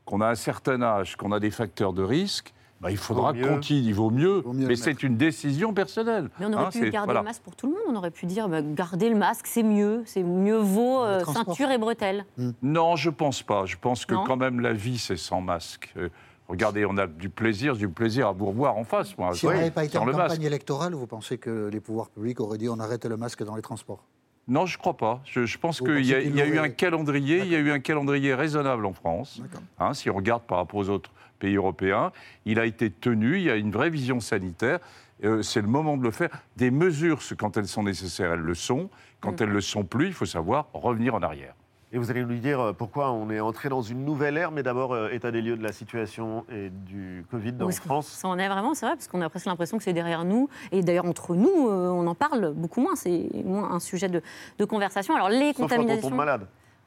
qu'on 0.04 0.20
a 0.20 0.28
un 0.28 0.34
certain 0.36 0.80
âge, 0.82 1.16
qu'on 1.16 1.32
a 1.32 1.40
des 1.40 1.50
facteurs 1.50 1.92
de 1.92 2.02
risque, 2.02 2.52
bah, 2.80 2.90
il 2.90 2.96
faudra 2.96 3.32
continuer, 3.32 3.82
il 3.88 3.94
vaut 3.94 4.10
mieux, 4.10 4.42
mieux 4.52 4.66
mais 4.66 4.74
c'est 4.74 5.04
une 5.04 5.16
décision 5.16 5.72
personnelle. 5.72 6.30
Mais 6.40 6.46
on 6.46 6.52
aurait 6.52 6.64
hein, 6.64 6.70
pu 6.70 6.90
garder 6.90 7.06
voilà. 7.06 7.20
le 7.20 7.24
masque 7.26 7.42
pour 7.42 7.54
tout 7.54 7.66
le 7.68 7.72
monde. 7.74 7.82
On 7.88 7.94
aurait 7.96 8.10
pu 8.10 8.26
dire 8.26 8.48
bah, 8.48 8.60
garder 8.60 9.08
le 9.08 9.14
masque, 9.14 9.46
c'est 9.46 9.62
mieux. 9.62 10.02
C'est 10.04 10.24
mieux 10.24 10.56
vaut 10.58 11.00
euh, 11.02 11.24
ceinture 11.24 11.70
et 11.70 11.78
bretelles. 11.78 12.24
Non, 12.60 12.96
je 12.96 13.10
pense 13.10 13.42
pas. 13.44 13.66
Je 13.66 13.76
pense 13.80 14.04
que 14.04 14.14
Non 14.14 14.24
quand 14.24 14.36
même 14.36 14.58
la 14.58 14.72
vie, 14.72 14.98
c'est 14.98 15.16
sans 15.16 15.40
masque. 15.40 15.92
Euh, 15.96 16.08
regardez, 16.52 16.84
on 16.86 16.96
a 16.98 17.06
du 17.06 17.28
plaisir, 17.28 17.74
du 17.76 17.88
plaisir 17.88 18.28
à 18.28 18.32
vous 18.32 18.46
revoir 18.46 18.76
en 18.76 18.84
face, 18.84 19.16
moi. 19.18 19.34
Si 19.34 19.46
on 19.46 19.50
n'avait 19.52 19.70
pas 19.70 19.84
été 19.84 19.98
en 19.98 20.04
campagne 20.04 20.28
masque. 20.28 20.42
électorale, 20.42 20.94
vous 20.94 21.06
pensez 21.06 21.38
que 21.38 21.68
les 21.72 21.80
pouvoirs 21.80 22.08
publics 22.10 22.38
auraient 22.40 22.58
dit 22.58 22.68
on 22.68 22.78
arrête 22.78 23.04
le 23.04 23.16
masque 23.16 23.42
dans 23.42 23.56
les 23.56 23.62
transports? 23.62 24.04
Non, 24.48 24.66
je 24.66 24.76
crois 24.76 24.96
pas. 24.96 25.20
Je, 25.24 25.46
je 25.46 25.56
pense 25.58 25.80
qu'il 25.80 26.04
y, 26.04 26.14
a- 26.14 26.20
y 26.20 26.40
eu 26.40 26.58
un 26.58 26.68
calendrier, 26.68 27.38
il 27.40 27.48
y 27.48 27.54
a 27.54 27.58
eu 27.58 27.70
un 27.70 27.78
calendrier 27.80 28.34
raisonnable 28.34 28.84
en 28.86 28.92
France. 28.92 29.40
Hein, 29.78 29.94
si 29.94 30.10
on 30.10 30.14
regarde 30.14 30.42
par 30.42 30.58
rapport 30.58 30.80
aux 30.80 30.88
autres 30.90 31.10
pays 31.38 31.54
européens, 31.56 32.12
il 32.44 32.58
a 32.58 32.66
été 32.66 32.90
tenu. 32.90 33.36
Il 33.36 33.42
y 33.44 33.50
a 33.50 33.56
une 33.56 33.70
vraie 33.70 33.90
vision 33.90 34.20
sanitaire. 34.20 34.78
Euh, 35.24 35.42
c'est 35.42 35.60
le 35.60 35.68
moment 35.68 35.96
de 35.96 36.02
le 36.02 36.10
faire. 36.10 36.30
Des 36.56 36.72
mesures, 36.72 37.20
quand 37.38 37.56
elles 37.56 37.68
sont 37.68 37.84
nécessaires, 37.84 38.32
elles 38.32 38.40
le 38.40 38.54
sont. 38.54 38.90
Quand 39.20 39.40
elles 39.40 39.48
ne 39.50 39.54
le 39.54 39.60
sont 39.60 39.84
plus, 39.84 40.08
il 40.08 40.12
faut 40.12 40.26
savoir 40.26 40.66
revenir 40.72 41.14
en 41.14 41.22
arrière. 41.22 41.54
Et 41.94 41.98
vous 41.98 42.10
allez 42.10 42.24
nous 42.24 42.38
dire 42.38 42.58
euh, 42.58 42.72
pourquoi 42.72 43.12
on 43.12 43.28
est 43.28 43.40
entré 43.40 43.68
dans 43.68 43.82
une 43.82 44.06
nouvelle 44.06 44.38
ère, 44.38 44.50
mais 44.50 44.62
d'abord, 44.62 44.94
euh, 44.94 45.10
état 45.10 45.30
des 45.30 45.42
lieux 45.42 45.58
de 45.58 45.62
la 45.62 45.72
situation 45.72 46.46
et 46.50 46.70
du 46.70 47.26
Covid 47.30 47.52
est-ce 47.68 47.82
que 47.82 47.86
France. 47.86 48.06
Ça 48.06 48.28
en 48.28 48.38
est 48.38 48.48
vraiment, 48.48 48.72
c'est 48.72 48.86
vrai, 48.86 48.94
parce 48.94 49.08
qu'on 49.08 49.20
a 49.20 49.28
presque 49.28 49.44
l'impression 49.44 49.76
que 49.76 49.84
c'est 49.84 49.92
derrière 49.92 50.24
nous. 50.24 50.48
Et 50.70 50.80
d'ailleurs, 50.80 51.04
entre 51.04 51.34
nous, 51.34 51.68
euh, 51.68 51.90
on 51.90 52.06
en 52.06 52.14
parle 52.14 52.54
beaucoup 52.54 52.80
moins. 52.80 52.96
C'est 52.96 53.28
moins 53.44 53.70
un 53.70 53.78
sujet 53.78 54.08
de, 54.08 54.22
de 54.58 54.64
conversation. 54.64 55.14
Alors, 55.14 55.28
les 55.28 55.52
Sauf 55.52 55.68
quand 55.68 55.78
on 55.78 55.98
tombe 55.98 56.14
malade. 56.14 56.46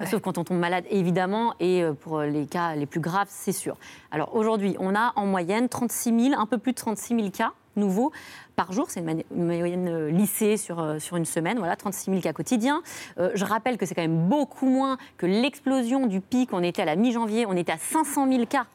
Sauf 0.09 0.21
quand 0.21 0.39
on 0.39 0.43
tombe 0.43 0.57
malade, 0.57 0.85
évidemment, 0.89 1.53
et 1.59 1.85
pour 2.01 2.19
les 2.21 2.47
cas 2.47 2.75
les 2.75 2.85
plus 2.85 2.99
graves, 2.99 3.27
c'est 3.29 3.53
sûr. 3.53 3.77
Alors 4.11 4.35
aujourd'hui, 4.35 4.75
on 4.79 4.93
a 4.93 5.13
en 5.15 5.25
moyenne 5.25 5.69
36 5.69 6.31
000, 6.31 6.41
un 6.41 6.45
peu 6.47 6.57
plus 6.57 6.73
de 6.73 6.77
36 6.77 7.15
000 7.15 7.29
cas 7.29 7.53
nouveaux 7.77 8.11
par 8.55 8.71
jour. 8.71 8.87
C'est 8.89 9.01
une, 9.01 9.23
moyenne 9.31 9.87
euh, 9.87 10.09
lissée 10.09 10.57
sur, 10.57 10.79
euh, 10.79 10.99
sur 10.99 11.17
une 11.17 11.25
semaine, 11.25 11.57
voilà, 11.57 11.75
36 11.75 12.11
000 12.11 12.21
cas 12.21 12.33
quotidiens. 12.33 12.81
Euh, 13.19 13.31
je 13.35 13.45
rappelle 13.45 13.77
que 13.77 13.85
c'est 13.85 13.95
quand 13.95 14.01
même 14.01 14.27
beaucoup 14.27 14.67
moins 14.67 14.97
que 15.17 15.25
l'explosion 15.25 16.07
du 16.07 16.21
pic. 16.21 16.49
On 16.53 16.63
était 16.63 16.81
à 16.81 16.85
la 16.85 16.95
mi-janvier, 16.95 17.45
on 17.45 17.53
était 17.53 17.71
à 17.71 17.77
500 17.77 18.27
000 18.31 18.45
cas. 18.45 18.65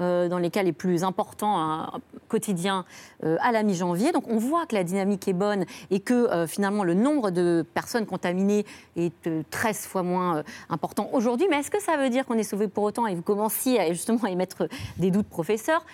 Euh, 0.00 0.28
dans 0.28 0.38
les 0.38 0.50
cas 0.50 0.62
les 0.62 0.72
plus 0.72 1.04
importants 1.04 1.60
hein, 1.60 2.00
quotidiens 2.30 2.86
euh, 3.24 3.36
à 3.42 3.52
la 3.52 3.62
mi-janvier. 3.62 4.12
Donc 4.12 4.24
on 4.28 4.38
voit 4.38 4.64
que 4.64 4.74
la 4.74 4.84
dynamique 4.84 5.28
est 5.28 5.34
bonne 5.34 5.66
et 5.90 6.00
que 6.00 6.14
euh, 6.14 6.46
finalement 6.46 6.84
le 6.84 6.94
nombre 6.94 7.30
de 7.30 7.66
personnes 7.74 8.06
contaminées 8.06 8.64
est 8.96 9.26
euh, 9.26 9.42
13 9.50 9.86
fois 9.86 10.02
moins 10.02 10.42
important 10.70 11.10
aujourd'hui. 11.12 11.46
Mais 11.50 11.58
est-ce 11.58 11.70
que 11.70 11.82
ça 11.82 11.98
veut 11.98 12.08
dire 12.08 12.24
qu'on 12.24 12.38
est 12.38 12.44
sauvé 12.44 12.68
pour 12.68 12.84
autant 12.84 13.06
Et 13.06 13.14
vous 13.14 13.22
commenciez 13.22 13.78
justement 13.92 14.20
à 14.22 14.30
émettre 14.30 14.68
des 14.96 15.10
doutes, 15.10 15.28
professeur. 15.28 15.84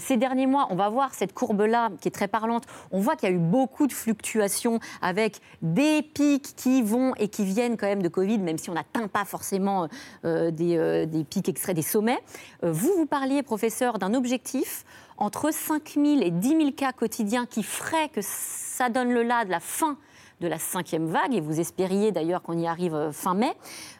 Ces 0.00 0.16
derniers 0.16 0.48
mois, 0.48 0.66
on 0.70 0.74
va 0.74 0.88
voir 0.88 1.14
cette 1.14 1.32
courbe-là 1.32 1.90
qui 2.00 2.08
est 2.08 2.10
très 2.10 2.26
parlante. 2.26 2.64
On 2.90 2.98
voit 2.98 3.14
qu'il 3.14 3.28
y 3.28 3.32
a 3.32 3.34
eu 3.36 3.38
beaucoup 3.38 3.86
de 3.86 3.92
fluctuations 3.92 4.80
avec 5.00 5.40
des 5.62 6.02
pics 6.02 6.56
qui 6.56 6.82
vont 6.82 7.14
et 7.18 7.28
qui 7.28 7.44
viennent 7.44 7.76
quand 7.76 7.86
même 7.86 8.02
de 8.02 8.08
Covid, 8.08 8.38
même 8.38 8.58
si 8.58 8.68
on 8.68 8.74
n'atteint 8.74 9.06
pas 9.06 9.24
forcément 9.24 9.86
des, 10.24 11.06
des 11.06 11.24
pics 11.24 11.48
extraits 11.48 11.76
des 11.76 11.82
sommets. 11.82 12.18
Vous, 12.62 12.94
vous 12.96 13.06
parliez, 13.06 13.44
professeur, 13.44 13.55
d'un 13.98 14.14
objectif 14.14 14.84
entre 15.18 15.52
5 15.52 15.94
000 15.94 16.20
et 16.22 16.30
10 16.30 16.48
000 16.48 16.72
cas 16.72 16.92
quotidiens 16.92 17.46
qui 17.46 17.62
ferait 17.62 18.08
que 18.08 18.20
ça 18.22 18.88
donne 18.88 19.12
le 19.12 19.22
là 19.22 19.44
de 19.44 19.50
la 19.50 19.60
fin 19.60 19.96
de 20.40 20.48
la 20.48 20.58
cinquième 20.58 21.06
vague, 21.06 21.34
et 21.34 21.40
vous 21.40 21.60
espériez 21.60 22.12
d'ailleurs 22.12 22.42
qu'on 22.42 22.58
y 22.58 22.66
arrive 22.66 22.94
euh, 22.94 23.12
fin 23.12 23.34
mai, 23.34 23.52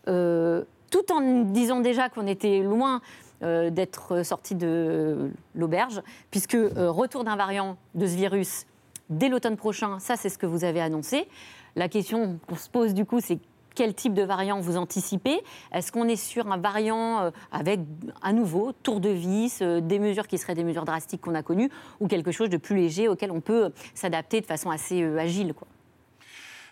euh, 0.08 0.64
tout 0.90 1.10
en 1.12 1.42
disant 1.44 1.80
déjà 1.80 2.08
qu'on 2.08 2.26
était 2.26 2.60
loin 2.60 3.00
euh, 3.42 3.70
d'être 3.70 4.22
sorti 4.22 4.54
de 4.54 5.30
l'auberge, 5.54 6.02
puisque 6.30 6.58
retour 6.76 7.24
d'un 7.24 7.36
variant 7.36 7.76
de 7.94 8.06
ce 8.06 8.14
virus 8.14 8.66
dès 9.08 9.28
l'automne 9.28 9.56
prochain, 9.56 9.98
ça 9.98 10.16
c'est 10.16 10.28
ce 10.28 10.38
que 10.38 10.46
vous 10.46 10.64
avez 10.64 10.80
annoncé. 10.80 11.28
La 11.74 11.88
question 11.88 12.38
qu'on 12.46 12.56
se 12.56 12.68
pose 12.68 12.94
du 12.94 13.04
coup, 13.04 13.20
c'est 13.20 13.38
quel 13.76 13.94
type 13.94 14.14
de 14.14 14.22
variant 14.22 14.58
vous 14.58 14.76
anticipez 14.76 15.40
Est-ce 15.72 15.92
qu'on 15.92 16.08
est 16.08 16.16
sur 16.16 16.50
un 16.50 16.56
variant 16.56 17.20
euh, 17.20 17.30
avec 17.52 17.78
à 18.22 18.32
nouveau 18.32 18.72
tour 18.82 18.98
de 18.98 19.10
vis, 19.10 19.60
euh, 19.62 19.80
des 19.80 20.00
mesures 20.00 20.26
qui 20.26 20.38
seraient 20.38 20.54
des 20.56 20.64
mesures 20.64 20.84
drastiques 20.84 21.20
qu'on 21.20 21.34
a 21.36 21.42
connues, 21.44 21.70
ou 22.00 22.08
quelque 22.08 22.32
chose 22.32 22.48
de 22.48 22.56
plus 22.56 22.74
léger 22.74 23.06
auquel 23.06 23.30
on 23.30 23.40
peut 23.40 23.70
s'adapter 23.94 24.40
de 24.40 24.46
façon 24.46 24.70
assez 24.70 25.02
euh, 25.02 25.18
agile 25.18 25.54
quoi? 25.54 25.68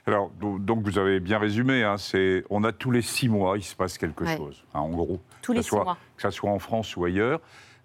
Alors, 0.07 0.31
do- 0.41 0.59
donc 0.59 0.83
vous 0.83 0.99
avez 0.99 1.21
bien 1.21 1.39
résumé, 1.39 1.83
hein, 1.83 1.97
c'est, 1.97 2.45
on 2.51 2.65
a 2.65 2.73
tous 2.73 2.91
les 2.91 3.01
six 3.03 3.29
mois, 3.29 3.57
il 3.57 3.63
se 3.63 3.75
passe 3.77 3.97
quelque 3.97 4.25
Ouais. 4.25 4.37
chose, 4.37 4.65
hein, 4.75 4.81
en 4.81 4.91
gros. 4.91 5.21
Tous 5.41 5.53
Que 5.53 5.57
les 5.59 5.63
ça 5.63 5.63
six 5.63 5.69
soit- 5.71 5.85
mois. 5.85 5.99
Que 6.17 6.23
ça 6.23 6.31
soit 6.31 6.51
en 6.51 6.59
France 6.59 6.97
ou 6.97 7.05
ailleurs. 7.05 7.41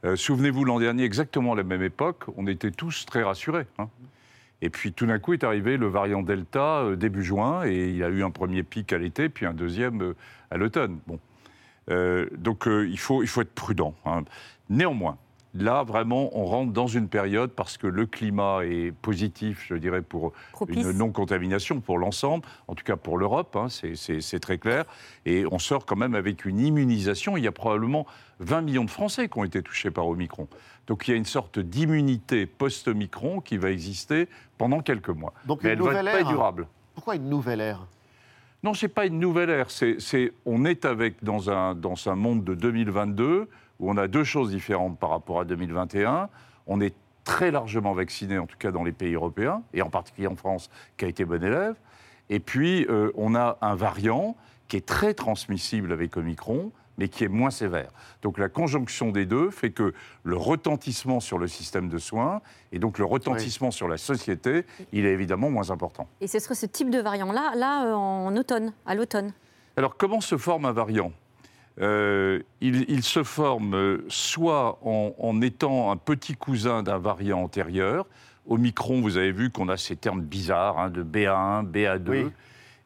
Euh, 0.05 0.15
Souvenez-vous, 0.15 0.63
l'an 0.65 0.79
dernier, 0.79 1.03
exactement 1.03 1.53
à 1.53 1.55
la 1.57 1.63
même 1.63 1.83
époque, 1.83 2.23
on 2.37 2.47
était 2.47 2.71
tous 2.71 3.05
très 3.05 3.21
rassurés. 3.23 3.67
hein. 3.77 3.87
Et 4.61 4.69
puis 4.69 4.93
tout 4.93 5.05
d'un 5.05 5.19
coup 5.19 5.33
est 5.33 5.43
arrivé 5.43 5.77
le 5.77 5.87
variant 5.87 6.21
Delta 6.21 6.79
euh, 6.81 6.95
début 6.95 7.23
juin, 7.23 7.65
et 7.65 7.89
il 7.89 8.03
a 8.03 8.09
eu 8.09 8.23
un 8.23 8.31
premier 8.31 8.63
pic 8.63 8.91
à 8.91 8.97
l'été, 8.97 9.29
puis 9.29 9.45
un 9.45 9.53
deuxième 9.53 10.01
euh, 10.01 10.15
à 10.51 10.57
l'automne. 10.57 10.99
Euh, 11.89 12.27
donc 12.37 12.67
il, 12.67 12.99
faut, 12.99 13.23
il 13.23 13.27
faut 13.27 13.41
être 13.41 13.55
prudent. 13.55 13.95
hein. 14.05 14.23
Néanmoins, 14.69 15.17
là 15.55 15.83
vraiment, 15.83 16.29
on 16.37 16.45
rentre 16.45 16.71
dans 16.73 16.87
une 16.87 17.07
période 17.09 17.51
parce 17.51 17.77
que 17.77 17.87
le 17.87 18.05
climat 18.05 18.59
est 18.65 18.91
positif, 18.91 19.65
je 19.67 19.75
dirais, 19.75 20.01
pour 20.01 20.33
Propice. 20.51 20.77
une 20.85 20.91
non-contamination 20.91 21.79
pour 21.81 21.97
l'ensemble, 21.97 22.45
en 22.67 22.75
tout 22.75 22.83
cas 22.83 22.95
pour 22.95 23.17
l'Europe, 23.17 23.55
hein, 23.55 23.67
c'est- 23.69 24.39
très 24.39 24.57
clair. 24.57 24.85
Et 25.25 25.45
on 25.51 25.59
sort 25.59 25.85
quand 25.85 25.95
même 25.95 26.15
avec 26.15 26.45
une 26.45 26.59
immunisation. 26.59 27.35
Il 27.37 27.43
y 27.43 27.47
a 27.47 27.51
probablement 27.51 28.05
20 28.39 28.61
millions 28.61 28.85
de 28.85 28.89
Français 28.91 29.27
qui 29.27 29.37
ont 29.39 29.43
été 29.43 29.61
touchés 29.61 29.91
par 29.91 30.07
Omicron. 30.07 30.47
Donc 30.87 31.07
il 31.07 31.11
y 31.11 31.13
a 31.13 31.17
une 31.17 31.25
sorte 31.25 31.59
d'immunité 31.59 32.45
post-Omicron 32.45 33.41
qui 33.41 33.57
va 33.57 33.71
exister 33.71 34.27
pendant 34.57 34.79
quelques 34.81 35.09
mois. 35.09 35.33
Donc 35.45 35.63
Mais 35.63 35.69
une 35.69 35.73
elle 35.73 35.79
va 35.83 35.89
nouvelle 35.89 36.07
être 36.07 36.13
pas 36.13 36.19
ère. 36.21 36.27
durable. 36.29 36.67
Pourquoi 36.95 37.15
une 37.15 37.29
nouvelle 37.29 37.61
ère? 37.61 37.85
Non, 38.63 38.73
c'est 38.73 38.87
pas 38.89 39.05
une 39.05 39.19
nouvelle 39.19 39.49
ère. 39.49 39.71
C'est- 39.71 40.33
on 40.45 40.65
est 40.65 40.85
avec 40.85 41.23
dans 41.23 41.49
un, 41.49 41.75
dans 41.75 41.95
un 42.07 42.15
monde 42.15 42.43
de 42.43 42.53
2022 42.55 43.47
où 43.79 43.89
on 43.89 43.97
a 43.97 44.07
deux 44.07 44.23
choses 44.23 44.51
différentes 44.51 44.99
par 44.99 45.09
rapport 45.09 45.39
à 45.39 45.45
2021. 45.45 46.29
On 46.67 46.81
est 46.81 46.93
très 47.23 47.51
largement 47.51 47.93
vacciné, 47.93 48.37
en 48.37 48.45
tout 48.45 48.57
cas 48.57 48.71
dans 48.71 48.83
les 48.83 48.91
pays 48.91 49.13
européens, 49.13 49.61
et 49.73 49.81
en 49.81 49.89
particulier 49.89 50.27
en 50.27 50.35
France, 50.35 50.69
qui 50.97 51.05
a 51.05 51.07
été 51.07 51.25
bon 51.25 51.43
élève. 51.43 51.75
Et 52.29 52.39
puis, 52.39 52.85
euh, 52.89 53.11
on 53.15 53.35
a 53.35 53.57
un 53.61 53.75
variant 53.75 54.35
qui 54.67 54.77
est 54.77 54.85
très 54.85 55.13
transmissible 55.13 55.91
avec 55.91 56.15
Omicron, 56.15 56.71
mais 56.99 57.07
qui 57.07 57.23
est 57.23 57.29
moins 57.29 57.49
sévère. 57.49 57.89
Donc 58.21 58.37
la 58.37 58.49
conjonction 58.49 59.11
des 59.11 59.25
deux 59.25 59.49
fait 59.49 59.71
que 59.71 59.93
le 60.23 60.35
retentissement 60.35 61.21
sur 61.21 61.39
le 61.39 61.47
système 61.47 61.87
de 61.87 61.97
soins 61.97 62.41
et 62.71 62.77
donc 62.77 62.99
le 62.99 63.05
retentissement 63.05 63.71
sur 63.71 63.87
la 63.87 63.97
société, 63.97 64.65
il 64.91 65.05
est 65.05 65.13
évidemment 65.13 65.49
moins 65.49 65.71
important. 65.71 66.07
Et 66.19 66.27
ce 66.27 66.39
serait 66.39 66.55
ce 66.55 66.65
type 66.65 66.89
de 66.89 66.99
variant-là, 66.99 67.53
là, 67.55 67.85
euh, 67.85 67.93
en 67.93 68.35
automne, 68.35 68.73
à 68.85 68.95
l'automne? 68.95 69.31
Alors 69.77 69.95
comment 69.95 70.19
se 70.19 70.37
forme 70.37 70.65
un 70.65 70.73
variant? 70.73 71.13
Euh, 71.81 72.41
il, 72.59 72.85
il 72.89 73.03
se 73.03 73.23
forme 73.23 73.73
euh, 73.73 74.05
soit 74.09 74.79
en, 74.83 75.13
en 75.17 75.41
étant 75.41 75.91
un 75.91 75.97
petit 75.97 76.35
cousin 76.35 76.83
d'un 76.83 76.97
variant 76.97 77.41
antérieur. 77.41 78.05
Omicron, 78.47 79.01
vous 79.01 79.17
avez 79.17 79.31
vu 79.31 79.49
qu'on 79.49 79.69
a 79.69 79.77
ces 79.77 79.95
termes 79.95 80.21
bizarres 80.21 80.79
hein, 80.79 80.89
de 80.89 81.03
BA1, 81.03 81.69
BA2. 81.71 82.09
Oui. 82.09 82.31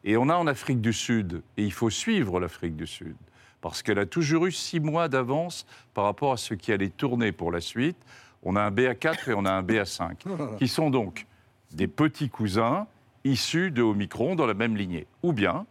Et 0.04 0.16
on 0.16 0.28
a 0.28 0.36
en 0.36 0.46
Afrique 0.46 0.82
du 0.82 0.92
Sud, 0.92 1.42
et 1.56 1.64
il 1.64 1.72
faut 1.72 1.88
suivre 1.88 2.38
l'Afrique 2.38 2.76
du 2.76 2.86
Sud, 2.86 3.16
parce 3.62 3.82
qu'elle 3.82 3.98
a 3.98 4.04
toujours 4.04 4.44
eu 4.44 4.52
six 4.52 4.78
mois 4.78 5.08
d'avance 5.08 5.66
par 5.94 6.04
rapport 6.04 6.32
à 6.32 6.36
ce 6.36 6.52
qui 6.52 6.72
allait 6.72 6.90
tourner 6.90 7.32
pour 7.32 7.50
la 7.50 7.62
suite. 7.62 7.96
On 8.42 8.54
a 8.54 8.62
un 8.62 8.70
BA4 8.70 9.30
et 9.30 9.34
on 9.34 9.46
a 9.46 9.52
un 9.52 9.62
BA5, 9.62 10.16
qui 10.58 10.68
sont 10.68 10.90
donc 10.90 11.26
des 11.72 11.88
petits 11.88 12.28
cousins 12.28 12.86
issus 13.24 13.70
de 13.70 13.80
Omicron 13.80 14.34
dans 14.34 14.46
la 14.46 14.52
même 14.52 14.76
lignée. 14.76 15.06
Ou 15.22 15.32
bien, 15.32 15.64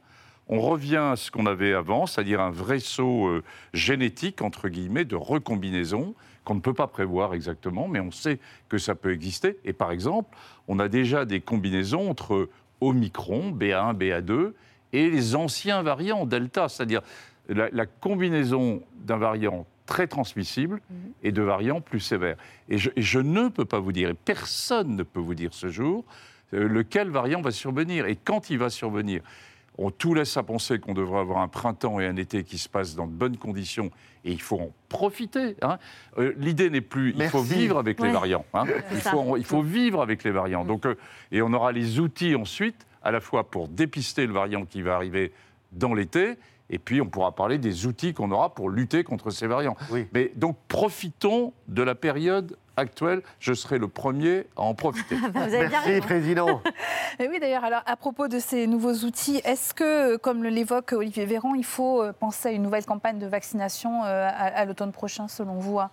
on 0.48 0.60
revient 0.60 0.98
à 0.98 1.16
ce 1.16 1.32
qu'on 1.32 1.46
avait 1.46 1.74
avant, 1.74 2.06
c'est-à-dire 2.06 2.42
un 2.42 2.52
vrai 2.52 2.80
saut 2.80 3.28
euh, 3.28 3.44
génétique, 3.74 4.42
entre 4.42 4.70
guillemets, 4.70 5.06
de 5.06 5.16
recombinaison, 5.16 6.16
qu'on 6.44 6.56
ne 6.56 6.60
peut 6.60 6.74
pas 6.74 6.88
prévoir 6.88 7.34
exactement, 7.34 7.88
mais 7.88 8.00
on 8.00 8.12
sait 8.12 8.40
que 8.68 8.78
ça 8.78 8.96
peut 8.96 9.14
exister. 9.14 9.58
Et 9.64 9.74
par 9.74 9.92
exemple, 9.92 10.36
on 10.68 10.80
a 10.80 10.90
déjà 10.90 11.26
des 11.26 11.40
combinaisons 11.40 12.10
entre 12.10 12.50
Omicron, 12.82 13.52
BA1, 13.52 13.98
BA2, 13.98 14.52
et 14.92 15.10
les 15.10 15.36
anciens 15.36 15.82
variants 15.82 16.26
Delta, 16.26 16.68
c'est-à-dire 16.68 17.02
la, 17.48 17.70
la 17.72 17.86
combinaison 17.86 18.84
d'un 18.96 19.18
variant 19.18 19.66
très 19.86 20.08
transmissible 20.08 20.82
et 21.24 21.32
de 21.32 21.42
variants 21.42 21.82
plus 21.82 22.00
sévères. 22.00 22.38
Et 22.70 22.78
je, 22.78 22.90
et 22.96 23.02
je 23.02 23.20
ne 23.20 23.48
peux 23.50 23.66
pas 23.66 23.80
vous 23.80 23.92
dire, 23.92 24.10
et 24.10 24.14
personne 24.14 24.96
ne 24.96 25.04
peut 25.04 25.20
vous 25.20 25.36
dire 25.36 25.54
ce 25.54 25.70
jour, 25.70 26.06
euh, 26.54 26.68
lequel 26.68 27.10
variant 27.10 27.42
va 27.42 27.52
survenir 27.52 28.06
et 28.06 28.16
quand 28.16 28.50
il 28.50 28.58
va 28.58 28.70
survenir. 28.70 29.22
On 29.78 29.90
tout 29.90 30.14
laisse 30.14 30.38
à 30.38 30.44
penser 30.44 30.78
qu'on 30.80 30.94
devrait 30.94 31.20
avoir 31.20 31.40
un 31.40 31.48
printemps 31.48 32.00
et 32.00 32.06
un 32.06 32.16
été 32.16 32.44
qui 32.44 32.58
se 32.60 32.70
passent 32.70 32.96
dans 32.96 33.08
de 33.08 33.12
bonnes 33.12 33.38
conditions 33.38 33.90
et 34.24 34.32
il 34.32 34.42
faut 34.42 34.60
en 34.60 34.72
profiter. 34.88 35.56
hein. 35.64 35.80
Euh, 36.20 36.34
L'idée 36.38 36.70
n'est 36.70 36.82
plus, 36.82 37.14
il 37.26 37.30
faut 37.32 37.42
vivre 37.42 37.78
avec 37.80 38.00
les 38.00 38.12
variants. 38.14 38.46
hein. 38.54 38.66
Faut, 39.12 39.38
il 39.38 39.44
faut 39.46 39.62
vivre 39.64 40.02
avec 40.02 40.24
les 40.24 40.32
variants. 40.32 40.64
Donc, 40.64 40.86
euh, 40.86 40.96
et 41.32 41.42
on 41.42 41.52
aura 41.54 41.72
les 41.72 42.00
outils 42.00 42.36
ensuite, 42.36 42.86
à 43.02 43.12
la 43.12 43.20
fois 43.20 43.50
pour 43.50 43.68
dépister 43.68 44.28
le 44.28 44.34
variant 44.34 44.66
qui 44.66 44.82
va 44.84 44.96
arriver 44.96 45.32
dans 45.72 45.94
l'été, 45.96 46.36
et 46.70 46.78
puis 46.80 47.02
on 47.02 47.08
pourra 47.08 47.34
parler 47.34 47.58
des 47.58 47.86
outils 47.88 48.14
qu'on 48.14 48.32
aura 48.32 48.54
pour 48.54 48.70
lutter 48.70 49.04
contre 49.04 49.32
ces 49.32 49.48
variants. 49.48 49.76
Mais 50.14 50.32
donc 50.36 50.56
profitons 50.68 51.52
de 51.68 51.82
la 51.82 51.96
période 51.96 52.58
actuelle. 52.78 53.22
Je 53.40 53.54
serai 53.54 53.78
le 53.78 53.88
premier 53.88 54.46
à 54.58 54.62
en 54.62 54.74
profiter. 54.74 55.16
Merci, 55.34 56.02
Président. 56.02 56.62
Et 57.20 57.28
oui, 57.28 57.40
d'ailleurs, 57.40 57.64
alors 57.64 57.82
à 57.86 57.96
propos 57.96 58.28
de 58.28 58.40
ces 58.40 58.68
nouveaux 58.68 58.94
outils, 59.06 59.42
est-ce 59.46 59.74
que, 59.74 60.18
comme 60.18 60.44
l'évoque 60.44 60.94
Olivier 60.94 61.26
Véran, 61.26 61.54
il 61.56 61.66
faut 61.66 62.02
euh, 62.02 62.14
penser 62.14 62.50
à 62.50 62.52
une 62.52 62.64
nouvelle 62.64 62.86
campagne 62.86 63.20
de 63.20 63.28
vaccination 63.28 64.04
euh, 64.04 64.28
à, 64.28 64.32
à 64.32 64.66
l'automne 64.66 64.92
prochain, 64.92 65.28
selon 65.28 65.56
vous 65.56 65.80
hein? 65.80 65.90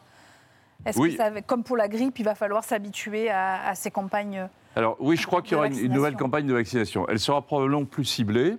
Est-ce 0.87 0.99
Oui. 0.99 1.11
que, 1.11 1.17
ça 1.19 1.31
comme 1.43 1.63
pour 1.63 1.77
la 1.77 1.89
grippe, 1.89 2.19
il 2.19 2.25
va 2.25 2.35
falloir 2.35 2.65
s'habituer 2.65 3.29
à, 3.29 3.69
à 3.69 3.75
ces 3.75 3.91
campagnes 3.91 4.39
euh, 4.39 4.47
Alors 4.77 4.97
oui, 4.99 5.17
je 5.19 5.27
crois 5.27 5.43
qu'il 5.43 5.53
y 5.53 5.55
aura 5.57 5.67
une- 5.67 5.93
nouvelle 5.93 6.17
campagne 6.17 6.47
de 6.47 6.55
vaccination. 6.55 7.07
Elle 7.09 7.19
sera 7.21 7.43
probablement 7.43 7.85
plus 7.85 8.07
ciblée. 8.07 8.57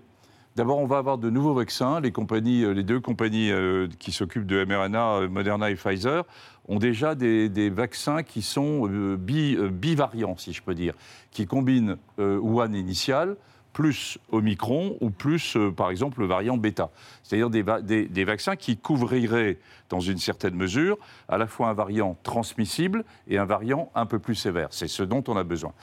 D'abord, 0.56 0.78
on 0.78 0.86
va 0.86 0.98
avoir 1.00 1.18
de 1.18 1.30
nouveaux 1.32 1.54
vaccins. 1.56 2.00
Les, 2.02 2.12
compagnies, 2.12 2.72
les 2.76 2.84
deux 2.84 3.00
compagnies 3.00 3.52
qui 4.00 4.12
s'occupent 4.12 4.46
de 4.46 4.66
mRNA, 4.66 5.22
Moderna 5.30 5.72
et 5.72 5.76
Pfizer, 5.76 6.26
ont 6.72 6.80
déjà 6.80 7.16
des, 7.16 7.70
vaccins 7.70 8.24
qui 8.24 8.42
sont 8.42 8.88
euh, 8.90 9.18
euh, 9.30 9.70
bivariants, 9.70 10.38
si 10.38 10.54
je 10.54 10.64
peux 10.64 10.74
dire, 10.74 10.94
qui 11.32 11.46
combinent 11.46 11.98
Wuhan 12.18 12.74
initial 12.74 13.36
plus 13.74 14.18
Omicron 14.32 14.98
ou 15.02 15.10
plus, 15.10 15.56
euh, 15.56 15.72
par 15.72 15.92
exemple, 15.92 16.20
le 16.22 16.26
variant 16.26 16.58
bêta. 16.58 16.90
C'est-à-dire 17.24 17.50
des- 17.50 18.08
des 18.08 18.24
vaccins 18.24 18.56
qui 18.56 18.78
couvriraient, 18.78 19.60
dans 19.90 20.00
une 20.00 20.18
certaine 20.18 20.56
mesure, 20.56 20.98
à 21.28 21.38
la 21.38 21.48
fois 21.48 21.70
un 21.70 21.74
variant 21.74 22.18
transmissible 22.24 23.04
et 23.28 23.38
un 23.38 23.46
variant 23.46 23.92
un 23.96 24.06
peu 24.06 24.20
plus 24.20 24.36
sévère. 24.36 24.70
C'est 24.72 24.88
ce 24.88 25.04
dont 25.04 25.24
on 25.28 25.38
a 25.38 25.44
besoin. 25.44 25.74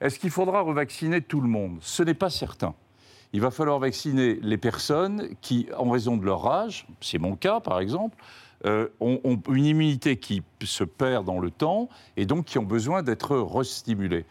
Est-ce 0.00 0.18
qu'il 0.18 0.30
faudra 0.30 0.60
revacciner 0.60 1.20
tout 1.20 1.40
le 1.40 1.48
monde? 1.48 1.78
Ce 1.80 2.02
n'est 2.02 2.14
pas 2.14 2.30
certain. 2.30 2.74
Il 3.32 3.40
va 3.40 3.50
falloir 3.50 3.78
vacciner 3.78 4.38
les 4.42 4.56
personnes 4.56 5.28
qui, 5.40 5.68
en 5.76 5.90
raison 5.90 6.16
de 6.16 6.24
leur 6.24 6.46
âge, 6.46 6.86
c'est 7.00 7.18
mon 7.18 7.36
cas 7.36 7.60
par 7.60 7.80
exemple, 7.80 8.16
euh, 8.66 8.88
ont, 9.00 9.20
ont 9.24 9.40
une 9.52 9.64
immunité 9.66 10.16
qui 10.16 10.42
se 10.62 10.84
perd 10.84 11.24
dans 11.24 11.38
le 11.40 11.50
temps 11.50 11.88
et 12.16 12.26
donc 12.26 12.44
qui 12.46 12.58
ont 12.58 12.64
besoin 12.64 13.02
d'être 13.02 13.36
restimulées. 13.36 14.24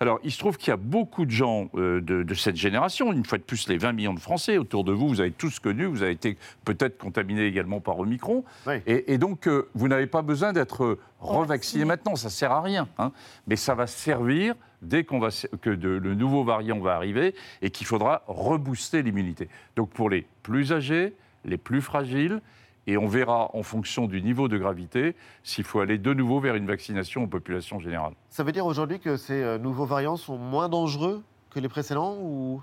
Alors, 0.00 0.18
il 0.24 0.32
se 0.32 0.38
trouve 0.38 0.56
qu'il 0.56 0.68
y 0.68 0.72
a 0.72 0.76
beaucoup 0.76 1.24
de 1.24 1.30
gens 1.30 1.70
euh, 1.76 2.00
de, 2.00 2.24
de 2.24 2.34
cette 2.34 2.56
génération, 2.56 3.12
une 3.12 3.24
fois 3.24 3.38
de 3.38 3.44
plus 3.44 3.68
les 3.68 3.78
20 3.78 3.92
millions 3.92 4.12
de 4.14 4.18
Français 4.20 4.58
autour 4.58 4.82
de 4.84 4.92
vous, 4.92 5.08
vous 5.08 5.20
avez 5.20 5.30
tous 5.30 5.60
connu, 5.60 5.84
vous 5.84 6.02
avez 6.02 6.10
été 6.12 6.36
peut-être 6.64 6.98
contaminés 6.98 7.46
également 7.46 7.80
par 7.80 7.98
Omicron, 8.00 8.44
et, 8.86 9.14
et 9.14 9.18
donc 9.18 9.46
euh, 9.46 9.68
vous 9.74 9.86
n'avez 9.86 10.08
pas 10.08 10.22
besoin 10.22 10.52
d'être 10.52 10.98
revacciné 11.20 11.84
maintenant, 11.84 12.16
ça 12.16 12.28
sert 12.28 12.50
à 12.52 12.60
rien, 12.60 12.88
hein. 12.98 13.12
mais 13.46 13.56
ça 13.56 13.74
va 13.74 13.86
servir 13.86 14.54
dès 14.82 15.04
qu'on 15.04 15.20
va, 15.20 15.28
que 15.62 15.70
de- 15.70 15.88
le 15.88 16.14
nouveau 16.14 16.42
variant 16.44 16.80
va 16.80 16.96
arriver 16.96 17.34
et 17.62 17.70
qu'il 17.70 17.86
faudra 17.86 18.22
rebooster 18.26 19.02
l'immunité. 19.02 19.48
Donc 19.76 19.90
pour 19.90 20.10
les 20.10 20.26
plus 20.42 20.72
âgés, 20.72 21.14
les 21.44 21.56
plus 21.56 21.80
fragiles, 21.80 22.40
et 22.86 22.96
on 22.96 23.06
verra 23.06 23.50
en 23.54 23.62
fonction 23.62 24.06
du 24.06 24.20
niveau 24.22 24.48
de 24.48 24.58
gravité 24.58 25.14
s'il 25.42 25.64
faut 25.64 25.80
aller 25.80 25.98
de 25.98 26.12
nouveau 26.12 26.40
vers 26.40 26.54
une 26.54 26.66
vaccination 26.66 27.24
en 27.24 27.26
population 27.28 27.78
générale. 27.78 28.14
Ça 28.30 28.44
veut 28.44 28.52
dire 28.52 28.66
aujourd'hui 28.66 29.00
que 29.00 29.16
ces 29.16 29.42
euh, 29.42 29.58
nouveaux 29.58 29.86
variants 29.86 30.16
sont 30.16 30.36
moins 30.36 30.68
dangereux 30.68 31.22
que 31.50 31.60
les 31.60 31.68
précédents 31.68 32.16
ou 32.20 32.62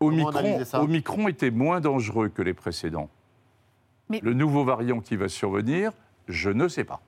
Omicron, 0.00 0.58
Omicron 0.74 1.28
était 1.28 1.50
moins 1.50 1.80
dangereux 1.80 2.28
que 2.30 2.40
les 2.42 2.54
précédents. 2.54 3.10
Mais- 4.08 4.20
Le 4.22 4.32
nouveau 4.32 4.64
variant 4.64 5.00
qui 5.00 5.16
va 5.16 5.28
survenir, 5.28 5.92
je 6.26 6.50
ne 6.50 6.68
sais 6.68 6.84
pas. 6.84 7.00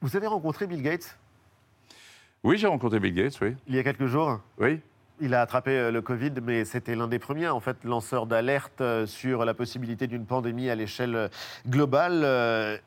Vous 0.00 0.16
avez 0.16 0.26
rencontré 0.26 0.66
Bill 0.66 0.82
Gates? 0.82 1.18
Oui, 2.42 2.56
j'ai 2.58 2.66
rencontré 2.66 2.98
Bill 2.98 3.14
Gates, 3.14 3.38
oui. 3.40 3.54
il 3.68 3.74
y 3.74 3.78
a 3.78 3.82
quelques 3.82 4.06
jours 4.06 4.40
Oui. 4.58 4.80
Il 5.20 5.32
a 5.32 5.42
attrapé 5.42 5.70
euh, 5.70 5.90
le 5.92 6.02
Covid, 6.02 6.32
mais 6.42 6.64
c'était 6.64 6.96
l'un 6.96 7.06
des 7.06 7.20
premiers, 7.20 7.48
en 7.48 7.60
fait, 7.60 7.76
lanceurs 7.84 8.26
d'alerte 8.26 8.80
euh, 8.80 9.06
sur 9.06 9.44
la 9.44 9.54
possibilité 9.54 10.08
d'une 10.08 10.26
pandémie 10.26 10.68
à 10.68 10.74
l'échelle 10.74 11.14
euh, 11.14 11.28
globale. 11.68 12.24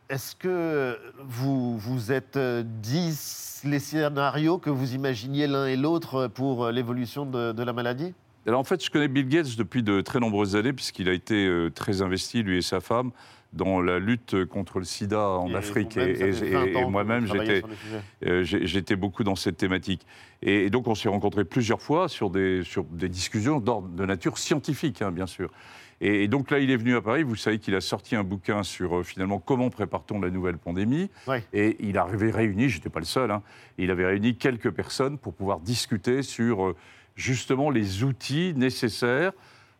Est-ce 0.09 0.35
que 0.35 0.97
vous 1.23 1.77
vous 1.77 2.11
êtes 2.11 2.37
dit 2.37 3.17
les 3.63 3.79
scénarios 3.79 4.57
que 4.57 4.69
vous 4.69 4.93
imaginiez 4.93 5.47
l'un 5.47 5.67
et 5.67 5.77
l'autre 5.77 6.27
pour 6.27 6.69
l'évolution 6.69 7.25
de, 7.25 7.63
la 7.63 7.73
maladie? 7.73 8.13
Alors 8.45 8.59
en 8.59 8.63
fait, 8.63 8.83
je 8.83 8.89
connais 8.89 9.07
Bill 9.07 9.27
Gates 9.27 9.55
depuis 9.57 9.83
de 9.83 10.01
très 10.01 10.19
nombreuses 10.19 10.55
années, 10.55 10.73
puisqu'il 10.73 11.09
a 11.09 11.13
été 11.13 11.49
très 11.75 12.01
investi, 12.01 12.43
lui 12.43 12.57
et 12.57 12.61
sa 12.61 12.79
femme, 12.79 13.11
dans 13.57 13.81
la 13.81 13.99
lutte 13.99 14.45
contre 14.45 14.79
le 14.79 14.85
sida 14.85 15.27
en 15.29 15.49
Et 15.49 15.55
Afrique. 15.55 15.97
Et, 15.97 16.15
fait 16.15 16.29
et- 16.29 16.51
20 16.51 16.65
et 16.65 16.75
ans 16.77 16.85
que 16.85 16.91
moi-même, 16.91 17.27
j'étais 17.27 17.63
euh, 18.25 18.43
j'étais 18.43 18.95
beaucoup 18.95 19.23
dans 19.23 19.35
cette 19.35 19.57
thématique. 19.57 20.05
Et, 20.41 20.69
donc, 20.69 20.87
on 20.87 20.95
s'est 20.95 21.09
rencontrés 21.09 21.43
plusieurs 21.43 21.81
fois 21.81 22.07
sur 22.07 22.29
des, 22.29 22.63
sur 22.63 22.83
des 22.85 23.09
discussions 23.09 23.59
d'ordre 23.59 23.89
de 23.89 24.05
nature 24.05 24.37
scientifique, 24.37 25.01
hein, 25.01 25.11
bien 25.11 25.27
sûr. 25.27 25.49
Et, 25.99 26.23
et 26.23 26.27
donc 26.27 26.51
là, 26.51 26.59
il 26.59 26.69
est 26.69 26.77
venu 26.77 26.95
à 26.95 27.01
Paris. 27.01 27.23
Vous 27.23 27.35
savez 27.35 27.57
qu'il 27.57 27.73
a 27.75 27.81
sorti 27.81 28.15
un 28.15 28.23
bouquin 28.23 28.61
sur 28.63 28.97
euh, 28.99 29.03
finalement 29.03 29.39
comment 29.39 29.69
prépare-t-on 29.69 30.21
la 30.21 30.29
nouvelle 30.29 30.57
pandémie. 30.57 31.09
Et 31.53 31.75
il 31.79 31.97
avait 31.97 32.31
réuni, 32.31 32.69
j'étais 32.69 32.89
pas 32.89 32.99
le 32.99 33.05
seul, 33.05 33.31
hein, 33.31 33.41
il 33.77 33.89
avait 33.91 34.05
réuni 34.05 34.35
quelques 34.35 34.71
personnes 34.71 35.17
pour 35.17 35.33
pouvoir 35.33 35.59
discuter 35.59 36.21
sur 36.21 36.67
euh, 36.67 36.75
justement 37.15 37.71
les 37.71 38.03
outils 38.03 38.53
nécessaires 38.55 39.31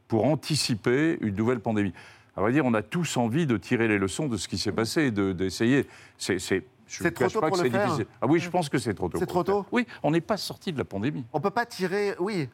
pour 0.08 0.26
anticiper 0.26 1.18
une 1.22 1.36
nouvelle 1.36 1.60
pandémie. 1.60 1.94
À 2.38 2.42
vrai 2.42 2.52
dire, 2.54 2.66
on 2.66 2.74
a 2.76 2.84
tous 2.84 3.18
envie 3.18 3.48
de 3.48 3.58
tirer 3.58 3.88
les 3.88 3.98
leçons 3.98 4.28
de 4.28 4.38
ce 4.38 4.48
qui 4.48 4.60
s'est 4.60 4.72
passé, 4.72 5.10
de- 5.12 5.34
d'essayer. 5.34 5.88
C'est, 6.20 6.38
c'est, 6.40 6.64
trop 7.12 7.28
tôt 7.28 7.42
pas 7.42 7.48
pour 7.50 7.58
que 7.58 7.64
le 7.64 7.70
c'est 7.70 7.76
faire 7.76 7.86
difficile. 7.86 8.06
Ah 8.22 8.28
oui, 8.28 8.40
je 8.40 8.50
pense 8.50 8.70
que 8.70 8.78
c'est 8.78 8.94
trop 8.94 9.10
tôt. 9.10 9.18
C'est 9.18 9.26
trop 9.26 9.44
tôt 9.44 9.66
Oui, 9.72 9.88
on 10.04 10.12
n'est 10.12 10.22
pas 10.22 10.38
sorti 10.38 10.72
de 10.72 10.78
la 10.78 10.86
pandémie. 10.86 11.26
On 11.34 11.42
peut 11.42 11.50
pas 11.50 11.66
tirer. 11.66 12.14
Oui, 12.20 12.48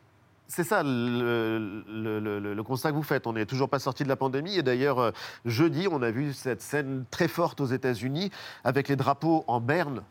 c'est 0.47 0.63
ça 0.63 0.83
le, 0.83 1.83
le- 1.87 2.19
le- 2.39 2.53
le 2.53 2.63
constat 2.63 2.91
que 2.91 2.95
vous 2.95 3.03
faites. 3.03 3.27
On 3.27 3.33
n'est 3.33 3.45
toujours 3.45 3.67
pas 3.69 3.79
sorti 3.79 4.03
de 4.05 4.09
la 4.09 4.15
pandémie. 4.15 4.57
Et 4.57 4.63
d'ailleurs, 4.63 4.99
euh, 4.99 5.11
jeudi, 5.45 5.87
on 5.91 6.01
a 6.01 6.11
vu 6.11 6.31
cette 6.31 6.61
scène 6.61 7.03
très 7.11 7.27
forte 7.27 7.59
aux 7.59 7.65
États-Unis 7.65 8.31
avec 8.63 8.87
les 8.87 8.95
drapeaux 8.95 9.43
en 9.47 9.59
berne. 9.59 10.01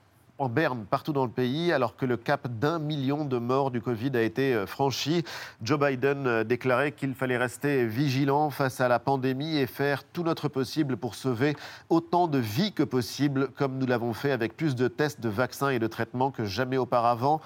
En 0.43 0.49
berne, 0.49 0.87
partout 0.91 1.13
dans 1.13 1.25
le 1.25 1.31
pays, 1.31 1.71
alors 1.71 1.95
que 1.95 2.05
le 2.05 2.17
cap 2.17 2.49
d'un 2.49 2.81
million 2.81 3.25
de 3.25 3.39
morts 3.39 3.71
du 3.71 3.81
Covid 3.81 4.11
a 4.15 4.23
été 4.23 4.55
euh, 4.55 4.67
franchi. 4.67 5.23
Joe 5.63 5.79
Biden 5.79 6.27
euh, 6.27 6.43
déclarait 6.43 6.91
qu'il 6.91 7.15
fallait 7.15 7.37
rester 7.37 7.87
vigilant 7.87 8.51
face 8.51 8.81
à 8.81 8.89
la 8.89 8.99
pandémie 8.99 9.57
et 9.57 9.69
faire 9.69 10.03
tout 10.03 10.25
notre 10.25 10.49
possible 10.49 10.97
pour 10.97 11.15
sauver 11.15 11.55
autant 11.91 12.27
de 12.27 12.39
vies 12.39 12.73
que 12.73 12.83
possible, 12.83 13.51
comme 13.57 13.79
nous 13.79 13.87
l'avons 13.87 14.15
fait 14.15 14.33
avec 14.33 14.57
plus 14.57 14.75
de 14.75 14.89
tests, 14.89 15.21
de 15.21 15.29
vaccins 15.29 15.69
et 15.69 15.79
de 15.79 15.87
traitements 15.87 16.33
que 16.33 16.45
jamais 16.45 16.77
auparavant 16.77 17.41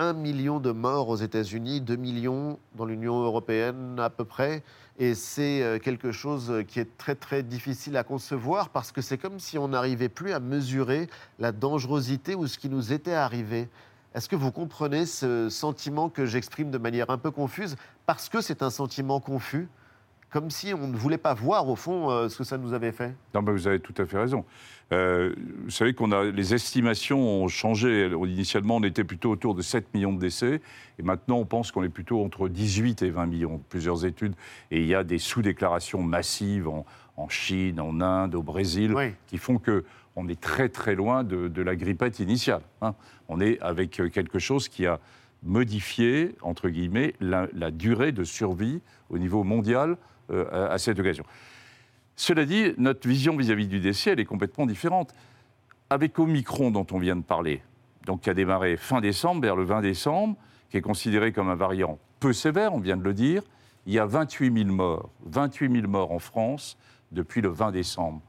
1 0.00 0.14
million 0.14 0.60
de 0.60 0.72
morts 0.72 1.10
aux 1.10 1.16
États-Unis, 1.16 1.82
2 1.82 1.94
millions 1.96 2.58
dans 2.74 2.86
l'Union 2.86 3.22
européenne 3.22 4.00
à 4.00 4.08
peu 4.08 4.24
près. 4.24 4.62
Et 4.98 5.14
c'est 5.14 5.62
euh, 5.62 5.78
quelque 5.78 6.10
chose 6.10 6.64
qui 6.68 6.80
est 6.80 6.96
très 6.96 7.14
très 7.14 7.42
difficile 7.42 7.98
à 7.98 8.02
concevoir 8.02 8.70
parce 8.70 8.92
que 8.92 9.02
c'est 9.02 9.18
comme 9.18 9.38
si 9.38 9.58
on 9.58 9.68
n'arrivait 9.68 10.08
plus 10.08 10.32
à 10.32 10.40
mesurer 10.40 11.10
la 11.38 11.52
dangerosité 11.52 12.34
ou 12.34 12.46
ce 12.46 12.56
qui 12.56 12.70
nous 12.70 12.94
était 12.94 13.12
arrivé. 13.12 13.68
Est-ce 14.14 14.26
que 14.30 14.36
vous 14.36 14.50
comprenez 14.50 15.04
ce 15.04 15.50
sentiment 15.50 16.08
que 16.08 16.24
j'exprime 16.24 16.70
de 16.70 16.78
manière 16.78 17.10
un 17.10 17.18
peu 17.18 17.30
confuse? 17.30 17.76
Parce 18.06 18.30
que 18.30 18.40
c'est 18.40 18.62
un 18.62 18.70
sentiment 18.70 19.20
confus, 19.20 19.68
comme 20.30 20.50
si 20.50 20.72
on 20.74 20.86
ne 20.88 20.96
voulait 20.96 21.18
pas 21.18 21.34
voir 21.34 21.68
au 21.68 21.76
fond 21.76 22.10
euh, 22.10 22.28
ce 22.28 22.38
que 22.38 22.44
ça 22.44 22.56
nous 22.58 22.72
avait 22.72 22.92
fait. 22.92 23.14
Non, 23.34 23.42
mais 23.42 23.52
vous 23.52 23.66
avez 23.66 23.80
tout 23.80 23.94
à 23.98 24.06
fait 24.06 24.18
raison. 24.18 24.44
Euh, 24.92 25.34
vous 25.64 25.70
savez 25.70 25.94
qu'on 25.94 26.10
a 26.12 26.24
les 26.24 26.54
estimations 26.54 27.20
ont 27.42 27.48
changé. 27.48 28.08
Initialement, 28.26 28.76
on 28.76 28.82
était 28.82 29.04
plutôt 29.04 29.30
autour 29.30 29.54
de 29.54 29.62
7 29.62 29.92
millions 29.94 30.12
de 30.12 30.18
décès, 30.18 30.60
et 30.98 31.02
maintenant, 31.02 31.36
on 31.36 31.44
pense 31.46 31.70
qu'on 31.72 31.82
est 31.84 31.88
plutôt 31.88 32.24
entre 32.24 32.48
18 32.48 33.02
et 33.02 33.10
20 33.10 33.26
millions. 33.26 33.60
Plusieurs 33.68 34.04
études, 34.04 34.34
et 34.70 34.80
il 34.80 34.86
y 34.86 34.94
a 34.94 35.04
des 35.04 35.18
sous-déclarations 35.18 36.02
massives 36.02 36.68
en, 36.68 36.84
en 37.16 37.28
Chine, 37.28 37.80
en 37.80 38.00
Inde, 38.00 38.34
au 38.34 38.42
Brésil, 38.42 38.94
qui 39.26 39.38
font 39.38 39.58
que 39.58 39.84
on 40.16 40.28
est 40.28 40.40
très 40.40 40.68
très 40.68 40.96
loin 40.96 41.22
de, 41.22 41.46
de 41.46 41.62
la 41.62 41.76
grippette 41.76 42.18
initiale. 42.18 42.62
hein. 42.82 42.94
On 43.28 43.40
est 43.40 43.60
avec 43.60 44.00
euh, 44.00 44.08
quelque 44.08 44.40
chose 44.40 44.68
qui 44.68 44.86
a 44.86 44.98
modifié, 45.44 46.34
entre 46.42 46.68
guillemets, 46.68 47.14
la, 47.20 47.46
la 47.54 47.70
durée 47.70 48.12
de 48.12 48.24
survie 48.24 48.80
au 49.08 49.18
niveau 49.18 49.44
mondial 49.44 49.96
à, 50.52 50.66
à 50.66 50.78
cette 50.78 50.98
occasion. 50.98 51.24
Cela 52.16 52.44
dit, 52.44 52.74
notre 52.76 53.08
vision 53.08 53.36
vis-à-vis 53.36 53.66
du 53.66 53.80
décès, 53.80 54.10
elle 54.10 54.20
est 54.20 54.26
complètement 54.26 54.66
différente. 54.66 55.14
Avec 55.88 56.18
Omicron 56.18 56.70
dont 56.70 56.86
on 56.92 56.98
vient 56.98 57.16
de 57.16 57.22
parler, 57.22 57.62
donc 58.06 58.20
qui 58.20 58.30
a 58.30 58.34
démarré 58.34 58.76
fin 58.76 59.00
décembre, 59.00 59.40
vers 59.40 59.56
le 59.56 59.64
20 59.64 59.80
décembre, 59.80 60.36
qui 60.68 60.76
est 60.76 60.82
considéré 60.82 61.32
comme 61.32 61.48
un 61.48 61.54
variant 61.54 61.98
peu 62.20 62.32
sévère, 62.32 62.74
on 62.74 62.78
vient 62.78 62.96
de 62.96 63.02
le 63.02 63.14
dire, 63.14 63.42
il 63.86 63.94
y 63.94 63.98
a 63.98 64.06
28 64.06 64.64
000 64.64 64.74
morts, 64.74 65.10
28 65.24 65.72
000 65.72 65.88
morts 65.88 66.12
en 66.12 66.18
France 66.18 66.76
depuis 67.10 67.40
le 67.40 67.48
20 67.48 67.72
décembre. 67.72 68.20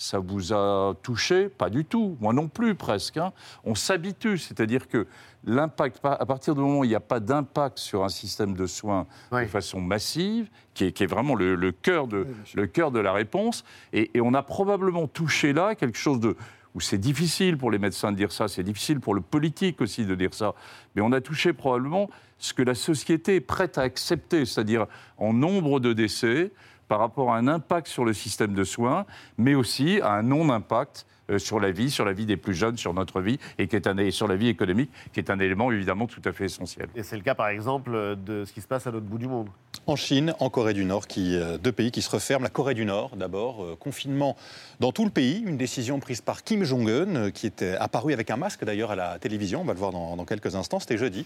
Ça 0.00 0.20
vous 0.20 0.52
a 0.52 0.94
touché 1.02 1.48
Pas 1.48 1.70
du 1.70 1.84
tout, 1.84 2.16
moi 2.20 2.32
non 2.32 2.46
plus 2.46 2.76
presque. 2.76 3.16
hein. 3.16 3.32
On 3.64 3.74
s'habitue, 3.74 4.38
c'est-à-dire 4.38 4.86
que 4.86 5.08
l'impact, 5.44 5.98
à 6.04 6.24
partir 6.24 6.54
du 6.54 6.60
moment 6.60 6.78
où 6.78 6.84
il 6.84 6.88
n'y 6.88 6.94
a 6.94 7.00
pas 7.00 7.18
d'impact 7.18 7.78
sur 7.78 8.04
un 8.04 8.08
système 8.08 8.54
de 8.54 8.66
soins 8.66 9.06
de 9.42 9.48
façon 9.48 9.80
massive, 9.80 10.48
qui 10.72 10.84
est, 10.84 10.92
qui 10.92 11.02
est 11.02 11.06
vraiment 11.08 11.34
le, 11.34 11.56
le 11.56 11.72
cœur 11.72 12.06
de, 12.06 12.28
le 12.54 12.66
cœur 12.68 12.92
de 12.92 13.00
la 13.00 13.12
réponse, 13.12 13.64
et, 13.92 14.12
et 14.14 14.20
on 14.20 14.34
a 14.34 14.42
probablement 14.44 15.08
touché 15.08 15.52
là 15.52 15.74
quelque 15.74 15.98
chose 15.98 16.20
de 16.20 16.36
où 16.74 16.80
c'est 16.80 16.98
difficile 16.98 17.56
pour 17.56 17.70
les 17.72 17.78
médecins 17.78 18.12
de 18.12 18.16
dire 18.16 18.30
ça, 18.30 18.46
c'est 18.46 18.62
difficile 18.62 19.00
pour 19.00 19.14
le 19.14 19.20
politique 19.20 19.80
aussi 19.80 20.04
de 20.04 20.14
dire 20.14 20.32
ça, 20.32 20.54
mais 20.94 21.02
on 21.02 21.10
a 21.10 21.20
touché 21.20 21.52
probablement 21.52 22.08
ce 22.38 22.52
que 22.54 22.62
la 22.62 22.74
société 22.76 23.36
est 23.36 23.40
prête 23.40 23.78
à 23.78 23.82
accepter, 23.82 24.44
c'est-à-dire 24.44 24.86
en 25.16 25.32
nombre 25.32 25.80
de 25.80 25.92
décès 25.92 26.52
par 26.88 26.98
rapport 26.98 27.32
à 27.32 27.36
un 27.36 27.46
impact 27.46 27.86
sur 27.86 28.04
le 28.04 28.12
système 28.12 28.54
de 28.54 28.64
soins, 28.64 29.06
mais 29.36 29.54
aussi 29.54 30.00
à 30.02 30.12
un 30.12 30.22
non-impact 30.22 31.06
euh, 31.30 31.38
sur 31.38 31.60
la 31.60 31.70
vie, 31.70 31.90
sur 31.90 32.04
la 32.04 32.12
vie 32.12 32.26
des 32.26 32.36
plus 32.36 32.54
jeunes, 32.54 32.76
sur 32.76 32.94
notre 32.94 33.20
vie, 33.20 33.38
et 33.58 33.68
qui 33.68 33.76
est 33.76 33.86
un, 33.86 34.10
sur 34.10 34.26
la 34.26 34.36
vie 34.36 34.48
économique, 34.48 34.90
qui 35.12 35.20
est 35.20 35.30
un 35.30 35.38
élément 35.38 35.70
évidemment 35.70 36.06
tout 36.06 36.22
à 36.24 36.32
fait 36.32 36.46
essentiel. 36.46 36.88
Et 36.94 37.02
c'est 37.02 37.16
le 37.16 37.22
cas 37.22 37.34
par 37.34 37.48
exemple 37.48 38.16
de 38.16 38.44
ce 38.44 38.52
qui 38.52 38.60
se 38.60 38.66
passe 38.66 38.86
à 38.86 38.90
l'autre 38.90 39.06
bout 39.06 39.18
du 39.18 39.28
monde. 39.28 39.48
En 39.88 39.96
Chine, 39.96 40.34
en 40.38 40.50
Corée 40.50 40.74
du 40.74 40.84
Nord, 40.84 41.06
qui, 41.06 41.34
euh, 41.34 41.56
deux 41.56 41.72
pays 41.72 41.90
qui 41.90 42.02
se 42.02 42.10
referment. 42.10 42.42
La 42.42 42.50
Corée 42.50 42.74
du 42.74 42.84
Nord, 42.84 43.16
d'abord, 43.16 43.64
euh, 43.64 43.74
confinement 43.74 44.36
dans 44.80 44.92
tout 44.92 45.06
le 45.06 45.10
pays, 45.10 45.42
une 45.46 45.56
décision 45.56 45.98
prise 45.98 46.20
par 46.20 46.44
Kim 46.44 46.62
Jong-un, 46.62 47.16
euh, 47.16 47.30
qui 47.30 47.46
était 47.46 47.74
apparu 47.74 48.12
avec 48.12 48.30
un 48.30 48.36
masque 48.36 48.66
d'ailleurs 48.66 48.90
à 48.90 48.96
la 48.96 49.18
télévision, 49.18 49.62
on 49.62 49.64
va 49.64 49.72
le 49.72 49.78
voir 49.78 49.92
dans, 49.92 50.22
quelques 50.26 50.56
instants, 50.56 50.78
c'était 50.78 50.98
jeudi, 50.98 51.24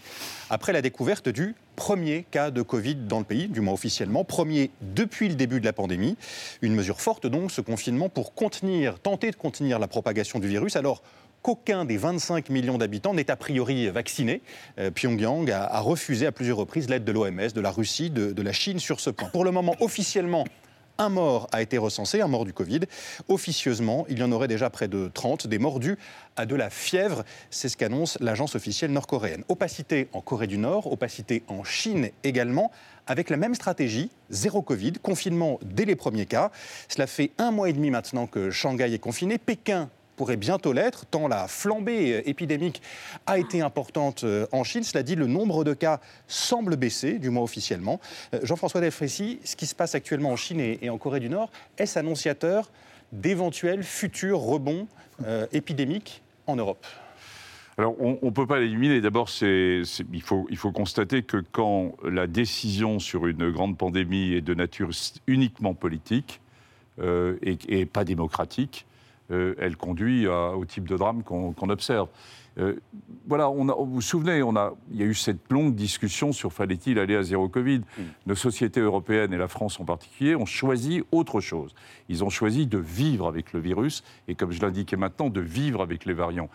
après 0.48 0.72
la 0.72 0.80
découverte 0.80 1.28
du 1.28 1.56
premier 1.74 2.24
cas 2.30 2.52
de 2.52 2.62
Covid 2.62 2.94
dans 2.94 3.18
le 3.18 3.24
pays, 3.24 3.48
du 3.48 3.60
moins 3.60 3.74
officiellement, 3.74 4.22
premier 4.22 4.70
depuis 4.80 5.28
le 5.28 5.34
début 5.34 5.58
de 5.58 5.64
la 5.64 5.72
pandémie. 5.72 6.16
Une 6.60 6.76
mesure 6.76 7.00
forte 7.00 7.26
donc, 7.26 7.50
ce 7.50 7.62
confinement, 7.62 8.08
pour 8.08 8.32
contenir, 8.32 9.00
tenter 9.00 9.32
de 9.32 9.36
contenir 9.36 9.80
la 9.80 9.88
propagation 9.88 10.38
du 10.38 10.46
virus. 10.46 10.76
Alors, 10.76 11.02
qu'aucun 11.42 11.84
des 11.84 11.96
25 11.96 12.48
millions 12.48 12.78
d'habitants 12.78 13.14
n'est 13.14 13.30
a 13.30 13.36
priori 13.36 13.88
vacciné. 13.88 14.42
Euh, 14.78 14.90
Pyongyang 14.90 15.50
a, 15.50 15.80
refusé 15.80 16.26
à 16.26 16.32
plusieurs 16.32 16.56
reprises 16.56 16.88
l'aide 16.88 17.04
de 17.04 17.12
l'OMS, 17.12 17.52
de 17.54 17.60
la 17.60 17.70
Russie, 17.70 18.10
de, 18.10 18.32
de 18.32 18.42
la 18.42 18.52
Chine 18.52 18.78
sur 18.78 19.00
ce 19.00 19.10
point. 19.10 19.28
Pour 19.28 19.44
le 19.44 19.50
moment, 19.50 19.74
officiellement, 19.80 20.44
un 20.98 21.08
mort 21.08 21.48
a 21.52 21.62
été 21.62 21.78
recensé, 21.78 22.20
un 22.20 22.28
mort 22.28 22.44
du 22.44 22.52
Covid. 22.52 22.80
Officieusement, 23.28 24.04
il 24.08 24.18
y 24.18 24.22
en 24.22 24.30
aurait 24.30 24.48
déjà 24.48 24.70
près 24.70 24.88
de 24.88 25.10
30, 25.12 25.46
des 25.46 25.58
morts 25.58 25.80
dus 25.80 25.98
à 26.36 26.46
de 26.46 26.54
la 26.54 26.70
fièvre. 26.70 27.24
C'est 27.50 27.68
ce 27.68 27.76
qu'annonce 27.76 28.18
l'agence 28.20 28.54
officielle 28.54 28.92
nord-coréenne. 28.92 29.44
Opacité 29.48 30.08
en 30.12 30.20
Corée 30.20 30.46
du 30.46 30.58
Nord, 30.58 30.92
opacité 30.92 31.42
en 31.48 31.64
Chine 31.64 32.10
également, 32.24 32.70
avec 33.06 33.30
la 33.30 33.36
même 33.36 33.54
stratégie, 33.54 34.10
zéro 34.30 34.62
Covid, 34.62 34.92
confinement 35.02 35.58
dès 35.64 35.84
les 35.84 35.96
premiers 35.96 36.26
cas. 36.26 36.50
Cela 36.88 37.06
fait 37.06 37.30
un 37.38 37.50
mois 37.50 37.68
et 37.68 37.72
demi 37.72 37.90
maintenant 37.90 38.26
que 38.26 38.50
Shanghai 38.50 38.92
est 38.92 38.98
confiné. 38.98 39.38
Pékin 39.38 39.90
pourrait 40.22 40.36
bientôt 40.36 40.72
l'être, 40.72 41.04
tant 41.06 41.26
la 41.26 41.48
flambée 41.48 42.12
euh, 42.12 42.28
épidémique 42.28 42.80
a 43.26 43.38
été 43.40 43.60
importante 43.60 44.22
euh, 44.22 44.46
en 44.52 44.62
Chine. 44.62 44.84
Cela 44.84 45.02
dit, 45.02 45.16
le 45.16 45.26
nombre 45.26 45.64
de 45.64 45.74
cas 45.74 45.98
semble 46.28 46.76
baisser, 46.76 47.18
du 47.18 47.28
moins 47.28 47.42
officiellement. 47.42 47.98
Euh, 48.32 48.38
Jean-François 48.44 48.80
Delfrécy, 48.80 49.40
ce 49.42 49.56
qui 49.56 49.66
se 49.66 49.74
passe 49.74 49.96
actuellement 49.96 50.30
en 50.30 50.36
Chine 50.36 50.60
et 50.60 50.90
en 50.90 50.96
Corée 50.96 51.18
du 51.18 51.28
Nord, 51.28 51.50
est-ce 51.76 51.98
annonciateur 51.98 52.70
d'éventuels 53.10 53.82
futurs 53.82 54.38
rebonds 54.38 54.86
épidémiques 55.50 56.22
en 56.46 56.54
Europe? 56.54 56.86
Alors, 57.78 57.96
on 58.00 58.18
ne 58.22 58.30
peut 58.30 58.46
pas 58.46 58.60
l'éliminer. 58.60 59.00
D'abord, 59.00 59.28
il, 59.40 60.22
faut, 60.22 60.72
constater 60.72 61.24
que 61.24 61.42
quand 61.50 61.96
la 62.04 62.28
décision 62.28 63.00
sur 63.00 63.26
une 63.26 63.50
grande 63.50 63.76
pandémie 63.76 64.34
est 64.34 64.40
de 64.40 64.54
nature 64.54 64.90
uniquement 65.26 65.74
politique 65.74 66.40
et 67.00 67.86
pas 67.86 68.04
démocratique, 68.04 68.86
euh, 69.30 69.54
elle 69.58 69.76
conduit 69.76 70.26
à- 70.26 70.56
au 70.56 70.64
type 70.64 70.88
de 70.88 70.96
drame 70.96 71.22
qu'on 71.22 71.68
observe. 71.70 72.08
Euh, 72.58 72.74
voilà, 73.26 73.48
on 73.48 73.66
a- 73.70 73.74
vous 73.74 73.86
vous 73.94 74.00
souvenez, 74.02 74.42
on 74.42 74.54
a, 74.56 74.74
il 74.90 74.98
y 75.00 75.02
a 75.02 75.06
eu 75.06 75.14
cette 75.14 75.50
longue 75.50 75.74
discussion 75.74 76.32
sur 76.32 76.52
fallait-il 76.52 76.98
aller 76.98 77.16
à 77.16 77.22
zéro 77.22 77.48
Covid. 77.48 77.80
Nos 78.26 78.34
sociétés 78.34 78.80
européennes 78.80 79.32
et 79.32 79.38
la 79.38 79.48
France 79.48 79.80
en 79.80 79.86
particulier 79.86 80.34
ont 80.36 80.44
choisi 80.44 81.02
autre 81.12 81.40
chose. 81.40 81.74
Ils 82.10 82.22
ont 82.24 82.28
choisi 82.28 82.66
de 82.66 82.76
vivre 82.76 83.26
avec 83.26 83.54
le 83.54 83.60
virus 83.60 84.04
et, 84.28 84.34
comme 84.34 84.52
je 84.52 84.60
l'indiquais 84.60 84.98
maintenant, 84.98 85.30
de 85.30 85.40
vivre 85.40 85.80
avec 85.80 86.04
les 86.04 86.12
variants, 86.12 86.50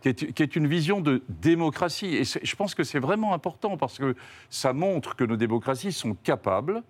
qui, 0.00 0.08
est, 0.08 0.32
qui 0.32 0.42
est 0.42 0.56
une 0.56 0.66
vision 0.66 1.02
de 1.02 1.22
démocratie. 1.28 2.16
Et 2.16 2.24
je 2.24 2.56
pense 2.56 2.74
que 2.74 2.82
c'est 2.82 3.00
vraiment 3.00 3.34
important 3.34 3.76
parce 3.76 3.98
que 3.98 4.14
ça 4.48 4.72
montre 4.72 5.16
que 5.16 5.24
nos 5.24 5.36
démocraties 5.36 5.92
sont 5.92 6.14
capables 6.14 6.82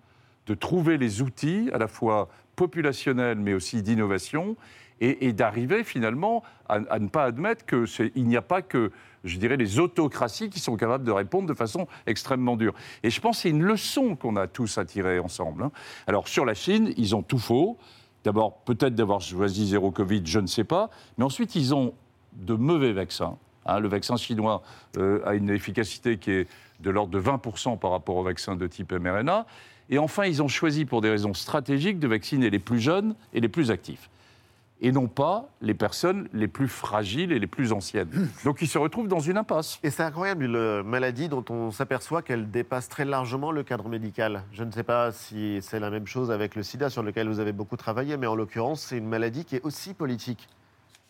de 0.47 0.53
trouver 0.53 0.97
les 0.97 1.21
outils 1.21 1.69
à 1.73 1.77
la 1.77 1.89
fois 1.89 2.29
populationnels 2.55 3.39
mais 3.39 3.53
aussi 3.53 3.81
d'innovation 3.83 4.55
et, 5.01 5.33
d'arriver 5.33 5.83
finalement 5.83 6.43
à, 6.69 6.79
à 6.89 6.99
ne 6.99 7.07
pas 7.07 7.25
admettre 7.25 7.65
qu'il 7.65 8.25
n'y 8.25 8.37
a 8.37 8.41
pas 8.41 8.61
que, 8.61 8.91
je 9.23 9.37
dirais, 9.37 9.57
les 9.57 9.79
autocraties 9.79 10.49
qui 10.49 10.59
sont 10.59 10.75
capables 10.77 11.03
de 11.03 11.11
répondre 11.11 11.47
de 11.47 11.53
façon 11.53 11.87
extrêmement 12.07 12.55
dure. 12.55 12.73
Et 13.03 13.09
je 13.09 13.19
pense 13.19 13.37
que 13.37 13.41
c'est 13.43 13.49
une 13.49 13.63
leçon 13.63 14.15
qu'on 14.15 14.35
a 14.35 14.47
tous 14.47 14.77
à 14.77 14.85
tirer 14.85 15.19
ensemble. 15.19 15.63
hein. 15.63 15.71
Alors 16.07 16.27
sur 16.27 16.45
la 16.45 16.53
Chine, 16.53 16.93
ils 16.97 17.15
ont 17.15 17.21
tout 17.23 17.39
faux. 17.39 17.77
D'abord, 18.23 18.59
peut-être 18.63 18.95
d'avoir 18.95 19.19
choisi 19.19 19.67
zéro 19.67 19.91
Covid, 19.91 20.21
je 20.25 20.39
ne 20.39 20.47
sais 20.47 20.63
pas. 20.63 20.89
Mais 21.17 21.25
ensuite, 21.25 21.55
ils 21.55 21.75
ont 21.75 21.93
de 22.33 22.53
mauvais 22.53 22.93
vaccins. 22.93 23.37
hein. 23.65 23.79
le 23.79 23.89
vaccin 23.89 24.15
chinois 24.15 24.63
euh, 24.97 25.19
a 25.25 25.35
une 25.35 25.49
efficacité 25.49 26.17
qui 26.17 26.31
est 26.31 26.47
de 26.79 26.89
l'ordre 26.89 27.11
de 27.11 27.19
20% 27.21 27.77
par 27.77 27.91
rapport 27.91 28.15
au 28.15 28.23
vaccin 28.23 28.55
de 28.55 28.65
type 28.67 28.93
mRNA. 28.93 29.45
Et 29.89 29.97
enfin, 29.99 30.25
ils 30.25 30.41
ont 30.41 30.47
choisi, 30.47 30.85
pour 30.85 31.01
des 31.01 31.09
raisons 31.09 31.33
stratégiques, 31.33 31.99
de 31.99 32.07
vacciner 32.07 32.49
les 32.49 32.59
plus 32.59 32.79
jeunes 32.79 33.15
et 33.33 33.41
les 33.41 33.49
plus 33.49 33.69
actifs. 33.71 34.09
Et 34.85 34.91
non 34.91 35.07
pas 35.07 35.47
les 35.61 35.73
personnes 35.73 36.27
les 36.33 36.49
plus 36.49 36.67
fragiles 36.67 37.31
et 37.31 37.39
les 37.39 37.47
plus 37.47 37.71
anciennes. 37.71 38.29
Donc 38.43 38.61
ils 38.61 38.67
se 38.67 38.77
retrouvent 38.77 39.07
dans 39.07 39.21
une 39.21 39.37
impasse. 39.37 39.79
Et 39.81 39.89
c'est 39.89 40.03
incroyable, 40.03 40.43
une 40.43 40.83
maladie 40.83 41.29
dont 41.29 41.45
on 41.49 41.71
s'aperçoit 41.71 42.21
qu'elle 42.21 42.51
dépasse 42.51 42.89
très 42.89 43.05
largement 43.05 43.51
le 43.51 43.63
cadre 43.63 43.87
médical. 43.87 44.43
Je 44.51 44.65
ne 44.65 44.71
sais 44.71 44.83
pas 44.83 45.13
si 45.13 45.59
c'est 45.61 45.79
la 45.79 45.89
même 45.89 46.05
chose 46.05 46.31
avec 46.31 46.55
le 46.55 46.63
sida, 46.63 46.89
sur 46.89 47.01
lequel 47.01 47.29
vous 47.29 47.39
avez 47.39 47.53
beaucoup 47.53 47.77
travaillé, 47.77 48.17
mais 48.17 48.27
en 48.27 48.35
l'occurrence, 48.35 48.81
c'est 48.81 48.97
une 48.97 49.07
maladie 49.07 49.45
qui 49.45 49.55
est 49.55 49.63
aussi 49.63 49.93
politique. 49.93 50.49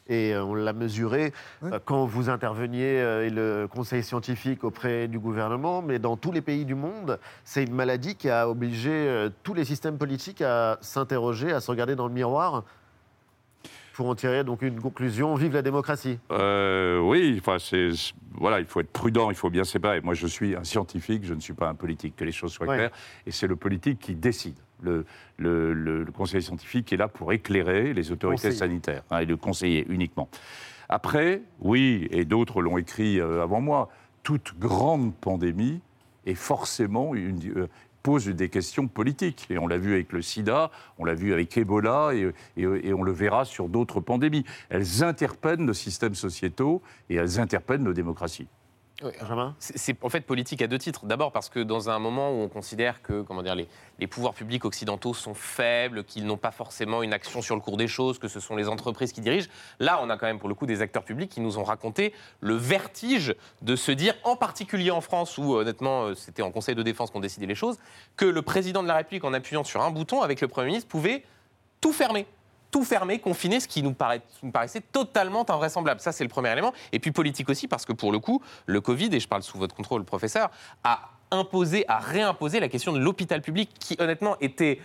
Et 0.07 0.34
euh, 0.34 0.43
on 0.43 0.53
l'a 0.53 0.74
mesuré 0.74 1.34
euh, 1.63 1.80
quand 1.84 2.05
vous 2.05 2.30
interveniez 2.30 2.99
euh, 2.99 3.26
et 3.26 3.30
le 3.30 3.67
conseil 3.67 4.03
scientifique 4.03 4.63
auprès 4.63 5.07
du 5.07 5.17
gouvernement, 5.17 5.82
mais 5.82 5.97
dans 5.97 6.17
tous 6.17 6.32
les 6.32 6.41
pays 6.41 6.65
du 6.65 6.76
monde, 6.76 7.19
c'est 7.43 7.63
une 7.63 7.74
maladie 7.74 8.15
qui 8.15 8.30
a 8.30 8.49
obligé 8.49 8.91
euh, 8.91 9.30
tous 9.43 9.53
les 9.53 9.65
systèmes 9.65 9.97
politiques 9.97 10.41
à 10.41 10.78
s'interroger, 10.82 11.53
à 11.53 11.61
se 11.61 11.71
regarder 11.71 11.95
dans 11.95 12.07
le 12.07 12.13
miroir 12.13 12.65
pour 13.94 14.10
en 14.10 14.16
tirer 14.16 14.44
donc 14.44 14.62
une 14.62 14.80
conclusion. 14.80 15.36
Vive 15.36 15.54
la 15.54 15.62
démocratie. 15.62 16.20
Euh, 16.32 17.00
oui, 17.00 17.39
enfin, 17.39 17.58
voilà, 18.34 18.60
il 18.60 18.66
faut 18.66 18.80
être 18.80 18.91
prudent, 18.91 19.30
il 19.30 19.36
faut 19.36 19.50
bien 19.50 19.64
séparer. 19.64 20.02
Moi, 20.02 20.14
je 20.16 20.28
suis 20.28 20.56
un 20.56 20.64
scientifique, 20.64 21.24
je 21.24 21.34
ne 21.34 21.39
suis 21.39 21.54
pas 21.54 21.70
un 21.70 21.76
politique, 21.76 22.16
que 22.16 22.24
les 22.26 22.32
choses 22.32 22.52
soient 22.54 22.68
Ouais. 22.68 22.76
claires. 22.78 22.91
Et 23.28 23.32
c'est 23.32 23.48
le 23.48 23.56
politique 23.56 24.00
qui 24.00 24.16
décide. 24.16 24.56
Le, 24.82 25.06
le- 25.38 25.74
le- 25.74 26.04
le 26.04 26.12
conseil 26.12 26.41
scientifique 26.41 26.91
est 26.91 26.98
là 26.98 27.08
pour 27.08 27.32
éclairer 27.32 27.94
les 27.94 28.12
autorités 28.12 28.50
Conseiller. 28.50 28.56
sanitaires 28.58 29.04
hein, 29.12 29.20
et 29.20 29.26
le 29.26 29.38
conseiller 29.38 29.86
uniquement. 29.88 30.28
Après, 30.89 31.41
oui, 31.62 32.08
et 32.12 32.26
d'autres 32.26 32.62
l'ont 32.62 32.78
écrit 32.78 33.20
euh, 33.22 33.41
avant 33.44 33.62
moi, 33.62 33.89
toute 34.24 34.58
grande 34.60 35.16
pandémie 35.16 35.80
est 36.26 36.36
forcément 36.36 37.16
une, 37.16 37.39
euh, 37.56 37.68
pose 38.04 38.28
des 38.28 38.49
questions 38.49 38.88
politiques. 38.88 39.47
Et 39.49 39.58
on 39.58 39.68
l'a 39.68 39.78
vu 39.78 39.93
avec 39.93 40.12
le 40.12 40.22
sida, 40.22 40.70
on 40.99 41.06
l'a 41.06 41.16
vu 41.16 41.34
avec 41.34 41.58
Ebola, 41.58 42.12
et, 42.14 42.32
et- 42.58 42.88
et 42.89 42.93
on 42.93 43.01
le 43.01 43.12
verra 43.14 43.45
sur 43.45 43.70
d'autres 43.70 44.01
pandémies. 44.01 44.43
Elles 44.70 45.04
interpellent 45.04 45.62
nos 45.62 45.74
systèmes 45.74 46.16
sociétaux 46.16 46.82
et 47.10 47.16
elles 47.16 47.39
interpellent 47.39 47.82
nos 47.82 47.93
démocraties. 47.93 48.47
C'est 49.60 49.78
c'est 49.78 50.04
en 50.04 50.10
fait 50.10 50.22
politique 50.22 50.62
à 50.62 50.68
deux 50.68 50.78
titres. 50.78 51.06
D'abord 51.06 51.32
parce 51.32 51.50
que 51.50 51.60
dans 51.60 51.89
un 51.89 52.00
moment 52.00 52.32
où 52.32 52.41
on 52.41 52.48
considère 52.48 53.02
que 53.02 53.22
comment 53.22 53.41
dire, 53.41 53.56
les, 53.56 53.68
les 54.00 54.08
pouvoirs 54.08 54.34
publics 54.34 54.66
occidentaux 54.66 55.14
sont 55.14 55.34
faibles, 55.34 56.04
qu'ils 56.04 56.26
n'ont 56.26 56.38
pas 56.38 56.52
forcément 56.52 57.04
une 57.04 57.14
action 57.14 57.41
sur 57.41 57.56
le 57.56 57.62
cours 57.62 57.78
des 57.78 57.88
choses, 57.88 58.20
que 58.20 58.28
ce 58.28 58.39
sont 58.39 58.56
les 58.56 58.70
entreprises 58.70 59.12
qui 59.12 59.22
dirigent, 59.22 59.50
là 59.80 60.00
on 60.02 60.10
a 60.10 60.18
quand 60.18 60.28
même 60.28 60.39
pour 60.39 60.50
le 60.50 60.56
coup 60.56 60.66
des 60.66 60.82
acteurs 60.82 61.04
publics 61.04 61.30
qui 61.30 61.41
nous 61.41 61.58
ont 61.58 61.64
raconté 61.64 62.14
le 62.39 62.56
vertige 62.56 63.36
de 63.62 63.76
se 63.76 63.91
dire, 63.91 64.14
en 64.24 64.36
particulier 64.36 64.91
en 64.91 65.02
France 65.02 65.38
où 65.38 65.56
honnêtement 65.56 66.04
euh, 66.04 66.16
c'était 66.16 66.44
en 66.44 66.52
Conseil 66.52 66.76
de 66.76 66.84
défense 66.84 67.10
qu'on 67.12 67.20
décidait 67.20 67.48
les 67.48 67.56
choses, 67.56 67.78
que 68.16 68.26
le 68.26 68.41
président 68.41 68.84
de 68.84 68.88
la 68.88 68.96
République 68.96 69.24
en 69.24 69.34
appuyant 69.34 69.64
sur 69.64 69.82
un 69.82 69.91
bouton 69.91 70.22
avec 70.22 70.39
le 70.39 70.48
Premier 70.48 70.68
ministre 70.68 70.88
pouvait 70.88 71.24
tout 71.82 71.94
fermer 71.94 72.28
tout 72.74 72.84
fermer, 72.84 73.19
confiner, 73.19 73.59
ce 73.61 73.67
qui 73.69 73.84
nous, 73.84 73.93
paraît- 73.93 74.21
nous 74.41 74.51
paraissait 74.51 74.82
totalement 74.82 75.49
invraisemblable. 75.49 76.01
Ça, 76.01 76.11
c'est 76.11 76.24
le 76.26 76.30
premier 76.30 76.51
élément. 76.51 76.74
Et 76.91 76.99
puis 76.99 77.11
politique 77.11 77.47
aussi, 77.49 77.67
parce 77.69 77.86
que 77.86 77.93
pour 77.93 78.11
le 78.11 78.19
coup, 78.19 78.41
le 78.65 78.82
Covid, 78.82 79.09
et 79.13 79.19
je 79.21 79.28
parle 79.28 79.43
sous 79.43 79.57
votre 79.59 79.76
contrôle, 79.76 80.03
professeur, 80.03 80.49
a 80.84 80.99
imposé, 81.32 81.86
a 81.88 81.99
réimposé 81.99 82.59
la 82.59 82.67
question 82.67 82.91
de 82.91 82.99
l'hôpital 82.99 83.41
public, 83.41 83.69
qui 83.80 83.95
honnêtement 83.99 84.36
était 84.41 84.80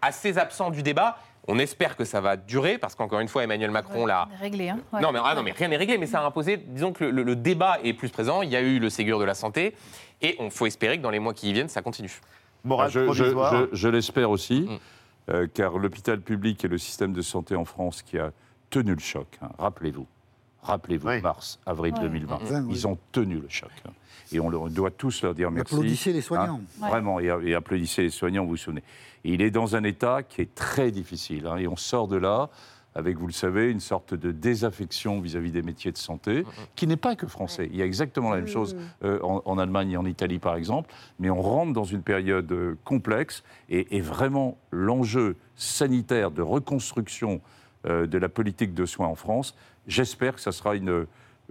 assez 0.00 0.38
absent 0.38 0.70
du 0.70 0.82
débat. 0.82 1.18
On 1.48 1.58
espère 1.58 1.96
que 1.96 2.04
ça 2.04 2.20
va 2.20 2.36
durer, 2.36 2.78
parce 2.78 2.94
qu'encore 2.94 3.18
une 3.18 3.26
fois, 3.26 3.42
Emmanuel 3.42 3.72
Macron 3.72 4.06
l'a 4.06 4.28
Réglé, 4.40 4.68
hein 4.68 4.78
Ouais. 4.92 5.00
non, 5.00 5.10
mais, 5.10 5.18
ah 5.24 5.34
non, 5.34 5.42
mais 5.42 5.50
rien 5.50 5.66
n'est 5.66 5.76
réglé, 5.76 5.98
mais 5.98 6.06
ça 6.06 6.20
a 6.20 6.24
imposé, 6.24 6.56
disons 6.56 6.92
que 6.92 7.02
le, 7.04 7.10
le- 7.10 7.22
le 7.24 7.34
débat 7.36 7.78
est 7.82 7.92
plus 7.94 8.08
présent, 8.10 8.42
il 8.42 8.50
y 8.50 8.56
a 8.56 8.60
eu 8.60 8.78
le 8.78 8.88
Ségur 8.88 9.18
de 9.18 9.24
la 9.24 9.34
santé, 9.34 9.74
et 10.20 10.36
il 10.40 10.50
faut 10.52 10.66
espérer 10.66 10.98
que 10.98 11.02
dans 11.02 11.10
les 11.10 11.18
mois 11.18 11.34
qui 11.34 11.52
viennent, 11.52 11.68
ça 11.68 11.82
continue. 11.82 12.12
Ah, 12.70 12.86
je, 12.88 13.00
je- 13.00 13.04
provisoire. 13.06 13.52
je- 13.56 13.68
je 13.72 13.88
l'espère 13.88 14.30
aussi, 14.30 14.68
Mm. 14.70 14.78
Euh, 15.30 15.46
car 15.52 15.78
l'hôpital 15.78 16.20
public 16.20 16.64
et 16.64 16.68
le 16.68 16.78
système 16.78 17.12
de 17.12 17.22
santé 17.22 17.54
en 17.56 17.64
France 17.64 18.02
qui 18.02 18.18
a 18.18 18.32
tenu 18.70 18.94
le 18.94 19.00
choc, 19.00 19.26
hein, 19.42 19.50
rappelez-vous, 19.58 20.06
rappelez-vous, 20.62 21.20
mars, 21.22 21.58
avril 21.66 21.94
Ouais. 21.94 22.00
2020, 22.00 22.36
Ouais, 22.36 22.60
oui. 22.60 22.66
ils 22.70 22.86
ont 22.86 22.98
tenu 23.12 23.36
le 23.38 23.48
choc. 23.48 23.70
hein. 23.86 23.90
Et 24.34 24.40
on, 24.40 24.48
leur- 24.48 24.62
on 24.62 24.68
doit 24.68 24.90
tous 24.90 25.22
leur 25.22 25.34
dire 25.34 25.50
merci. 25.50 25.74
applaudissez 25.74 26.12
les 26.12 26.22
soignants. 26.22 26.60
hein, 26.82 26.88
Vraiment, 26.88 27.20
et, 27.20 27.26
et 27.44 27.54
applaudissez 27.54 28.02
les 28.02 28.10
soignants, 28.10 28.44
vous 28.44 28.50
vous 28.50 28.56
souvenez. 28.56 28.82
Et 29.24 29.34
il 29.34 29.42
est 29.42 29.50
dans 29.50 29.76
un 29.76 29.84
état 29.84 30.22
qui 30.22 30.40
est 30.40 30.54
très 30.54 30.90
difficile, 30.90 31.46
hein, 31.46 31.56
et 31.58 31.68
on 31.68 31.76
sort 31.76 32.08
de 32.08 32.16
là 32.16 32.48
avec, 32.94 33.16
vous 33.16 33.26
le 33.26 33.32
savez, 33.32 33.70
une 33.70 33.80
sorte 33.80 34.14
de 34.14 34.32
désaffection 34.32 35.20
vis-à-vis 35.20 35.50
des 35.50 35.62
métiers 35.62 35.92
de 35.92 35.98
santé, 35.98 36.44
qui 36.74 36.86
n'est 36.86 36.96
pas 36.96 37.16
que 37.16 37.26
français. 37.26 37.68
Il 37.70 37.76
y 37.76 37.82
a 37.82 37.86
exactement 37.86 38.30
la 38.30 38.36
même 38.36 38.46
chose 38.46 38.76
euh, 39.04 39.18
en, 39.22 39.42
en 39.44 39.58
Allemagne 39.58 39.92
et 39.92 39.96
en 39.96 40.06
Italie, 40.06 40.38
par 40.38 40.56
exemple, 40.56 40.92
mais 41.18 41.30
on 41.30 41.40
rentre 41.40 41.72
dans 41.72 41.84
une 41.84 42.02
période 42.02 42.50
euh, 42.52 42.76
complexe, 42.84 43.42
et, 43.68 43.96
et 43.96 44.00
vraiment 44.00 44.58
l'enjeu 44.70 45.36
sanitaire 45.56 46.30
de 46.30 46.42
reconstruction 46.42 47.40
euh, 47.86 48.06
de 48.06 48.18
la 48.18 48.28
politique 48.28 48.74
de 48.74 48.86
soins 48.86 49.08
en 49.08 49.14
France, 49.14 49.56
j'espère 49.86 50.34
que 50.34 50.40
ça 50.40 50.52
sera 50.52 50.76
une... 50.76 51.06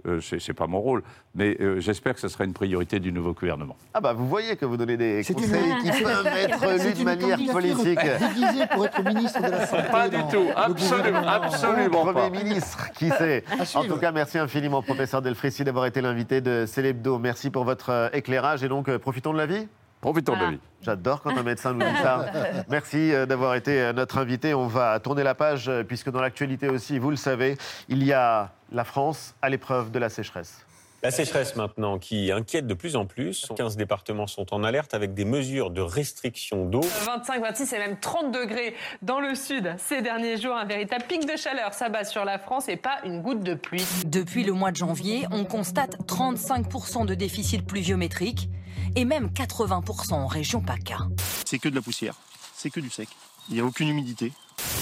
euh, 0.06 0.20
c'est 0.20 0.40
c'est 0.40 0.52
pas 0.54 0.66
mon 0.66 0.80
rôle, 0.80 1.02
mais 1.34 1.56
euh, 1.60 1.80
j'espère 1.80 2.14
que 2.14 2.20
ça 2.20 2.28
sera 2.28 2.44
une 2.44 2.52
priorité 2.52 2.98
du 3.00 3.12
nouveau 3.12 3.32
gouvernement. 3.32 3.76
Ah 3.94 4.00
bah 4.00 4.12
vous 4.12 4.26
voyez 4.28 4.56
que 4.56 4.64
vous 4.64 4.76
donnez 4.76 4.96
des 4.96 5.26
une- 5.28 5.34
conseils 5.34 5.74
qui 5.82 6.02
peuvent 6.02 6.26
être 6.36 6.84
lus 6.84 6.94
de 6.94 7.04
manière 7.04 7.38
politique. 7.52 7.98
déguisée 8.00 8.66
pour 8.72 8.84
être 8.86 9.02
ministre 9.04 9.40
de 9.42 9.50
la 9.50 9.66
Santé. 9.66 9.82
Pas 9.90 10.08
du 10.08 10.18
tout, 10.30 10.46
absolument, 10.56 11.26
absolument 11.28 12.02
Premier 12.04 12.20
pas. 12.20 12.30
ministre, 12.30 12.90
qui 12.92 13.10
sait 13.10 13.44
En 13.74 13.84
tout 13.84 13.96
cas, 13.96 14.12
merci 14.12 14.38
infiniment, 14.38 14.82
professeur 14.82 15.22
Delfrécy, 15.22 15.64
d'avoir 15.64 15.86
été 15.86 16.00
l'invité 16.00 16.40
de 16.40 16.64
Célébdo. 16.66 17.18
Merci 17.18 17.50
pour 17.50 17.64
votre 17.64 17.90
euh, 17.90 18.08
éclairage 18.12 18.64
et 18.64 18.68
donc 18.68 18.88
euh, 18.88 18.98
profitons 18.98 19.32
de 19.32 19.38
la 19.38 19.46
vie. 19.46 19.66
Profitons 20.02 20.34
de 20.34 20.42
la 20.42 20.50
vie. 20.50 20.58
J'adore 20.82 21.22
quand 21.22 21.30
un 21.30 21.44
médecin 21.44 21.72
nous 21.72 21.78
dit 21.78 22.02
ça. 22.02 22.26
Merci 22.68 23.14
euh, 23.14 23.24
d'avoir 23.24 23.54
été 23.54 23.80
euh, 23.80 23.92
notre 23.92 24.18
invité. 24.18 24.52
On 24.52 24.66
va 24.66 24.98
tourner 24.98 25.22
la 25.22 25.36
page 25.36 25.68
euh, 25.68 25.84
puisque 25.84 26.10
dans 26.10 26.20
l'actualité 26.20 26.68
aussi, 26.68 26.98
vous 26.98 27.10
le 27.10 27.16
savez, 27.16 27.56
il 27.88 28.02
y 28.02 28.12
a 28.12 28.50
la 28.72 28.82
France 28.82 29.36
à 29.42 29.48
l'épreuve 29.48 29.92
de 29.92 30.00
la 30.00 30.08
sécheresse. 30.08 30.66
La 31.04 31.12
sécheresse 31.12 31.54
maintenant 31.54 32.00
qui 32.00 32.32
inquiète 32.32 32.66
de 32.66 32.74
plus 32.74 32.96
en 32.96 33.06
plus. 33.06 33.46
15 33.56 33.76
départements 33.76 34.26
sont 34.26 34.52
en 34.52 34.64
alerte 34.64 34.92
avec 34.92 35.14
des 35.14 35.24
mesures 35.24 35.70
de 35.70 35.80
restriction 35.80 36.64
d'eau. 36.64 36.80
25, 36.80 37.40
26 37.40 37.72
et 37.72 37.78
même 37.78 37.96
30 38.00 38.32
degrés 38.32 38.74
dans 39.02 39.20
le 39.20 39.36
sud 39.36 39.72
ces 39.78 40.02
derniers 40.02 40.36
jours. 40.36 40.56
Un 40.56 40.64
véritable 40.64 41.04
pic 41.08 41.32
de 41.32 41.36
chaleur 41.36 41.74
s'abat 41.74 42.04
sur 42.04 42.24
la 42.24 42.40
France 42.40 42.68
et 42.68 42.76
pas 42.76 42.98
une 43.04 43.22
goutte 43.22 43.44
de 43.44 43.54
pluie. 43.54 43.84
Depuis 44.06 44.42
le 44.42 44.52
mois 44.52 44.72
de 44.72 44.76
janvier, 44.76 45.26
on 45.30 45.44
constate 45.44 45.96
35% 46.08 47.06
de 47.06 47.14
déficit 47.14 47.64
pluviométrique 47.64 48.48
et 48.96 49.04
même 49.04 49.28
80% 49.28 50.14
en 50.14 50.26
région 50.26 50.60
PACA. 50.60 51.08
C'est 51.44 51.58
que 51.58 51.68
de 51.68 51.74
la 51.74 51.82
poussière, 51.82 52.14
c'est 52.54 52.70
que 52.70 52.80
du 52.80 52.90
sec. 52.90 53.08
Il 53.48 53.54
n'y 53.54 53.60
a 53.60 53.64
aucune 53.64 53.88
humidité. 53.88 54.32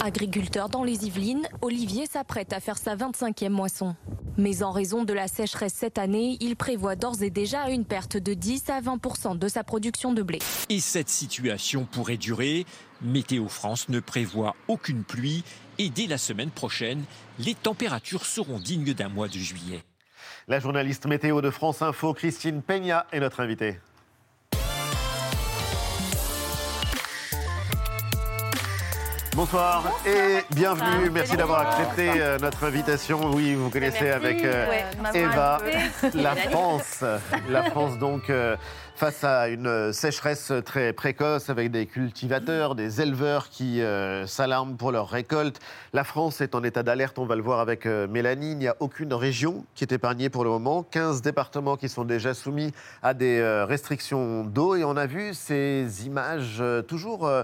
Agriculteur 0.03 0.69
dans 0.69 0.85
les 0.85 1.07
Yvelines, 1.07 1.49
Olivier 1.63 2.07
s'apprête 2.07 2.53
à 2.53 2.61
faire 2.61 2.79
sa 2.79 2.97
25e 2.97 3.49
moisson. 3.51 3.95
Mais 4.37 4.63
en 4.63 4.71
raison 4.71 5.05
de 5.05 5.13
la 5.13 5.29
sécheresse 5.29 5.75
cette 5.75 5.99
année, 5.99 6.37
il 6.41 6.57
prévoit 6.57 6.97
d'ores 6.97 7.23
et 7.23 7.31
déjà 7.31 7.69
une 7.69 7.85
perte 7.85 8.17
de 8.17 8.35
10 8.35 8.71
à 8.71 8.81
20% 8.81 9.39
de 9.39 9.49
sa 9.49 9.65
production 9.65 10.13
de 10.13 10.23
blé. 10.23 10.39
Et 10.69 10.81
cette 10.81 11.09
situation 11.09 11.85
pourrait 11.85 12.17
durer. 12.17 12.65
Météo 13.03 13.49
France 13.49 13.89
ne 13.89 14.01
prévoit 14.01 14.55
aucune 14.69 15.05
pluie 15.05 15.45
et 15.79 15.91
dès 15.91 16.07
la 16.07 16.19
semaine 16.19 16.51
prochaine, 16.51 17.05
les 17.39 17.55
températures 17.55 18.27
seront 18.27 18.59
dignes 18.59 18.95
d'un 18.95 19.09
mois 19.09 19.29
de 19.29 19.39
juillet. 19.39 19.83
La 20.49 20.61
journaliste 20.61 21.07
météo 21.07 21.41
de 21.41 21.51
France 21.51 21.83
Info, 21.83 22.15
Christine 22.15 22.63
Peña, 22.63 23.07
est 23.13 23.21
notre 23.21 23.41
invitée. 23.41 23.79
Bonsoir 29.37 29.85
et 30.07 30.45
bienvenue. 30.55 31.09
Merci 31.11 31.37
d'avoir 31.37 31.61
accepté 31.61 32.21
euh, 32.21 32.39
notre 32.39 32.65
invitation. 32.65 33.31
Oui, 33.33 33.55
vous 33.55 33.71
connaissez 33.71 34.11
avec 34.11 34.45
euh, 34.45 34.69
ouais, 34.69 34.85
Eva 35.15 35.59
la. 36.15 36.35
France. 36.35 37.05
La 37.49 37.63
France 37.63 37.97
donc 37.99 38.29
euh, 38.29 38.57
face 39.01 39.25
à 39.25 39.49
une 39.49 39.95
sécheresse 39.95 40.53
très 40.67 40.93
précoce 40.93 41.49
avec 41.49 41.71
des 41.71 41.87
cultivateurs, 41.87 42.75
des 42.75 43.01
éleveurs 43.01 43.49
qui 43.49 43.81
euh, 43.81 44.27
s'alarment 44.27 44.77
pour 44.77 44.93
leur 44.93 45.09
récolte. 45.09 45.59
La 45.95 46.05
France 46.05 46.43
est 46.43 46.55
en 46.55 46.63
état 46.63 46.83
d'alerte, 46.83 47.19
on 47.19 47.25
va 47.25 47.35
le 47.37 47.43
voir 47.43 47.61
avec 47.61 47.87
euh, 47.87 48.07
Mélanie. 48.07 48.51
Il 48.51 48.59
n'y 48.59 48.69
a 48.69 48.77
aucune 48.81 49.15
région 49.15 49.65
qui 49.75 49.85
est 49.85 49.93
épargnée 49.93 50.29
pour 50.29 50.45
le 50.45 50.51
moment. 50.51 50.83
15 50.83 51.23
départements 51.23 51.77
qui 51.77 51.89
sont 51.89 52.05
déjà 52.05 52.35
soumis 52.35 52.73
à 53.03 53.15
des 53.15 53.39
euh, 53.39 53.65
restrictions 53.65 54.45
d'eau 54.45 54.75
et 54.75 54.85
on 54.85 54.99
a 54.99 55.07
vu 55.07 55.33
ces 55.33 56.05
images 56.05 56.59
euh, 56.61 56.83
toujours 56.83 57.27
euh, 57.27 57.43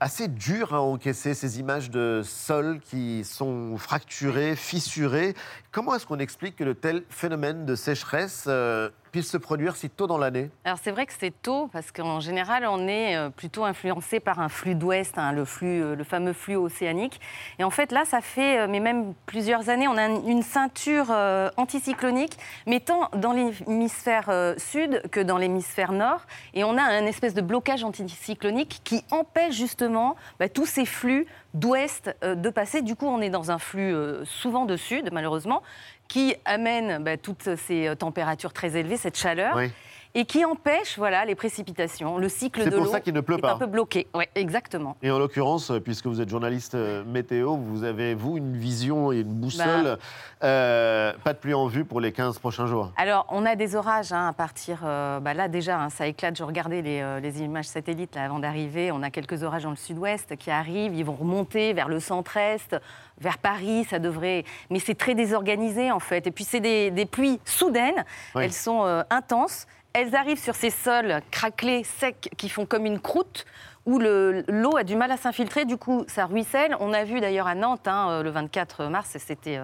assez 0.00 0.28
dures 0.28 0.74
à 0.74 0.80
encaisser, 0.80 1.34
ces 1.34 1.60
images 1.60 1.90
de 1.90 2.22
sols 2.24 2.80
qui 2.80 3.22
sont 3.22 3.76
fracturés, 3.76 4.56
fissurés. 4.56 5.34
Comment 5.72 5.94
est-ce 5.94 6.06
qu'on 6.06 6.18
explique 6.18 6.56
que 6.56 6.64
de 6.64 6.72
tels 6.72 7.04
phénomènes 7.10 7.66
de 7.66 7.74
sécheresse 7.74 8.46
euh, 8.48 8.88
puissent 9.10 9.30
se 9.30 9.36
produire 9.36 9.76
si 9.76 9.90
tôt 9.90 10.06
dans 10.06 10.18
l'année 10.18 10.50
Alors 10.64 10.78
c'est 10.82 10.90
vrai 10.90 11.06
que 11.06 11.12
c'est 11.18 11.34
tôt 11.42 11.68
parce 11.72 11.92
qu'en 11.92 12.20
général 12.20 12.66
on 12.66 12.86
est 12.88 13.16
euh, 13.16 13.30
plutôt 13.30 13.64
influencé 13.64 14.20
par 14.20 14.40
un 14.40 14.48
flux 14.48 14.74
d'ouest, 14.74 15.18
hein, 15.18 15.34
euh, 15.62 15.96
le 15.96 16.04
fameux 16.04 16.32
flux 16.32 16.56
océanique. 16.56 17.20
Et 17.58 17.64
en 17.64 17.70
fait 17.70 17.92
là 17.92 18.04
ça 18.04 18.20
fait 18.20 18.60
euh, 18.60 18.66
mais 18.68 18.80
même 18.80 19.14
plusieurs 19.26 19.68
années 19.68 19.88
on 19.88 19.96
a 19.96 20.06
une 20.06 20.42
ceinture 20.42 21.10
anticyclonique, 21.56 22.38
mais 22.66 22.80
tant 22.80 23.10
dans 23.14 23.32
l'hémisphère 23.32 24.54
sud 24.56 25.02
que 25.10 25.20
dans 25.20 25.38
l'hémisphère 25.38 25.92
nord. 25.92 26.22
Et 26.54 26.64
on 26.64 26.76
a 26.76 26.82
un 26.82 27.06
espèce 27.06 27.34
de 27.34 27.40
blocage 27.40 27.84
anticyclonique 27.84 28.80
qui 28.84 29.04
empêche 29.10 29.54
justement 29.54 30.16
bah, 30.38 30.48
tous 30.48 30.66
ces 30.66 30.86
flux 30.86 31.26
d'ouest 31.54 32.14
de 32.22 32.50
passer. 32.50 32.82
Du 32.82 32.94
coup 32.94 33.06
on 33.06 33.20
est 33.20 33.30
dans 33.30 33.50
un 33.50 33.58
flux 33.58 33.94
souvent 34.24 34.66
de 34.66 34.76
sud 34.76 35.10
malheureusement 35.12 35.62
qui 36.10 36.34
amène 36.44 37.02
bah, 37.04 37.16
toutes 37.16 37.54
ces 37.56 37.86
euh, 37.86 37.94
températures 37.94 38.52
très 38.52 38.76
élevées, 38.76 38.96
cette 38.96 39.16
chaleur. 39.16 39.54
Oui. 39.56 39.70
Et 40.12 40.24
qui 40.24 40.44
empêche 40.44 40.98
voilà, 40.98 41.24
les 41.24 41.36
précipitations. 41.36 42.18
Le 42.18 42.28
cycle 42.28 42.62
C'est 42.64 42.70
de 42.70 42.74
pour 42.74 42.86
l'eau 42.86 42.90
ça 42.90 42.98
qu'il 42.98 43.14
ne 43.14 43.20
pleut 43.20 43.38
est 43.38 43.40
pas. 43.40 43.52
un 43.52 43.58
peu 43.58 43.66
bloqué. 43.66 44.08
Oui, 44.12 44.24
exactement. 44.34 44.96
Et 45.02 45.10
en 45.12 45.20
l'occurrence, 45.20 45.70
euh, 45.70 45.78
puisque 45.78 46.06
vous 46.06 46.20
êtes 46.20 46.28
journaliste 46.28 46.74
euh, 46.74 47.04
météo, 47.04 47.54
vous 47.56 47.84
avez, 47.84 48.14
vous, 48.16 48.36
une 48.36 48.56
vision 48.56 49.12
et 49.12 49.20
une 49.20 49.32
boussole. 49.34 49.84
Bah. 49.84 49.98
Euh, 50.42 51.12
pas 51.22 51.32
de 51.32 51.38
pluie 51.38 51.54
en 51.54 51.66
vue 51.68 51.84
pour 51.84 52.00
les 52.00 52.10
15 52.10 52.40
prochains 52.40 52.66
jours. 52.66 52.90
Alors, 52.96 53.24
on 53.28 53.46
a 53.46 53.54
des 53.54 53.76
orages 53.76 54.10
hein, 54.12 54.26
à 54.26 54.32
partir. 54.32 54.80
euh, 54.84 55.20
bah 55.20 55.32
là, 55.32 55.46
déjà, 55.46 55.78
hein, 55.78 55.90
ça 55.90 56.08
éclate. 56.08 56.36
Je 56.36 56.42
regardais 56.42 56.82
les, 56.82 57.00
euh, 57.02 57.20
les 57.20 57.42
images 57.42 57.66
satellites 57.66 58.16
là, 58.16 58.24
avant 58.24 58.40
d'arriver. 58.40 58.90
On 58.90 59.04
a 59.04 59.10
quelques 59.10 59.44
orages 59.44 59.62
dans 59.62 59.70
le 59.70 59.76
sud-ouest 59.76 60.34
qui 60.36 60.50
arrivent. 60.50 60.94
Ils 60.94 61.04
vont 61.04 61.14
remonter 61.14 61.72
vers 61.72 61.88
le 61.88 62.00
centre-est, 62.00 62.74
vers 63.20 63.38
Paris. 63.38 63.84
Ça 63.88 63.98
devrait. 63.98 64.44
Mais 64.70 64.78
c'est 64.78 64.94
très 64.96 65.14
désorganisé, 65.14 65.90
en 65.92 66.00
fait. 66.00 66.26
Et 66.26 66.30
puis, 66.30 66.44
c'est 66.44 66.60
des, 66.60 66.90
des 66.90 67.06
pluies 67.06 67.40
soudaines. 67.44 68.04
Oui. 68.34 68.44
Elles 68.44 68.52
sont 68.52 68.84
euh, 68.84 69.02
intenses. 69.10 69.66
elles 69.92 70.14
arrivent 70.14 70.38
sur 70.42 70.54
ces 70.54 70.70
sols 70.70 71.20
craquelés, 71.30 71.84
secs, 71.84 72.28
qui 72.36 72.48
font 72.48 72.64
comme 72.66 72.86
une 72.86 73.00
croûte 73.00 73.44
où 73.86 73.98
le- 73.98 74.44
l'eau 74.46 74.76
a 74.76 74.84
du 74.84 74.94
mal 74.94 75.10
à 75.10 75.16
s'infiltrer, 75.16 75.64
du 75.64 75.76
coup 75.78 76.04
ça 76.06 76.26
ruisselle. 76.26 76.76
On 76.80 76.92
a 76.92 77.02
vu 77.02 77.18
d'ailleurs 77.20 77.46
à 77.48 77.54
Nantes 77.54 77.88
hein, 77.88 78.08
euh, 78.10 78.22
le 78.22 78.28
24 78.30 78.84
mars, 78.84 79.16
c'était 79.18 79.58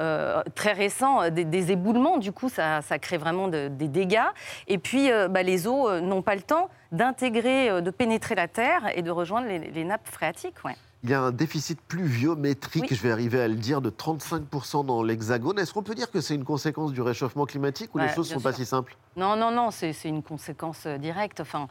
euh, 0.00 0.42
très 0.54 0.72
récent, 0.72 1.28
des, 1.30 1.44
des 1.44 1.70
éboulements, 1.70 2.16
du 2.16 2.32
coup 2.32 2.48
ça, 2.48 2.80
ça 2.80 2.98
crée 2.98 3.18
vraiment 3.18 3.48
de- 3.48 3.68
des 3.68 3.86
dégâts. 3.86 4.24
Et 4.66 4.78
puis 4.78 5.12
euh, 5.12 5.28
bah, 5.28 5.42
les 5.42 5.68
eaux 5.68 6.00
n'ont 6.00 6.22
pas 6.22 6.34
le 6.34 6.42
temps 6.42 6.70
d'intégrer, 6.90 7.82
de 7.82 7.90
pénétrer 7.90 8.34
la 8.34 8.48
terre 8.48 8.82
et 8.94 9.02
de 9.02 9.10
rejoindre 9.10 9.46
les, 9.46 9.58
les 9.58 9.84
nappes 9.84 10.08
phréatiques. 10.08 10.56
Ouais. 10.64 10.74
Il 11.02 11.08
y 11.10 11.14
a 11.14 11.20
un 11.22 11.30
déficit 11.32 11.80
pluviométrique, 11.80 12.92
je 12.94 13.02
vais 13.02 13.10
arriver 13.10 13.40
à 13.40 13.48
le 13.48 13.54
dire, 13.54 13.80
de 13.80 13.88
35% 13.88 14.84
dans 14.84 15.02
l'Hexagone. 15.02 15.58
Est-ce 15.58 15.72
qu'on 15.72 15.82
peut 15.82 15.94
dire 15.94 16.10
que 16.10 16.20
c'est 16.20 16.34
une 16.34 16.44
conséquence 16.44 16.92
du 16.92 17.00
réchauffement 17.00 17.46
climatique 17.46 17.94
ou 17.94 17.98
les 17.98 18.08
choses 18.08 18.28
ne 18.28 18.34
sont 18.34 18.42
pas 18.42 18.52
si 18.52 18.66
simples? 18.66 18.96
Non, 19.16 19.34
non, 19.34 19.50
non, 19.50 19.70
c'est 19.70 19.94
une 20.04 20.22
conséquence 20.22 20.84
euh, 20.86 20.98
directe. 20.98 21.40
Enfin, 21.40 21.68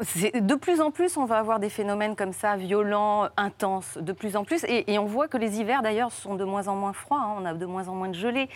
de 0.00 0.54
plus 0.54 0.80
en 0.80 0.90
plus, 0.90 1.16
on 1.16 1.24
va 1.24 1.38
avoir 1.38 1.60
des 1.60 1.68
phénomènes 1.68 2.16
comme 2.16 2.32
ça, 2.32 2.56
violents, 2.56 3.28
intenses, 3.36 3.98
de 4.00 4.12
plus 4.12 4.36
en 4.36 4.44
plus. 4.44 4.64
Et, 4.64 4.92
et 4.92 4.98
on 4.98 5.06
voit 5.06 5.28
que 5.28 5.36
les 5.36 5.60
hivers, 5.60 5.82
d'ailleurs, 5.82 6.12
sont 6.12 6.34
de 6.34 6.44
moins 6.44 6.68
en 6.68 6.76
moins 6.76 6.92
froids. 6.92 7.20
hein. 7.20 7.34
on 7.38 7.44
a 7.44 7.54
de 7.54 7.66
moins 7.66 7.88
en 7.88 7.94
moins 7.94 8.08
de 8.08 8.14
gelée. 8.14 8.48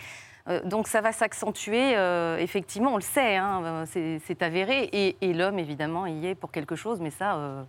Euh, 0.47 0.61
donc 0.63 0.87
ça 0.87 1.01
va 1.01 1.11
s'accentuer, 1.11 1.95
euh, 1.97 2.37
effectivement, 2.37 2.93
on 2.93 2.95
le 2.95 3.01
sait, 3.01 3.35
hein, 3.35 3.83
c'est 3.85 4.19
c'est 4.25 4.41
avéré. 4.41 4.89
Et, 4.93 5.17
et 5.21 5.33
l'homme, 5.33 5.59
évidemment, 5.59 6.05
y 6.07 6.27
est 6.27 6.35
pour 6.35 6.51
quelque 6.51 6.75
chose, 6.75 6.99
mais 7.01 7.11
ça, 7.11 7.35
euh, 7.35 7.63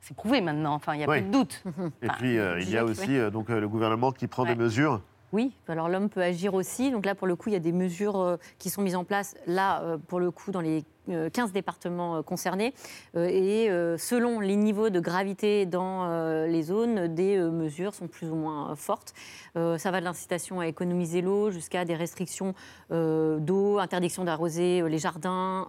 c'est 0.00 0.16
prouvé 0.16 0.40
maintenant. 0.40 0.74
Enfin, 0.74 0.94
il 0.94 0.98
n'y 0.98 1.04
a 1.04 1.08
Oui. 1.08 1.20
plus 1.20 1.26
de 1.28 1.32
doute. 1.32 1.62
Et 2.02 2.06
Enfin, 2.08 2.14
puis, 2.18 2.38
euh, 2.38 2.60
il 2.60 2.70
y 2.70 2.78
a 2.78 2.84
aussi 2.84 3.16
euh, 3.18 3.30
donc, 3.30 3.50
euh, 3.50 3.60
le 3.60 3.68
gouvernement 3.68 4.12
qui 4.12 4.26
prend 4.26 4.44
Ouais. 4.44 4.54
des 4.54 4.60
mesures. 4.60 5.00
Oui, 5.32 5.52
alors 5.68 5.88
l'homme 5.88 6.08
peut 6.08 6.22
agir 6.22 6.54
aussi. 6.54 6.90
Donc 6.90 7.06
là, 7.06 7.14
pour 7.14 7.28
le 7.28 7.36
coup, 7.36 7.50
il 7.50 7.52
y 7.52 7.56
a 7.56 7.60
des 7.60 7.70
mesures 7.70 8.36
qui 8.58 8.68
sont 8.68 8.82
mises 8.82 8.96
en 8.96 9.04
place, 9.04 9.36
là, 9.46 9.96
pour 10.08 10.18
le 10.18 10.32
coup, 10.32 10.50
dans 10.50 10.60
les 10.60 10.82
euh, 11.08 11.30
15 11.30 11.52
départements 11.52 12.20
concernés. 12.24 12.74
Et 13.14 13.68
selon 13.96 14.40
les 14.40 14.56
niveaux 14.56 14.90
de 14.90 14.98
gravité 14.98 15.66
dans 15.66 16.44
les 16.46 16.62
zones, 16.64 17.14
des 17.14 17.38
mesures 17.38 17.94
sont 17.94 18.08
plus 18.08 18.28
ou 18.28 18.34
moins 18.34 18.74
fortes. 18.74 19.14
Ça 19.54 19.90
va 19.92 20.00
de 20.00 20.04
l'incitation 20.04 20.58
à 20.58 20.66
économiser 20.66 21.22
l'eau 21.22 21.52
jusqu'à 21.52 21.84
des 21.84 21.94
restrictions 21.94 22.52
d'eau, 22.90 23.78
interdiction 23.78 24.24
d'arroser 24.24 24.82
les 24.88 24.98
jardins, 24.98 25.68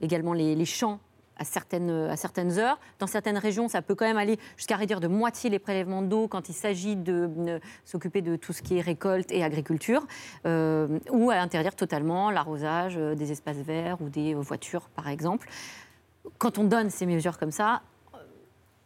également 0.00 0.32
les 0.32 0.64
champs 0.64 0.98
à 1.38 1.44
certaines, 1.44 1.90
à 1.90 2.16
certaines 2.16 2.58
heures. 2.58 2.78
Dans 2.98 3.06
certaines 3.06 3.38
régions, 3.38 3.68
ça 3.68 3.82
peut 3.82 3.94
quand 3.94 4.06
même 4.06 4.16
aller 4.16 4.38
jusqu'à 4.56 4.76
réduire 4.76 5.00
de 5.00 5.08
moitié 5.08 5.50
les 5.50 5.58
prélèvements 5.58 6.02
d'eau 6.02 6.28
quand 6.28 6.48
il 6.48 6.54
s'agit 6.54 6.96
de 6.96 7.30
euh, 7.38 7.58
s'occuper 7.84 8.22
de 8.22 8.36
tout 8.36 8.52
ce 8.52 8.62
qui 8.62 8.78
est 8.78 8.80
récolte 8.80 9.30
et 9.32 9.44
agriculture, 9.44 10.06
euh, 10.46 10.98
ou 11.10 11.30
à 11.30 11.36
interdire 11.36 11.76
totalement 11.76 12.30
l'arrosage 12.30 12.94
euh, 12.96 13.14
des 13.14 13.32
espaces 13.32 13.58
verts 13.58 14.00
ou 14.00 14.08
des 14.08 14.34
euh, 14.34 14.38
voitures, 14.38 14.88
par 14.88 15.08
exemple. 15.08 15.48
Quand 16.38 16.58
on 16.58 16.64
donne 16.64 16.90
ces 16.90 17.06
mesures 17.06 17.38
comme 17.38 17.50
ça, 17.50 17.82
euh, 18.14 18.18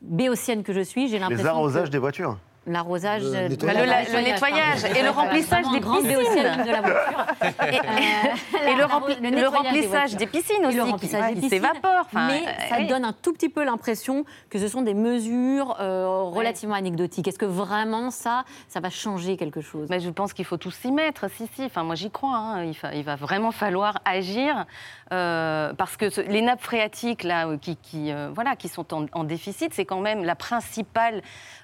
béotienne 0.03 0.63
que 0.63 0.73
je 0.73 0.81
suis, 0.81 1.09
j'ai 1.09 1.19
l'impression 1.19 1.45
Les 1.45 1.49
arrosages 1.49 1.89
que 1.89 1.93
des 1.93 1.99
voitures. 1.99 2.39
L'arrosage, 2.67 3.23
Le 3.23 3.49
nettoyage. 3.49 3.77
bah, 3.89 4.13
Le- 4.13 4.17
le 4.19 4.23
nettoyage 4.25 4.85
et 4.85 5.03
le 5.03 5.11
remplissage 5.11 5.65
des 5.73 5.81
piscines. 5.81 6.03
béotienne 6.09 6.65
de 6.65 6.71
la 6.71 6.81
voiture. 6.81 7.27
Et, 7.71 7.77
et 8.71 8.75
le, 8.75 8.85
rempli- 8.85 9.17
le 9.21 9.31
nettoyage 9.31 9.53
remplissage 9.55 10.17
des, 10.17 10.27
piscines 10.27 10.67
aussi, 10.67 10.77
le 10.77 10.85
qui- 10.85 10.91
remplissage 10.91 11.29
des 11.29 11.35
qui 11.35 11.41
piscines. 11.41 11.51
s'évapore. 11.63 12.01
Enfin, 12.07 12.27
mais 12.29 12.43
euh, 12.47 12.69
ça 12.69 12.77
oui. 12.79 12.87
donne 12.87 13.05
un 13.05 13.13
tout 13.13 13.33
petit 13.33 13.49
peu 13.49 13.65
l'impression 13.65 14.25
que 14.51 14.59
ce 14.59 14.69
sont 14.69 14.83
des 14.83 14.95
mesures 14.95 15.77
euh, 15.81 16.07
relativement 16.25 16.75
anecdotiques. 16.75 17.27
Est-ce 17.29 17.39
que 17.39 17.47
vraiment 17.47 18.11
ça, 18.11 18.45
ça 18.69 18.81
va 18.81 18.91
changer 18.91 19.37
quelque 19.37 19.61
chose? 19.63 19.89
Mais 19.91 20.01
je 20.01 20.11
pense 20.11 20.33
qu'il 20.33 20.45
faut 20.45 20.57
tous 20.59 20.71
s'y 20.73 20.93
mettre, 20.93 21.31
si, 21.31 21.49
si. 21.55 21.65
Enfin, 21.65 21.83
moi, 21.83 21.95
j'y 21.95 22.11
crois. 22.11 22.37
hein. 22.37 22.65
Il, 22.65 22.75
fa- 22.75 22.95
il 22.95 23.05
va 23.05 23.17
vraiment 23.17 23.51
falloir 23.53 23.99
agir 24.05 24.67
euh, 25.13 25.73
parce 25.75 25.97
que 25.97 26.11
ce- 26.11 26.21
les 26.21 26.43
nappes 26.43 26.63
phréatiques 26.63 27.23
là, 27.25 27.49
qui, 27.61 27.77
qui, 27.77 28.13
euh, 28.13 28.31
voilà, 28.35 28.55
qui 28.57 28.69
sont 28.69 28.93
en, 28.95 29.07
en 29.13 29.25
déficit, 29.25 29.73
c'est 29.75 29.85
quand 29.87 30.01
même 30.01 30.25
la 30.25 30.35
principale 30.35 31.23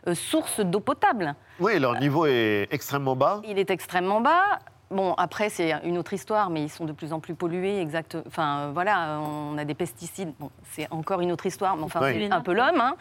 euh, 0.09 0.15
source 0.15 0.61
d'eau 0.61 0.81
potable. 0.87 1.35
Oui, 1.61 1.79
leur 1.79 1.99
niveau 2.01 2.25
est 2.25 2.69
extrêmement 2.71 3.15
bas. 3.17 3.43
Il 3.47 3.59
est 3.59 3.71
extrêmement 3.71 4.23
bas. 4.23 4.59
Bon, 4.89 5.15
après, 5.15 5.49
c'est 5.49 5.73
une 5.83 5.99
autre 5.99 6.13
histoire, 6.13 6.49
mais 6.49 6.63
ils 6.63 6.69
sont 6.69 6.85
de 6.85 6.93
plus 6.93 7.13
en 7.13 7.19
plus 7.19 7.35
pollués, 7.35 7.81
exact. 7.81 8.17
Enfin, 8.25 8.59
euh, 8.59 8.71
voilà, 8.73 9.19
on 9.21 9.59
a 9.59 9.65
des 9.65 9.75
pesticides. 9.75 10.33
Bon, 10.39 10.49
c'est 10.71 10.87
encore 10.93 11.21
une 11.21 11.33
autre 11.33 11.45
histoire, 11.45 11.77
mais 11.77 11.83
enfin, 11.83 11.99
Oui. 12.03 12.13
c'est 12.29 12.33
un 12.33 12.41
peu 12.41 12.53
l'homme. 12.55 12.81
hein. 12.81 12.95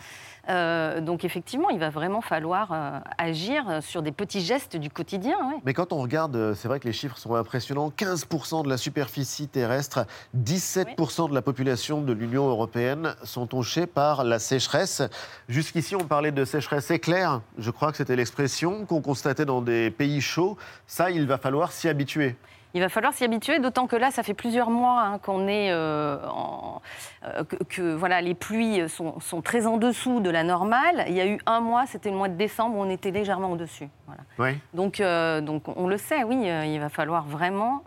Euh, 0.50 1.02
donc, 1.02 1.24
effectivement, 1.24 1.70
il 1.70 1.80
va 1.80 1.90
vraiment 1.90 2.22
falloir 2.22 2.72
euh, 2.72 3.00
agir 3.18 3.80
sur 3.82 4.02
des 4.02 4.12
petits 4.12 4.42
gestes 4.42 4.78
du 4.78 4.90
quotidien. 4.90 5.38
Mais 5.66 5.74
quand 5.74 5.92
on 5.94 6.02
regarde, 6.02 6.36
euh, 6.36 6.54
c'est 6.54 6.68
vrai 6.68 6.80
que 6.80 6.88
les 6.88 6.94
chiffres 6.94 7.18
sont 7.18 7.36
impressionnants. 7.36 7.90
15% 7.90 8.64
de 8.64 8.70
la 8.70 8.78
superficie 8.78 9.48
terrestre, 9.48 10.06
17% 10.38 11.30
de 11.30 11.34
la 11.34 11.42
population 11.42 12.02
de 12.02 12.14
l'Union 12.14 12.48
européenne 12.48 13.16
sont 13.24 13.48
touchés 13.48 13.88
par 13.88 14.24
la 14.24 14.40
sécheresse. 14.40 15.02
Jusqu'ici, 15.50 15.96
on 15.96 16.06
parlait 16.06 16.32
de 16.32 16.46
sécheresse 16.46 16.92
éclair. 16.92 17.42
Je 17.58 17.72
crois 17.72 17.92
que 17.92 17.98
c'était 17.98 18.16
l'expression 18.16 18.86
qu'on 18.86 19.02
constatait 19.02 19.46
dans 19.46 19.62
des 19.62 19.90
pays 19.90 20.22
chauds. 20.22 20.58
Ça, 20.88 21.12
il 21.12 21.26
va 21.26 21.38
falloir 21.38 21.72
s'y 21.72 21.90
habituer. 21.90 22.36
Il 22.76 22.82
va 22.82 22.90
falloir 22.90 23.14
s'y 23.14 23.24
habituer, 23.24 23.60
d'autant 23.60 23.88
que 23.88 23.96
là, 23.96 24.12
ça 24.12 24.22
fait 24.22 24.34
plusieurs 24.34 24.70
mois 24.70 25.02
hein, 25.02 25.18
qu'on 25.18 25.48
est 25.48 25.72
euh, 25.72 26.18
en- 26.28 26.82
euh, 27.24 27.44
que, 27.46 27.56
que, 27.64 27.94
voilà, 27.96 28.22
les 28.22 28.36
pluies 28.36 28.88
sont, 28.90 29.20
sont 29.22 29.42
très 29.42 29.66
en 29.66 29.78
dessous 29.78 30.20
de 30.20 30.30
la 30.30 30.44
normale. 30.44 31.06
Il 31.08 31.14
y 31.14 31.22
a 31.22 31.26
eu 31.26 31.40
un 31.46 31.62
mois, 31.62 31.86
c'était 31.88 32.12
le 32.12 32.18
mois 32.18 32.28
de 32.28 32.36
décembre, 32.36 32.78
où 32.78 32.82
on 32.82 32.90
était 32.90 33.12
légèrement 33.12 33.50
au-dessus. 33.54 33.88
Voilà. 34.08 34.22
Oui. 34.40 34.60
Donc, 34.74 35.00
euh, 35.00 35.40
donc, 35.40 35.64
on 35.74 35.88
le 35.88 35.98
sait, 35.98 36.24
oui, 36.26 36.36
il 36.46 36.80
va 36.80 36.90
falloir 36.90 37.26
vraiment 37.26 37.82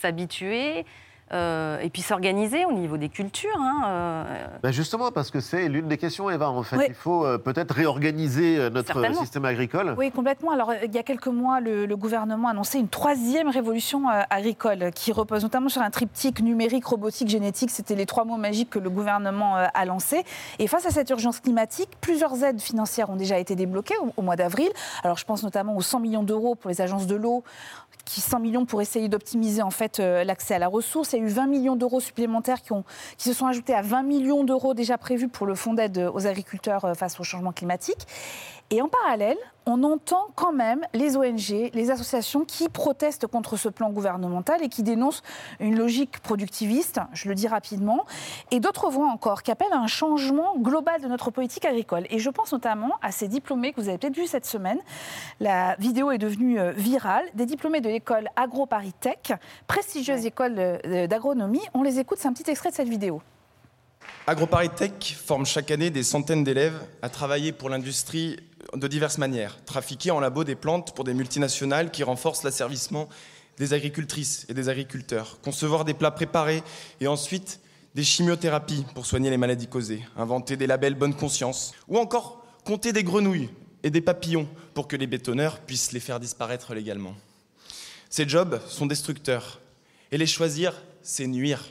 s'habituer 0.00 0.86
euh, 1.32 1.78
et 1.80 1.90
puis 1.90 2.02
s'organiser 2.02 2.64
au 2.64 2.72
niveau 2.72 2.96
des 2.96 3.08
cultures. 3.08 3.50
hein, 3.58 3.82
euh, 3.86 4.46
Ben 4.62 4.72
justement, 4.72 5.10
parce 5.10 5.30
que 5.30 5.40
c'est 5.40 5.68
l'une 5.68 5.88
des 5.88 5.98
questions, 5.98 6.28
Eva. 6.30 6.50
En 6.50 6.62
fait, 6.62 6.76
Oui. 6.76 6.84
il 6.88 6.94
faut 6.94 7.24
euh, 7.24 7.38
peut-être 7.38 7.72
réorganiser 7.74 8.70
notre 8.70 9.14
système 9.16 9.44
agricole. 9.44 9.94
Oui, 9.98 10.10
complètement. 10.10 10.50
Alors, 10.52 10.72
il 10.84 10.92
y 10.94 10.98
a 10.98 11.02
quelques 11.02 11.26
mois, 11.28 11.60
le, 11.60 11.86
le 11.86 11.96
gouvernement 11.96 12.48
a 12.48 12.50
annoncé 12.52 12.78
une 12.78 12.88
troisième 12.88 13.48
révolution 13.48 14.08
euh, 14.10 14.22
agricole 14.30 14.90
qui 14.94 15.12
repose 15.12 15.42
notamment 15.42 15.68
sur 15.68 15.82
un 15.82 15.90
triptyque 15.90 16.40
numérique, 16.40 16.84
robotique, 16.86 17.28
génétique. 17.28 17.70
C'était 17.70 17.94
les 17.94 18.06
trois 18.06 18.24
mots 18.24 18.36
magiques 18.36 18.70
que 18.70 18.78
le 18.78 18.90
gouvernement 18.90 19.56
euh, 19.56 19.66
a 19.72 19.84
lancés. 19.84 20.24
Et 20.58 20.66
face 20.66 20.86
à 20.86 20.90
cette 20.90 21.10
urgence 21.10 21.40
climatique, 21.40 21.88
plusieurs 22.00 22.42
aides 22.44 22.60
financières 22.60 23.10
ont 23.10 23.16
déjà 23.16 23.38
été 23.38 23.54
débloquées 23.56 23.96
au, 24.02 24.12
au 24.16 24.22
mois 24.22 24.36
d'avril. 24.36 24.68
Alors, 25.04 25.16
je 25.18 25.24
pense 25.24 25.42
notamment 25.42 25.76
aux 25.76 25.82
100 25.82 26.00
millions 26.00 26.22
d'euros 26.22 26.54
pour 26.54 26.70
les 26.70 26.80
agences 26.80 27.06
de 27.06 27.14
l'eau, 27.16 27.44
qui 28.04 28.20
100 28.20 28.40
millions 28.40 28.66
pour 28.66 28.82
essayer 28.82 29.08
d'optimiser 29.08 29.62
en 29.62 29.70
fait 29.70 30.00
euh, 30.00 30.24
l'accès 30.24 30.54
à 30.54 30.58
la 30.58 30.68
ressource. 30.68 31.12
Il 31.12 31.18
y 31.18 31.22
a 31.22 31.24
eu 31.24 31.28
20 31.28 31.46
millions 31.46 31.76
d'euros 31.76 32.00
supplémentaires 32.00 32.62
qui, 32.62 32.72
se 33.18 33.32
sont 33.32 33.46
ajoutés 33.46 33.74
à 33.74 33.82
20 33.82 34.02
millions 34.02 34.44
d'euros 34.44 34.74
déjà 34.74 34.98
prévus 34.98 35.28
pour 35.28 35.46
le 35.46 35.54
fonds 35.54 35.74
d'aide 35.74 36.10
aux 36.12 36.26
agriculteurs 36.26 36.84
euh, 36.84 36.94
face 36.94 37.18
au 37.20 37.24
changement 37.24 37.52
climatique. 37.52 38.06
Et 38.72 38.80
en 38.80 38.88
parallèle, 38.88 39.36
on 39.66 39.82
entend 39.82 40.28
quand 40.34 40.50
même 40.50 40.80
les 40.94 41.18
ONG, 41.18 41.70
les 41.74 41.90
associations 41.90 42.46
qui 42.46 42.70
protestent 42.70 43.26
contre 43.26 43.58
ce 43.58 43.68
plan 43.68 43.90
gouvernemental 43.90 44.64
et 44.64 44.70
qui 44.70 44.82
dénoncent 44.82 45.22
une 45.60 45.76
logique 45.76 46.20
productiviste, 46.20 46.98
je 47.12 47.28
le 47.28 47.34
dis 47.34 47.48
rapidement, 47.48 48.06
et 48.50 48.60
d'autres 48.60 48.88
voix 48.88 49.08
encore 49.08 49.42
qui 49.42 49.50
appellent 49.50 49.74
à 49.74 49.78
un 49.78 49.88
changement 49.88 50.56
global 50.56 51.02
de 51.02 51.06
notre 51.06 51.30
politique 51.30 51.66
agricole. 51.66 52.06
Et 52.08 52.18
je 52.18 52.30
pense 52.30 52.50
notamment 52.52 52.92
à 53.02 53.12
ces 53.12 53.28
diplômés 53.28 53.74
que 53.74 53.80
vous 53.82 53.90
avez 53.90 53.98
peut-être 53.98 54.16
vus 54.16 54.26
cette 54.26 54.46
semaine. 54.46 54.78
La 55.38 55.76
vidéo 55.76 56.10
est 56.10 56.16
devenue 56.16 56.58
euh, 56.58 56.72
virale. 56.72 57.26
Des 57.34 57.44
diplômés 57.44 57.82
de 57.82 57.90
l'école 57.90 58.30
AgroParisTech, 58.36 59.34
prestigieuse 59.66 60.24
école 60.24 60.54
euh, 60.58 61.06
d'agronomie. 61.06 61.60
On 61.74 61.82
les 61.82 61.98
écoute, 61.98 62.16
c'est 62.22 62.28
un 62.28 62.32
petit 62.32 62.50
extrait 62.50 62.70
de 62.70 62.76
cette 62.76 62.88
vidéo. 62.88 63.20
AgroParisTech 64.28 65.16
forme 65.18 65.44
chaque 65.44 65.72
année 65.72 65.90
des 65.90 66.04
centaines 66.04 66.44
d'élèves 66.44 66.80
à 67.02 67.08
travailler 67.08 67.50
pour 67.50 67.68
l'industrie 67.68 68.36
de 68.72 68.86
diverses 68.86 69.18
manières. 69.18 69.58
Trafiquer 69.64 70.12
en 70.12 70.20
labo 70.20 70.44
des 70.44 70.54
plantes 70.54 70.94
pour 70.94 71.02
des 71.02 71.12
multinationales 71.12 71.90
qui 71.90 72.04
renforcent 72.04 72.44
l'asservissement 72.44 73.08
des 73.58 73.74
agricultrices 73.74 74.46
et 74.48 74.54
des 74.54 74.68
agriculteurs. 74.68 75.40
Concevoir 75.42 75.84
des 75.84 75.92
plats 75.92 76.12
préparés 76.12 76.62
et 77.00 77.08
ensuite 77.08 77.58
des 77.96 78.04
chimiothérapies 78.04 78.86
pour 78.94 79.06
soigner 79.06 79.28
les 79.28 79.36
maladies 79.36 79.66
causées. 79.66 80.04
Inventer 80.16 80.56
des 80.56 80.68
labels 80.68 80.94
bonne 80.94 81.14
conscience. 81.14 81.74
Ou 81.88 81.98
encore 81.98 82.46
compter 82.64 82.92
des 82.92 83.02
grenouilles 83.02 83.50
et 83.82 83.90
des 83.90 84.00
papillons 84.00 84.48
pour 84.72 84.86
que 84.86 84.94
les 84.94 85.08
bétonneurs 85.08 85.58
puissent 85.58 85.90
les 85.90 85.98
faire 85.98 86.20
disparaître 86.20 86.74
légalement. 86.74 87.16
Ces 88.08 88.28
jobs 88.28 88.60
sont 88.68 88.86
destructeurs. 88.86 89.60
Et 90.12 90.16
les 90.16 90.26
choisir, 90.28 90.80
c'est 91.02 91.26
nuire 91.26 91.64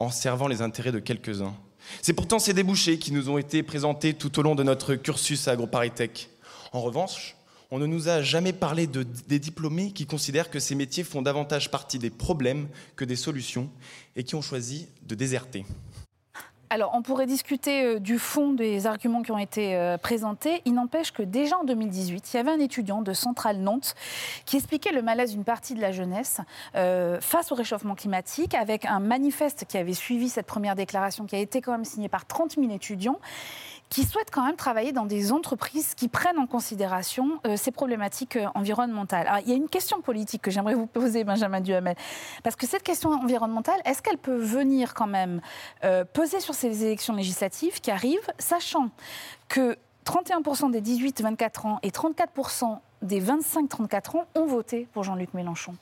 en 0.00 0.10
servant 0.10 0.48
les 0.48 0.60
intérêts 0.60 0.92
de 0.92 0.98
quelques-uns. 0.98 1.54
C'est 2.02 2.12
pourtant 2.12 2.38
ces 2.38 2.54
débouchés 2.54 2.98
qui 2.98 3.12
nous 3.12 3.30
ont 3.30 3.38
été 3.38 3.62
présentés 3.62 4.14
tout 4.14 4.38
au 4.38 4.42
long 4.42 4.54
de 4.54 4.62
notre 4.62 4.94
cursus 4.94 5.48
à 5.48 5.52
AgroParisTech. 5.52 6.30
En 6.72 6.80
revanche, 6.80 7.36
on 7.70 7.78
ne 7.78 7.86
nous 7.86 8.08
a 8.08 8.22
jamais 8.22 8.52
parlé 8.52 8.86
de, 8.86 9.02
des 9.02 9.38
diplômés 9.38 9.92
qui 9.92 10.06
considèrent 10.06 10.50
que 10.50 10.58
ces 10.58 10.74
métiers 10.74 11.04
font 11.04 11.22
davantage 11.22 11.70
partie 11.70 11.98
des 11.98 12.10
problèmes 12.10 12.68
que 12.96 13.04
des 13.04 13.16
solutions 13.16 13.68
et 14.16 14.24
qui 14.24 14.34
ont 14.34 14.42
choisi 14.42 14.88
de 15.06 15.14
déserter. 15.14 15.66
Alors, 16.70 16.90
on 16.94 17.00
pourrait 17.00 17.26
discuter 17.26 17.82
euh, 17.82 17.98
du 17.98 18.18
fond 18.18 18.52
des 18.52 18.86
arguments 18.86 19.22
qui 19.22 19.32
ont 19.32 19.38
été 19.38 19.74
euh, 19.74 19.96
présentés. 19.96 20.60
Il 20.66 20.74
n'empêche 20.74 21.12
que 21.12 21.22
déjà 21.22 21.56
en 21.56 21.64
2018, 21.64 22.32
il 22.32 22.36
y 22.36 22.40
avait 22.40 22.50
un 22.50 22.58
étudiant 22.58 23.00
de 23.00 23.14
Centrale 23.14 23.56
Nantes 23.58 23.94
qui 24.44 24.56
expliquait 24.56 24.92
le 24.92 25.00
malaise 25.00 25.32
d'une 25.32 25.44
partie 25.44 25.74
de 25.74 25.80
la 25.80 25.92
jeunesse 25.92 26.40
euh, 26.76 27.20
face 27.22 27.52
au 27.52 27.54
réchauffement 27.54 27.94
climatique, 27.94 28.54
avec 28.54 28.84
un 28.84 29.00
manifeste 29.00 29.64
qui 29.66 29.78
avait 29.78 29.94
suivi 29.94 30.28
cette 30.28 30.46
première 30.46 30.76
déclaration, 30.76 31.24
qui 31.24 31.36
a 31.36 31.38
été 31.38 31.62
quand 31.62 31.72
même 31.72 31.86
signé 31.86 32.10
par 32.10 32.26
30 32.26 32.56
000 32.56 32.70
étudiants 32.70 33.18
qui 33.88 34.04
souhaitent 34.04 34.30
quand 34.30 34.44
même 34.44 34.56
travailler 34.56 34.92
dans 34.92 35.06
des 35.06 35.32
entreprises 35.32 35.94
qui 35.94 36.08
prennent 36.08 36.38
en 36.38 36.46
considération 36.46 37.40
euh, 37.46 37.56
ces 37.56 37.70
problématiques 37.70 38.36
euh, 38.36 38.46
environnementales. 38.54 39.26
Alors, 39.26 39.40
il 39.40 39.48
y 39.48 39.52
a 39.52 39.56
une 39.56 39.68
question 39.68 40.00
politique 40.00 40.42
que 40.42 40.50
j'aimerais 40.50 40.74
vous 40.74 40.86
poser, 40.86 41.24
Benjamin 41.24 41.60
Duhamel, 41.60 41.96
parce 42.42 42.56
que 42.56 42.66
cette 42.66 42.82
question 42.82 43.10
environnementale, 43.10 43.80
est-ce 43.84 44.02
qu'elle 44.02 44.18
peut 44.18 44.36
venir 44.36 44.94
quand 44.94 45.06
même 45.06 45.40
euh, 45.84 46.04
peser 46.04 46.40
sur 46.40 46.54
ces 46.54 46.84
élections 46.84 47.14
législatives 47.14 47.80
qui 47.80 47.90
arrivent, 47.90 48.30
sachant 48.38 48.90
que 49.48 49.76
31% 50.04 50.70
des 50.70 50.80
18-24 50.80 51.66
ans 51.66 51.78
et 51.82 51.90
34% 51.90 52.78
des 53.02 53.20
25-34 53.20 54.16
ans 54.16 54.26
ont 54.34 54.46
voté 54.46 54.86
pour 54.92 55.04
Jean-Luc 55.04 55.34
Mélenchon? 55.34 55.74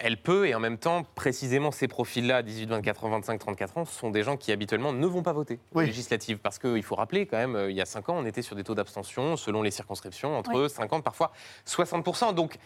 Elle 0.00 0.16
peut, 0.16 0.46
et 0.46 0.54
en 0.54 0.60
même 0.60 0.78
temps, 0.78 1.02
précisément 1.14 1.70
ces 1.70 1.88
profils-là, 1.88 2.42
18, 2.42 2.66
24 2.66 3.04
ans, 3.04 3.10
25, 3.10 3.38
34 3.38 3.78
ans, 3.78 3.84
sont 3.84 4.10
des 4.10 4.22
gens 4.22 4.36
qui 4.36 4.52
habituellement 4.52 4.92
ne 4.92 5.06
vont 5.06 5.22
pas 5.22 5.32
voter 5.32 5.58
aux 5.74 5.80
législatives. 5.80 6.38
Parce 6.38 6.58
qu'il 6.58 6.82
faut 6.82 6.94
rappeler, 6.94 7.26
quand 7.26 7.36
même, 7.36 7.56
euh, 7.56 7.70
il 7.70 7.76
y 7.76 7.80
a 7.80 7.86
5 7.86 8.08
ans, 8.08 8.16
on 8.18 8.24
était 8.24 8.42
sur 8.42 8.56
des 8.56 8.64
taux 8.64 8.74
d'abstention, 8.74 9.36
selon 9.36 9.62
les 9.62 9.70
circonscriptions, 9.70 10.36
entre 10.36 10.54
Oui. 10.54 10.70
50, 10.70 11.02
parfois 11.02 11.32
60%. 11.66 12.34
Donc, 12.34 12.58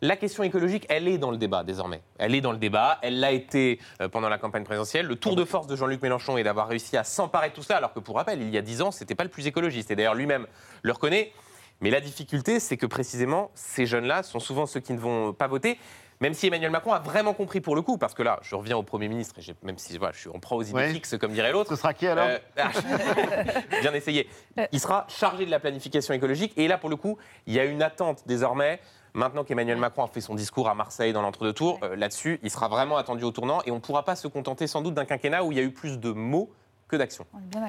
la 0.00 0.16
question 0.16 0.42
écologique, 0.42 0.86
elle 0.88 1.08
est 1.08 1.18
dans 1.18 1.30
le 1.30 1.36
débat 1.36 1.62
désormais. 1.62 2.02
Elle 2.18 2.34
est 2.34 2.40
dans 2.40 2.52
le 2.52 2.58
débat, 2.58 2.98
elle 3.02 3.20
l'a 3.20 3.32
été 3.32 3.78
euh, 4.00 4.08
pendant 4.08 4.28
la 4.28 4.38
campagne 4.38 4.64
présidentielle. 4.64 5.06
Le 5.06 5.16
tour 5.16 5.36
de 5.36 5.44
force 5.44 5.66
de 5.66 5.76
Jean-Luc 5.76 6.02
Mélenchon 6.02 6.36
est 6.36 6.42
d'avoir 6.42 6.68
réussi 6.68 6.96
à 6.96 7.04
s'emparer 7.04 7.50
de 7.50 7.54
tout 7.54 7.62
ça, 7.62 7.76
alors 7.76 7.92
que 7.92 8.00
pour 8.00 8.16
rappel, 8.16 8.42
il 8.42 8.50
y 8.50 8.58
a 8.58 8.62
10 8.62 8.82
ans, 8.82 8.90
c'était 8.90 9.14
pas 9.14 9.24
le 9.24 9.30
plus 9.30 9.46
écologiste. 9.46 9.90
Et 9.90 9.96
d'ailleurs, 9.96 10.14
lui-même 10.14 10.46
le 10.82 10.92
reconnaît. 10.92 11.32
Mais 11.80 11.90
la 11.90 12.00
difficulté, 12.00 12.60
c'est 12.60 12.76
que 12.76 12.86
précisément, 12.86 13.50
ces 13.54 13.86
jeunes-là 13.86 14.22
sont 14.22 14.38
souvent 14.38 14.66
ceux 14.66 14.80
qui 14.80 14.92
ne 14.92 14.98
vont 14.98 15.32
pas 15.32 15.48
voter. 15.48 15.78
Même 16.24 16.32
si 16.32 16.46
Emmanuel 16.46 16.70
Macron 16.70 16.94
a 16.94 17.00
vraiment 17.00 17.34
compris 17.34 17.60
pour 17.60 17.76
le 17.76 17.82
coup, 17.82 17.98
parce 17.98 18.14
que 18.14 18.22
là, 18.22 18.38
je 18.40 18.54
reviens 18.54 18.78
au 18.78 18.82
Premier 18.82 19.08
ministre, 19.08 19.34
et 19.38 19.42
j'ai- 19.42 19.54
même 19.62 19.76
si 19.76 19.98
voilà, 19.98 20.14
je 20.14 20.20
suis 20.20 20.30
en 20.30 20.38
proie 20.38 20.56
aux 20.56 20.62
idées 20.62 20.72
Ouais. 20.72 20.90
fixes, 20.94 21.18
comme 21.18 21.32
dirait 21.34 21.52
l'autre. 21.52 21.68
Ce 21.68 21.76
sera 21.76 21.92
qui 21.92 22.06
alors? 22.06 22.24
Euh, 22.26 22.38
ah, 22.56 22.70
Bien 23.82 23.92
essayé. 23.92 24.26
Il 24.72 24.80
sera 24.80 25.04
chargé 25.10 25.44
de 25.44 25.50
la 25.50 25.60
planification 25.60 26.14
écologique. 26.14 26.54
Et 26.56 26.66
là, 26.66 26.78
pour 26.78 26.88
le 26.88 26.96
coup, 26.96 27.18
il 27.46 27.52
y 27.52 27.60
a 27.60 27.66
une 27.66 27.82
attente 27.82 28.22
désormais. 28.24 28.80
Maintenant 29.12 29.44
qu'Emmanuel 29.44 29.76
Macron 29.76 30.02
a 30.04 30.08
fait 30.08 30.22
son 30.22 30.34
discours 30.34 30.66
à 30.70 30.74
Marseille 30.74 31.12
dans 31.12 31.20
l'entre-deux-tours, 31.20 31.78
euh, 31.82 31.94
là-dessus, 31.94 32.40
il 32.42 32.50
sera 32.50 32.68
vraiment 32.68 32.96
attendu 32.96 33.22
au 33.24 33.30
tournant. 33.30 33.60
Et 33.66 33.70
on 33.70 33.74
ne 33.74 33.80
pourra 33.80 34.02
pas 34.06 34.16
se 34.16 34.26
contenter 34.26 34.66
sans 34.66 34.80
doute 34.80 34.94
d'un 34.94 35.04
quinquennat 35.04 35.44
où 35.44 35.52
il 35.52 35.58
y 35.58 35.60
a 35.60 35.64
eu 35.64 35.72
plus 35.72 35.98
de 36.00 36.10
mots 36.10 36.50
que 36.88 36.96
d'actions. 36.96 37.26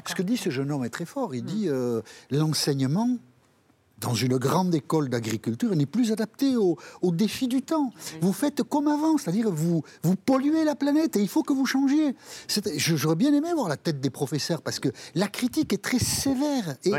Ce 0.07 0.15
que 0.15 0.21
dit 0.23 0.37
ce 0.37 0.49
jeune 0.49 0.71
homme 0.71 0.85
est 0.85 0.89
très 0.89 1.05
fort. 1.05 1.35
Il 1.35 1.43
dit 1.43 1.67
euh, 1.67 2.01
l'enseignement 2.31 3.09
dans 3.99 4.13
une 4.13 4.37
grande 4.37 4.75
école 4.75 5.09
d'agriculture 5.09 5.75
n'est 5.75 5.85
plus 5.85 6.11
adapté 6.11 6.57
aux, 6.57 6.77
aux 7.01 7.11
défis 7.11 7.47
du 7.47 7.61
temps. 7.61 7.91
Vous 8.21 8.33
faites 8.33 8.63
comme 8.63 8.87
avant, 8.87 9.17
c'est-à-dire 9.17 9.49
vous, 9.49 9.83
vous 10.03 10.15
polluez 10.15 10.63
la 10.63 10.75
planète 10.75 11.15
et 11.15 11.21
il 11.21 11.29
faut 11.29 11.43
que 11.43 11.53
vous 11.53 11.65
changiez. 11.65 12.15
J'aurais 12.77 13.15
bien 13.15 13.33
aimé 13.33 13.53
voir 13.53 13.69
la 13.69 13.77
tête 13.77 14.01
des 14.01 14.09
professeurs 14.09 14.61
parce 14.61 14.79
que 14.79 14.89
la 15.15 15.27
critique 15.27 15.71
est 15.73 15.81
très 15.81 15.99
sévère 15.99 16.75
et, 16.83 16.91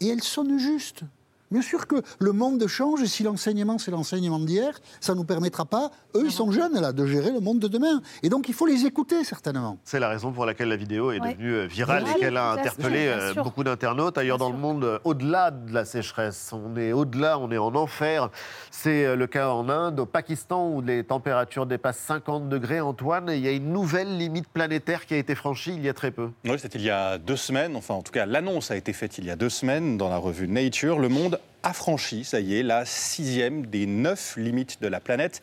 et 0.00 0.08
elle 0.08 0.22
sonne 0.22 0.58
juste. 0.58 1.02
Bien 1.50 1.62
sûr 1.62 1.86
que 1.86 1.96
le 2.20 2.32
monde 2.32 2.64
change 2.68 3.02
et 3.02 3.06
si 3.06 3.22
l'enseignement 3.22 3.78
c'est 3.78 3.90
l'enseignement 3.90 4.38
d'hier, 4.38 4.78
ça 5.00 5.14
ne 5.14 5.18
nous 5.18 5.24
permettra 5.24 5.64
pas, 5.64 5.90
eux 6.14 6.22
ils 6.24 6.30
sont 6.32 6.50
jeunes 6.52 6.80
là, 6.80 6.92
de 6.92 7.06
gérer 7.06 7.32
le 7.32 7.40
monde 7.40 7.58
de 7.58 7.68
demain. 7.68 8.00
Et 8.22 8.28
donc 8.28 8.48
il 8.48 8.54
faut 8.54 8.66
les 8.66 8.86
écouter 8.86 9.24
certainement. 9.24 9.78
C'est 9.84 9.98
la 10.00 10.08
raison 10.08 10.32
pour 10.32 10.46
laquelle 10.46 10.68
la 10.68 10.76
vidéo 10.76 11.10
est 11.12 11.20
Ouais. 11.20 11.32
devenue 11.34 11.52
euh, 11.54 11.66
virale 11.66 12.04
et 12.16 12.18
qu'elle 12.20 12.36
a 12.36 12.52
interpellé 12.52 13.06
euh, 13.08 13.34
beaucoup 13.34 13.64
d'internautes. 13.64 14.16
Ailleurs 14.16 14.38
dans 14.38 14.50
le 14.50 14.56
monde, 14.56 14.84
euh, 14.84 14.98
au-delà 15.04 15.50
de 15.50 15.72
la 15.74 15.84
sécheresse, 15.84 16.52
on 16.52 16.76
est 16.76 16.92
au-delà, 16.92 17.38
on 17.38 17.50
est 17.50 17.58
en 17.58 17.74
enfer. 17.74 18.30
C'est 18.70 19.16
le 19.16 19.26
cas 19.26 19.48
en 19.50 19.68
Inde, 19.68 20.00
au 20.00 20.06
Pakistan, 20.06 20.68
où 20.68 20.80
les 20.80 21.02
températures 21.04 21.66
dépassent 21.66 21.98
50 22.06 22.48
degrés. 22.48 22.80
Antoine, 22.80 23.26
il 23.34 23.40
y 23.40 23.48
a 23.48 23.50
une 23.52 23.72
nouvelle 23.72 24.16
limite 24.16 24.48
planétaire 24.48 25.04
qui 25.06 25.14
a 25.14 25.16
été 25.18 25.34
franchie 25.34 25.72
il 25.74 25.84
y 25.84 25.88
a 25.88 25.94
très 25.94 26.10
peu. 26.12 26.30
Oui, 26.44 26.58
c'était 26.58 26.78
il 26.78 26.84
y 26.84 26.90
a 26.90 27.18
deux 27.18 27.36
semaines, 27.36 27.74
enfin 27.76 27.94
en 27.94 28.02
tout 28.02 28.12
cas 28.12 28.24
l'annonce 28.26 28.70
a 28.70 28.76
été 28.76 28.92
faite 28.92 29.18
il 29.18 29.24
y 29.24 29.30
a 29.30 29.36
deux 29.36 29.48
semaines 29.50 29.96
dans 29.98 30.08
la 30.08 30.16
revue 30.18 30.46
Nature. 30.48 30.98
Le 30.98 31.08
monde 31.08 31.39
a 31.62 31.72
franchi, 31.72 32.24
ça 32.24 32.40
y 32.40 32.56
est, 32.56 32.62
la 32.62 32.84
sixième 32.84 33.66
des 33.66 33.86
neuf 33.86 34.36
limites 34.36 34.80
de 34.80 34.88
la 34.88 35.00
planète. 35.00 35.42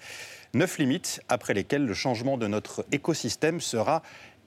Neuf 0.54 0.78
limites 0.78 1.22
après 1.30 1.54
lesquelles 1.54 1.86
le 1.86 1.94
changement 1.94 2.38
de 2.38 2.48
notre 2.48 2.86
écosystème 2.92 3.62
sera 3.62 4.02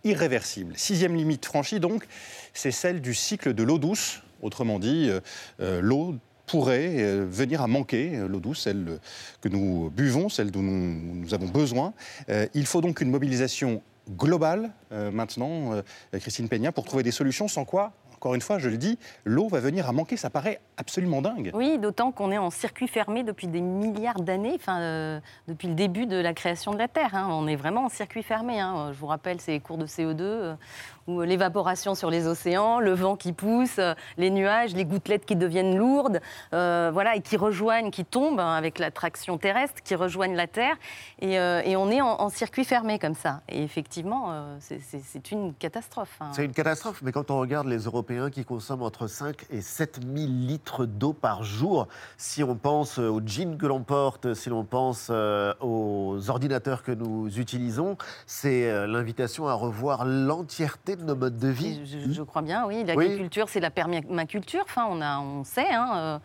irréversible. 0.05 0.75
Sixième 0.77 1.15
limite 1.15 1.45
franchie 1.45 1.81
donc, 1.81 2.07
c'est 2.55 2.71
celle 2.71 3.01
du 3.01 3.15
cycle 3.15 3.55
de 3.55 3.63
l'eau 3.63 3.79
douce. 3.79 4.23
Autrement 4.43 4.79
dit, 4.79 5.09
euh, 5.11 5.21
euh, 5.61 5.81
l'eau 5.83 6.17
pourrait 6.47 6.95
euh, 6.97 7.27
venir 7.29 7.61
à 7.61 7.67
manquer, 7.67 8.17
l'eau 8.27 8.41
douce, 8.41 8.63
celle 8.63 8.99
que 9.41 9.49
nous 9.49 9.91
buvons, 9.91 10.29
celle 10.29 10.51
dont 10.51 10.63
nous, 10.63 11.15
nous 11.15 11.35
avons 11.35 11.47
besoin. 11.47 11.93
Il 12.55 12.67
faut 12.67 12.81
donc 12.81 13.01
une 13.01 13.11
mobilisation 13.11 13.83
globale 14.11 14.73
maintenant, 14.91 15.81
Christine 16.13 16.49
Peña, 16.49 16.73
pour 16.73 16.85
trouver 16.85 17.05
des 17.05 17.13
solutions 17.13 17.47
sans 17.47 17.65
quoi, 17.65 17.93
encore 18.21 18.35
une 18.35 18.43
fois, 18.43 18.59
je 18.59 18.69
le 18.69 18.77
dis, 18.77 18.99
l'eau 19.25 19.49
va 19.49 19.61
venir 19.61 19.89
à 19.89 19.93
manquer. 19.93 20.19
Ça 20.19 20.29
paraît 20.29 20.61
absolument 20.77 21.23
dingue. 21.23 21.51
Oui, 21.55 21.79
d'autant 21.79 22.13
qu'on 22.13 22.31
est 22.31 22.37
en 22.37 22.51
circuit 22.51 22.87
fermé 22.87 23.23
depuis 23.23 23.47
des 23.47 23.63
milliards 23.63 24.21
d'années, 24.21 24.59
euh, 24.69 25.19
depuis 25.49 25.69
le 25.69 25.75
début 25.75 26.05
de 26.05 26.17
la 26.19 26.35
création 26.35 26.73
de 26.73 26.77
la 26.77 26.87
Terre. 26.87 27.15
hein. 27.15 27.29
On 27.31 27.47
est 27.47 27.57
vraiment 27.57 27.87
en 27.87 27.89
circuit 27.89 28.23
fermé. 28.23 28.61
hein. 28.61 28.91
Je 28.93 28.99
vous 28.99 29.07
rappelle 29.07 29.41
ces 29.41 29.59
cours 29.59 29.79
de 29.79 29.87
CO2, 29.87 30.21
euh, 30.21 30.55
où 31.07 31.23
l'évaporation 31.23 31.95
sur 31.95 32.11
les 32.11 32.27
océans, 32.27 32.81
le 32.81 32.93
vent 32.95 33.17
qui 33.17 33.33
pousse, 33.33 33.79
euh, 33.79 33.95
les 34.19 34.31
nuages, 34.31 34.75
les 34.75 34.85
gouttelettes 34.85 35.25
qui 35.25 35.37
deviennent 35.37 35.77
lourdes, 35.77 36.21
euh, 36.53 36.91
voilà, 36.93 37.17
et 37.17 37.21
qui 37.21 37.37
rejoignent, 37.37 37.91
qui 37.91 38.05
tombent 38.05 38.41
hein, 38.41 38.55
avec 38.55 38.79
l'attraction 38.79 39.39
terrestre, 39.39 39.83
qui 39.83 39.95
rejoignent 39.95 40.35
la 40.37 40.47
Terre. 40.47 40.77
Et, 41.21 41.39
euh, 41.39 41.63
on 41.77 41.91
est 41.91 42.01
en, 42.01 42.29
circuit 42.29 42.65
fermé 42.65 42.99
comme 42.99 43.15
ça. 43.15 43.41
Et 43.49 43.63
effectivement, 43.63 44.27
euh, 44.33 44.57
c'est- 44.61 45.31
une 45.33 45.55
catastrophe. 45.55 46.17
hein. 46.21 46.31
C'est 46.33 46.45
une 46.45 46.53
catastrophe, 46.53 47.01
mais 47.03 47.13
quand 47.13 47.31
on 47.31 47.39
regarde 47.41 47.67
les 47.67 47.79
Européens 47.85 48.31
qui 48.31 48.45
consomment 48.45 48.83
entre 48.83 49.07
5 49.07 49.47
et 49.51 49.61
7 49.63 50.01
000 50.03 50.27
litres 50.29 50.85
d'eau 50.87 51.13
par 51.13 51.43
jour, 51.45 51.87
si 52.17 52.43
on 52.45 52.55
pense 52.57 52.99
euh, 52.99 53.09
aux 53.09 53.21
jeans 53.25 53.57
que 53.57 53.67
l'on 53.67 53.83
porte, 53.83 54.35
si 54.35 54.49
l'on 54.51 54.65
pense 54.65 55.09
euh, 55.11 55.55
aux 55.61 56.29
ordinateurs 56.29 56.83
que 56.83 56.93
nous 56.93 57.39
utilisons, 57.39 57.97
c'est 58.27 58.71
euh, 58.71 58.87
l'invitation 58.87 59.49
à 59.49 59.55
revoir 59.55 60.05
l'entièreté 60.05 60.90
de 60.97 61.05
nos 61.05 61.17
modes 61.17 61.39
de 61.39 61.49
vie. 61.49 61.81
Je, 61.85 62.13
je 62.13 62.23
crois 62.23 62.43
bien, 62.43 62.67
oui. 62.67 62.85
L'agriculture, 62.85 63.49
c'est 63.49 63.61
la 63.61 63.71
permaculture. 63.71 64.63
Enfin, 64.65 64.87
on, 64.91 65.01
a, 65.01 65.19
on 65.21 65.45
sait, 65.45 65.69
hein, 65.71 65.91
euh, 65.97 66.19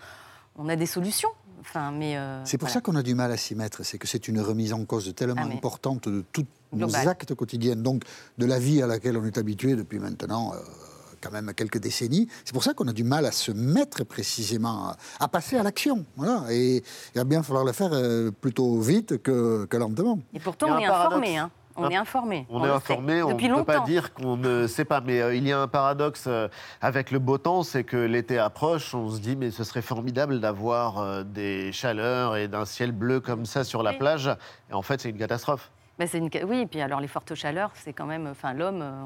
on 0.57 0.69
a 0.69 0.75
des 0.75 0.85
solutions. 0.85 1.29
Enfin, 1.61 1.91
mais 1.91 2.15
euh, 2.17 2.43
C'est 2.45 2.57
pour 2.57 2.67
voilà. 2.67 2.73
ça 2.75 2.81
qu'on 2.81 2.95
a 2.95 3.01
du 3.03 3.15
mal 3.15 3.31
à 3.31 3.37
s'y 3.37 3.55
mettre, 3.55 3.83
c'est 3.83 3.97
que 3.97 4.07
c'est 4.07 4.27
une 4.27 4.39
remise 4.39 4.71
en 4.73 4.85
cause 4.85 5.13
tellement 5.15 5.35
Ah, 5.37 5.45
mais- 5.47 5.55
importante 5.55 6.07
de 6.07 6.23
tous 6.31 6.45
nos 6.73 6.95
actes 6.95 7.33
quotidiens, 7.33 7.75
donc 7.75 8.03
de 8.37 8.45
la 8.45 8.59
vie 8.59 8.81
à 8.83 8.87
laquelle 8.87 9.17
on 9.17 9.25
est 9.25 9.37
habitué 9.37 9.75
depuis 9.75 9.97
maintenant 9.97 10.53
euh, 10.53 10.57
quand 11.21 11.31
même 11.31 11.51
quelques 11.55 11.79
décennies. 11.79 12.27
C'est 12.43 12.53
pour 12.53 12.63
ça 12.63 12.75
qu'on 12.75 12.87
a 12.87 12.93
du 12.93 13.03
mal 13.03 13.25
à 13.25 13.31
se 13.31 13.51
mettre 13.51 14.03
précisément, 14.03 14.91
à, 15.19 15.27
passer 15.27 15.57
à 15.57 15.63
l'action. 15.63 16.05
Voilà. 16.17 16.43
Et 16.51 16.83
il 17.15 17.17
va 17.17 17.23
bien 17.23 17.41
falloir 17.41 17.65
le 17.65 17.71
faire 17.71 17.89
euh, 17.93 18.29
plutôt 18.29 18.79
vite 18.79 19.17
que, 19.23 19.65
que 19.65 19.77
lentement. 19.77 20.19
Et 20.35 20.39
pourtant, 20.39 20.67
on 20.75 20.77
est 20.77 20.85
informé. 20.85 21.37
Hein. 21.37 21.49
On 21.77 21.83
Un- 21.85 21.89
est 21.89 21.95
informé. 21.95 22.45
On, 22.49 22.63
est 22.63 22.69
informé, 22.69 23.21
on 23.21 23.35
ne 23.37 23.55
peut 23.57 23.63
pas 23.65 23.81
dire 23.81 24.13
qu'on 24.13 24.37
ne 24.37 24.65
sait 24.67 24.85
pas. 24.85 25.01
Mais 25.01 25.21
euh, 25.21 25.35
il 25.35 25.45
y 25.45 25.51
a 25.51 25.59
un 25.59 25.67
paradoxe 25.67 26.25
euh, 26.27 26.47
avec 26.81 27.11
le 27.11 27.19
beau 27.19 27.37
temps, 27.37 27.63
c'est 27.63 27.83
que 27.83 27.97
l'été 27.97 28.39
approche, 28.39 28.93
on 28.95 29.09
se 29.09 29.19
dit 29.19 29.35
mais 29.35 29.51
ce 29.51 29.63
serait 29.65 29.81
formidable 29.81 30.39
d'avoir 30.39 30.99
euh, 30.99 31.23
des 31.23 31.71
chaleurs 31.73 32.37
et 32.37 32.47
d'un 32.47 32.65
ciel 32.65 32.91
bleu 32.93 33.19
comme 33.19 33.45
ça 33.45 33.63
sur 33.65 33.83
la 33.83 33.91
Oui. 33.91 33.97
plage. 33.97 34.29
Et 34.69 34.73
en 34.73 34.81
fait, 34.81 35.01
c'est 35.01 35.09
une 35.09 35.17
catastrophe. 35.17 35.69
Bah, 35.97 36.05
c'est 36.07 36.17
une... 36.17 36.29
Oui, 36.47 36.59
et 36.61 36.65
puis 36.65 36.81
alors 36.81 36.99
les 36.99 37.07
fortes 37.07 37.35
chaleurs, 37.35 37.71
c'est 37.75 37.93
quand 37.93 38.05
même. 38.05 38.27
Enfin, 38.27 38.53
l'homme, 38.53 38.81
euh, 38.81 39.05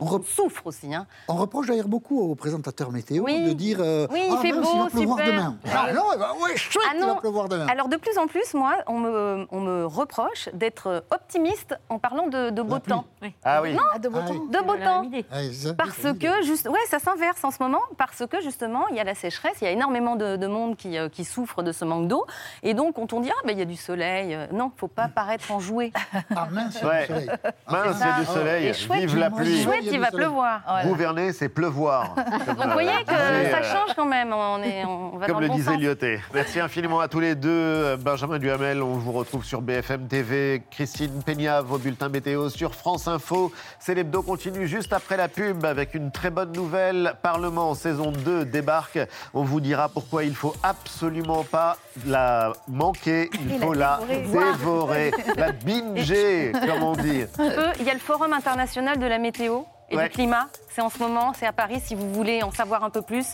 on, 0.00 0.06
on 0.16 0.22
souffre 0.22 0.66
aussi. 0.66 0.94
Hein. 0.94 1.06
On 1.28 1.34
reproche 1.34 1.66
d'ailleurs 1.66 1.88
beaucoup 1.88 2.18
aux 2.20 2.34
présentateurs 2.34 2.90
météo 2.90 3.24
Oui. 3.24 3.44
de 3.44 3.52
dire 3.52 3.78
euh, 3.80 4.06
Oui, 4.10 4.22
il 4.28 4.34
Ah 4.34 4.40
fait 4.40 4.52
mince, 4.52 4.62
beau, 4.62 4.70
il 4.74 4.78
va 4.82 4.86
pleuvoir 4.90 5.18
super. 5.18 5.32
demain. 5.34 5.56
Ouais. 5.64 5.70
Ah 5.74 5.92
non, 5.92 6.02
ben, 6.18 6.28
ouais, 6.42 6.56
chouette, 6.56 6.84
Ah 6.88 6.92
il 6.94 7.00
va 7.00 7.06
non. 7.06 7.16
pleuvoir 7.16 7.48
demain. 7.48 7.66
Alors 7.66 7.88
de 7.88 7.96
plus 7.96 8.16
en 8.16 8.26
plus, 8.26 8.54
moi, 8.54 8.76
on 8.86 8.98
me, 8.98 9.46
on 9.50 9.60
me 9.60 9.84
reproche 9.84 10.48
d'être 10.54 11.04
optimiste 11.10 11.76
en 11.90 11.98
parlant 11.98 12.28
de, 12.28 12.48
de 12.50 12.62
beau 12.62 12.78
temps. 12.78 13.04
Ah 13.44 13.60
oui. 13.60 13.74
Non, 13.74 13.82
de 14.00 14.08
beau 14.08 14.18
Ah 14.22 14.26
temps. 14.28 14.32
oui. 14.34 14.48
De 14.50 14.60
beau 14.66 14.76
temps. 14.76 15.02
Ah, 15.30 15.72
Parce 15.76 16.14
que, 16.18 16.42
juste, 16.44 16.66
ouais, 16.68 16.78
ça 16.88 16.98
s'inverse 16.98 17.44
en 17.44 17.50
ce 17.50 17.62
moment, 17.62 17.80
parce 17.98 18.26
que 18.26 18.40
justement, 18.40 18.88
il 18.88 18.96
y 18.96 19.00
a 19.00 19.04
la 19.04 19.14
sécheresse, 19.14 19.56
il 19.60 19.64
y 19.64 19.66
a 19.66 19.70
énormément 19.70 20.16
de, 20.16 20.36
de 20.36 20.46
monde 20.46 20.76
qui, 20.76 20.96
euh, 20.96 21.08
qui 21.10 21.24
souffre 21.24 21.62
de 21.62 21.72
ce 21.72 21.84
manque 21.84 22.08
d'eau. 22.08 22.24
Et 22.62 22.72
donc, 22.74 22.94
quand 22.96 23.12
on 23.12 23.20
dit, 23.20 23.30
ah, 23.30 23.40
ben, 23.44 23.52
il 23.52 23.58
y 23.58 23.62
a 23.62 23.66
du 23.66 23.76
soleil, 23.76 24.34
non, 24.52 24.66
il 24.70 24.74
ne 24.74 24.78
faut 24.78 24.88
pas 24.88 25.08
paraître 25.08 25.50
enjoué. 25.52 25.92
Ah 26.36 26.48
mince, 26.50 26.80
Ouais. 26.82 27.06
du 27.06 27.06
soleil. 27.06 27.28
Mince, 27.68 27.96
il 28.00 28.06
y 28.06 28.08
a 28.10 28.18
du 28.20 28.26
soleil. 28.26 28.66
Et 28.68 28.74
chouette, 28.74 29.00
Vive 29.00 29.18
la 29.18 29.30
pluie. 29.30 29.62
chouette, 29.62 29.84
il 29.90 30.00
va 30.00 30.10
pleuvoir. 30.10 30.60
Gouverner, 30.84 31.32
c'est 31.32 31.48
pleuvoir. 31.48 32.14
Comme, 32.46 32.54
Donc 32.56 32.66
vous 32.66 32.72
voyez 32.72 32.90
que 33.06 33.12
ça 33.12 33.18
euh, 33.20 33.62
change 33.62 33.94
quand 33.96 34.04
même. 34.06 34.32
On, 34.32 34.62
est, 34.62 34.84
on 34.84 35.16
va 35.18 35.26
dans 35.26 35.32
Comme 35.34 35.40
le 35.42 35.46
le 35.46 35.52
bon 35.52 35.56
disait. 35.56 35.76
Lyoté. 35.76 36.20
Merci 36.34 36.60
infiniment 36.60 37.00
à 37.00 37.08
tous 37.08 37.20
les 37.20 37.34
deux. 37.34 37.96
Benjamin 37.96 38.38
Duhamel, 38.38 38.82
on 38.82 38.94
vous 38.94 39.12
retrouve 39.12 39.44
sur 39.44 39.62
BFM 39.62 40.06
TV. 40.08 40.62
Christine 40.70 41.22
Peña, 41.24 41.60
vos 41.60 41.78
bulletins 41.78 42.08
météo 42.08 42.48
sur 42.50 42.74
France 42.74 43.08
Info. 43.08 43.52
C'est 43.78 43.94
l'hebdo 43.94 44.22
continue 44.22 44.66
juste 44.66 44.92
après 44.92 45.16
la 45.16 45.28
pub 45.28 45.64
avec 45.64 45.94
une 45.94 46.10
très 46.10 46.30
bonne 46.30 46.52
nouvelle. 46.52 47.14
Parlement 47.22 47.74
saison 47.74 48.12
2 48.12 48.44
débarque. 48.44 48.98
On 49.34 49.42
vous 49.44 49.60
dira 49.60 49.88
pourquoi 49.88 50.24
il 50.24 50.34
faut 50.34 50.54
absolument 50.62 51.44
pas 51.44 51.76
la 52.06 52.52
manquer. 52.68 53.30
Il 53.34 53.58
faut 53.60 53.72
la 53.74 54.00
dévorer. 54.08 54.52
dévorer, 54.52 55.10
la 55.36 55.52
binger, 55.52 56.02
Eux, 56.14 57.72
Il 57.80 57.86
y 57.86 57.90
a 57.90 57.94
le 57.94 57.98
Forum 58.00 58.32
international 58.32 58.98
de 58.98 59.06
la 59.06 59.18
météo 59.18 59.62
et 59.90 59.96
Ouais. 59.96 60.04
du 60.04 60.10
climat. 60.10 60.48
C'est 60.70 60.80
en 60.80 60.88
ce 60.88 60.98
moment, 60.98 61.32
c'est 61.38 61.46
à 61.46 61.52
Paris. 61.52 61.80
Si 61.84 61.94
vous 61.94 62.12
voulez 62.12 62.42
en 62.42 62.50
savoir 62.50 62.82
un 62.84 62.90
peu 62.90 63.02
plus, 63.02 63.26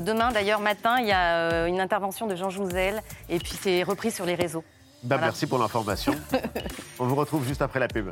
demain 0.00 0.30
d'ailleurs 0.32 0.60
matin, 0.60 0.96
il 1.00 1.06
y 1.06 1.12
a 1.12 1.36
euh, 1.50 1.66
une 1.66 1.80
intervention 1.80 2.26
de 2.26 2.34
Jean 2.34 2.48
Jouzel 2.50 3.02
et 3.28 3.38
puis 3.38 3.52
c'est 3.60 3.82
repris 3.82 4.10
sur 4.10 4.24
les 4.24 4.34
réseaux. 4.34 4.64
Bah, 5.02 5.18
Merci 5.20 5.46
pour 5.46 5.58
l'information. 5.58 6.14
on 6.98 7.06
vous 7.06 7.14
retrouve 7.14 7.46
juste 7.46 7.62
après 7.62 7.78
la 7.78 7.88
pub. 7.88 8.10